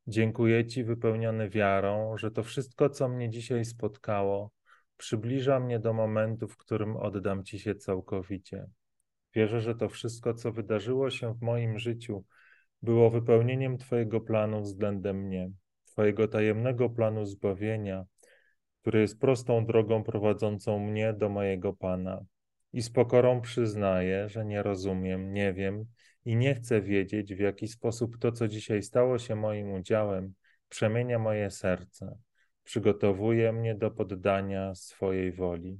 Dziękuję 0.07 0.65
Ci, 0.65 0.83
wypełniony 0.83 1.49
wiarą, 1.49 2.17
że 2.17 2.31
to 2.31 2.43
wszystko, 2.43 2.89
co 2.89 3.09
mnie 3.09 3.29
dzisiaj 3.29 3.65
spotkało, 3.65 4.51
przybliża 4.97 5.59
mnie 5.59 5.79
do 5.79 5.93
momentu, 5.93 6.47
w 6.47 6.57
którym 6.57 6.97
oddam 6.97 7.43
Ci 7.43 7.59
się 7.59 7.75
całkowicie. 7.75 8.65
Wierzę, 9.33 9.61
że 9.61 9.75
to 9.75 9.89
wszystko, 9.89 10.33
co 10.33 10.51
wydarzyło 10.51 11.09
się 11.09 11.33
w 11.33 11.41
moim 11.41 11.79
życiu, 11.79 12.23
było 12.81 13.09
wypełnieniem 13.09 13.77
Twojego 13.77 14.21
planu 14.21 14.61
względem 14.61 15.17
mnie, 15.17 15.51
Twojego 15.85 16.27
tajemnego 16.27 16.89
planu 16.89 17.25
zbawienia, 17.25 18.05
który 18.85 19.01
jest 19.01 19.19
prostą 19.19 19.65
drogą 19.65 20.03
prowadzącą 20.03 20.79
mnie 20.79 21.13
do 21.13 21.29
mojego 21.29 21.73
Pana. 21.73 22.25
I 22.73 22.81
z 22.81 22.89
pokorą 22.89 23.41
przyznaję, 23.41 24.29
że 24.29 24.45
nie 24.45 24.63
rozumiem, 24.63 25.33
nie 25.33 25.53
wiem 25.53 25.85
i 26.25 26.35
nie 26.35 26.55
chcę 26.55 26.81
wiedzieć, 26.81 27.35
w 27.35 27.39
jaki 27.39 27.67
sposób 27.67 28.17
to, 28.17 28.31
co 28.31 28.47
dzisiaj 28.47 28.83
stało 28.83 29.19
się 29.19 29.35
moim 29.35 29.71
udziałem, 29.71 30.33
przemienia 30.69 31.19
moje 31.19 31.51
serce, 31.51 32.17
przygotowuje 32.63 33.53
mnie 33.53 33.75
do 33.75 33.91
poddania 33.91 34.75
swojej 34.75 35.31
woli. 35.31 35.79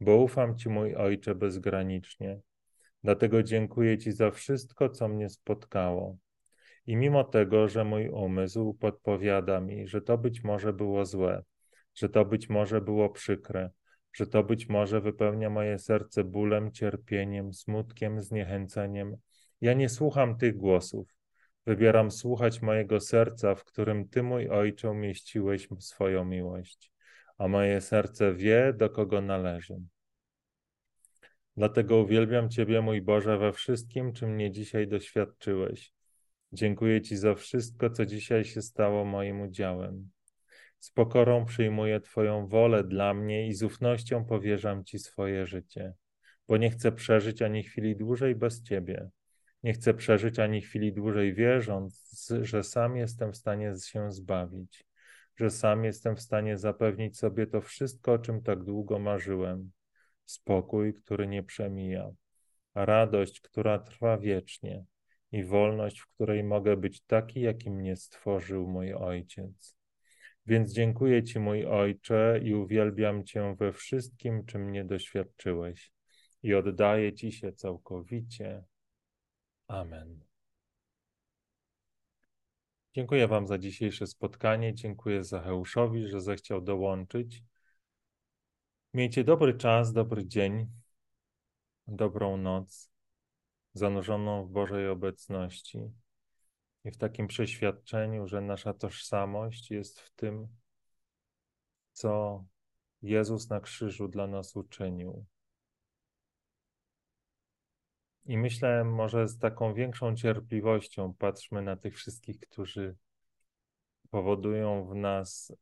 Bo 0.00 0.16
ufam 0.16 0.58
Ci, 0.58 0.68
mój 0.68 0.94
Ojcze, 0.94 1.34
bezgranicznie. 1.34 2.40
Dlatego 3.04 3.42
dziękuję 3.42 3.98
Ci 3.98 4.12
za 4.12 4.30
wszystko, 4.30 4.88
co 4.88 5.08
mnie 5.08 5.28
spotkało. 5.28 6.16
I 6.86 6.96
mimo 6.96 7.24
tego, 7.24 7.68
że 7.68 7.84
mój 7.84 8.08
umysł 8.08 8.74
podpowiada 8.74 9.60
mi, 9.60 9.88
że 9.88 10.00
to 10.00 10.18
być 10.18 10.44
może 10.44 10.72
było 10.72 11.04
złe, 11.04 11.42
że 11.96 12.08
to 12.08 12.24
być 12.24 12.48
może 12.48 12.80
było 12.80 13.10
przykre, 13.10 13.70
że 14.12 14.26
to 14.26 14.44
być 14.44 14.68
może 14.68 15.00
wypełnia 15.00 15.50
moje 15.50 15.78
serce 15.78 16.24
bólem, 16.24 16.72
cierpieniem, 16.72 17.54
smutkiem, 17.54 18.22
zniechęceniem. 18.22 19.16
Ja 19.60 19.72
nie 19.72 19.88
słucham 19.88 20.36
tych 20.36 20.56
głosów. 20.56 21.16
Wybieram 21.66 22.10
słuchać 22.10 22.62
mojego 22.62 23.00
serca, 23.00 23.54
w 23.54 23.64
którym 23.64 24.08
Ty, 24.08 24.22
mój 24.22 24.48
Ojcze, 24.48 24.90
umieściłeś 24.90 25.68
swoją 25.78 26.24
miłość, 26.24 26.92
a 27.38 27.48
moje 27.48 27.80
serce 27.80 28.34
wie, 28.34 28.72
do 28.76 28.90
kogo 28.90 29.20
należy. 29.20 29.76
Dlatego 31.56 31.96
uwielbiam 31.96 32.50
Ciebie, 32.50 32.80
mój 32.80 33.02
Boże, 33.02 33.38
we 33.38 33.52
wszystkim, 33.52 34.12
czym 34.12 34.30
mnie 34.34 34.50
dzisiaj 34.50 34.88
doświadczyłeś. 34.88 35.92
Dziękuję 36.52 37.02
Ci 37.02 37.16
za 37.16 37.34
wszystko, 37.34 37.90
co 37.90 38.06
dzisiaj 38.06 38.44
się 38.44 38.62
stało 38.62 39.04
moim 39.04 39.40
udziałem. 39.40 40.15
Z 40.78 40.90
pokorą 40.90 41.44
przyjmuję 41.44 42.00
Twoją 42.00 42.46
wolę 42.46 42.84
dla 42.84 43.14
mnie 43.14 43.48
i 43.48 43.52
z 43.52 43.62
ufnością 43.62 44.24
powierzam 44.24 44.84
Ci 44.84 44.98
swoje 44.98 45.46
życie, 45.46 45.94
bo 46.48 46.56
nie 46.56 46.70
chcę 46.70 46.92
przeżyć 46.92 47.42
ani 47.42 47.62
chwili 47.62 47.96
dłużej 47.96 48.34
bez 48.34 48.62
Ciebie. 48.62 49.08
Nie 49.62 49.72
chcę 49.72 49.94
przeżyć 49.94 50.38
ani 50.38 50.60
chwili 50.60 50.92
dłużej 50.92 51.34
wierząc, 51.34 52.26
że 52.40 52.62
sam 52.62 52.96
jestem 52.96 53.32
w 53.32 53.36
stanie 53.36 53.72
się 53.84 54.10
zbawić, 54.10 54.86
że 55.36 55.50
sam 55.50 55.84
jestem 55.84 56.16
w 56.16 56.20
stanie 56.20 56.58
zapewnić 56.58 57.18
sobie 57.18 57.46
to 57.46 57.60
wszystko, 57.60 58.12
o 58.12 58.18
czym 58.18 58.42
tak 58.42 58.64
długo 58.64 58.98
marzyłem. 58.98 59.70
Spokój, 60.24 60.94
który 60.94 61.26
nie 61.26 61.42
przemija, 61.42 62.10
radość, 62.74 63.40
która 63.40 63.78
trwa 63.78 64.18
wiecznie 64.18 64.84
i 65.32 65.44
wolność, 65.44 66.00
w 66.00 66.08
której 66.08 66.44
mogę 66.44 66.76
być 66.76 67.00
taki, 67.00 67.40
jaki 67.40 67.70
mnie 67.70 67.96
stworzył 67.96 68.66
mój 68.68 68.94
Ojciec. 68.94 69.76
Więc 70.46 70.72
dziękuję 70.72 71.22
Ci, 71.22 71.38
mój 71.38 71.66
Ojcze, 71.66 72.40
i 72.42 72.54
uwielbiam 72.54 73.24
Cię 73.24 73.56
we 73.58 73.72
wszystkim, 73.72 74.46
czym 74.46 74.64
mnie 74.64 74.84
doświadczyłeś, 74.84 75.92
i 76.42 76.54
oddaję 76.54 77.12
Ci 77.12 77.32
się 77.32 77.52
całkowicie. 77.52 78.64
Amen. 79.68 80.20
Dziękuję 82.94 83.28
Wam 83.28 83.46
za 83.46 83.58
dzisiejsze 83.58 84.06
spotkanie. 84.06 84.74
Dziękuję 84.74 85.24
Zacheuszowi, 85.24 86.08
że 86.08 86.20
zechciał 86.20 86.60
dołączyć. 86.60 87.42
Miejcie 88.94 89.24
dobry 89.24 89.54
czas, 89.54 89.92
dobry 89.92 90.26
dzień, 90.26 90.66
dobrą 91.86 92.36
noc, 92.36 92.90
zanurzoną 93.74 94.46
w 94.46 94.50
Bożej 94.50 94.88
obecności 94.88 95.90
i 96.86 96.90
w 96.90 96.96
takim 96.96 97.26
przeświadczeniu, 97.26 98.26
że 98.26 98.40
nasza 98.40 98.74
tożsamość 98.74 99.70
jest 99.70 100.00
w 100.00 100.10
tym, 100.10 100.48
co 101.92 102.44
Jezus 103.02 103.50
na 103.50 103.60
krzyżu 103.60 104.08
dla 104.08 104.26
nas 104.26 104.56
uczynił. 104.56 105.26
I 108.24 108.38
myślę, 108.38 108.84
może 108.84 109.28
z 109.28 109.38
taką 109.38 109.74
większą 109.74 110.16
cierpliwością 110.16 111.14
patrzmy 111.14 111.62
na 111.62 111.76
tych 111.76 111.96
wszystkich, 111.96 112.40
którzy 112.40 112.96
powodują 114.10 114.86
w 114.86 114.94
nas 114.94 115.52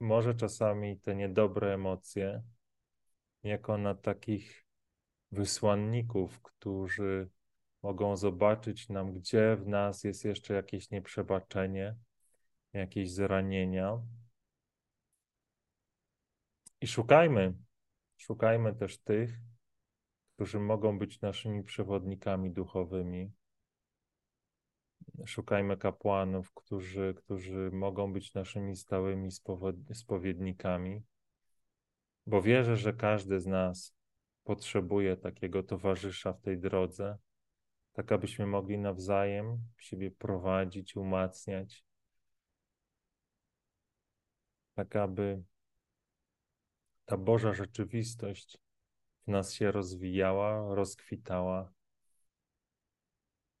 może 0.00 0.34
czasami 0.34 1.00
te 1.00 1.16
niedobre 1.16 1.74
emocje, 1.74 2.42
jako 3.42 3.78
na 3.78 3.94
takich 3.94 4.66
wysłanników, 5.32 6.42
którzy 6.42 7.30
mogą 7.82 8.16
zobaczyć 8.16 8.88
nam, 8.88 9.12
gdzie 9.12 9.56
w 9.56 9.66
nas 9.66 10.04
jest 10.04 10.24
jeszcze 10.24 10.54
jakieś 10.54 10.90
nieprzebaczenie, 10.90 11.96
jakieś 12.72 13.12
zranienia. 13.12 14.02
I 16.80 16.86
szukajmy, 16.86 17.54
szukajmy 18.16 18.74
też 18.74 18.98
tych, 18.98 19.30
którzy 20.34 20.60
mogą 20.60 20.98
być 20.98 21.20
naszymi 21.20 21.64
przewodnikami 21.64 22.50
duchowymi. 22.50 23.32
Szukajmy 25.26 25.76
kapłanów, 25.76 26.54
którzy, 26.54 27.14
którzy 27.16 27.70
mogą 27.72 28.12
być 28.12 28.34
naszymi 28.34 28.76
stałymi 28.76 29.28
spowiednikami, 29.92 31.02
bo 32.26 32.42
wierzę, 32.42 32.76
że 32.76 32.92
każdy 32.92 33.40
z 33.40 33.46
nas 33.46 33.96
potrzebuje 34.44 35.16
takiego 35.16 35.62
towarzysza 35.62 36.32
w 36.32 36.40
tej 36.40 36.58
drodze, 36.58 37.18
tak 37.98 38.12
abyśmy 38.12 38.46
mogli 38.46 38.78
nawzajem 38.78 39.58
siebie 39.78 40.10
prowadzić, 40.10 40.96
umacniać, 40.96 41.84
tak 44.74 44.96
aby 44.96 45.42
ta 47.04 47.16
Boża 47.16 47.52
rzeczywistość 47.52 48.58
w 49.26 49.30
nas 49.30 49.52
się 49.52 49.70
rozwijała, 49.70 50.74
rozkwitała, 50.74 51.72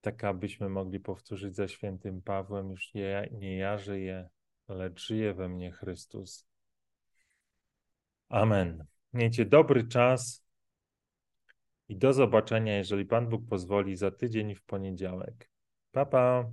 tak 0.00 0.24
abyśmy 0.24 0.68
mogli 0.68 1.00
powtórzyć 1.00 1.54
za 1.54 1.68
świętym 1.68 2.22
Pawłem, 2.22 2.70
już 2.70 2.94
nie 2.94 3.02
ja, 3.02 3.26
nie 3.26 3.56
ja 3.56 3.78
żyję, 3.78 4.28
lecz 4.68 5.06
żyje 5.06 5.34
we 5.34 5.48
mnie 5.48 5.72
Chrystus. 5.72 6.46
Amen. 8.28 8.84
Miejcie 9.12 9.44
dobry 9.44 9.88
czas 9.88 10.47
i 11.88 11.96
do 11.96 12.12
zobaczenia, 12.12 12.76
jeżeli 12.76 13.06
Pan 13.06 13.28
Bóg 13.28 13.42
pozwoli, 13.48 13.96
za 13.96 14.10
tydzień 14.10 14.54
w 14.54 14.62
poniedziałek. 14.62 15.50
Pa, 15.92 16.06
pa. 16.06 16.50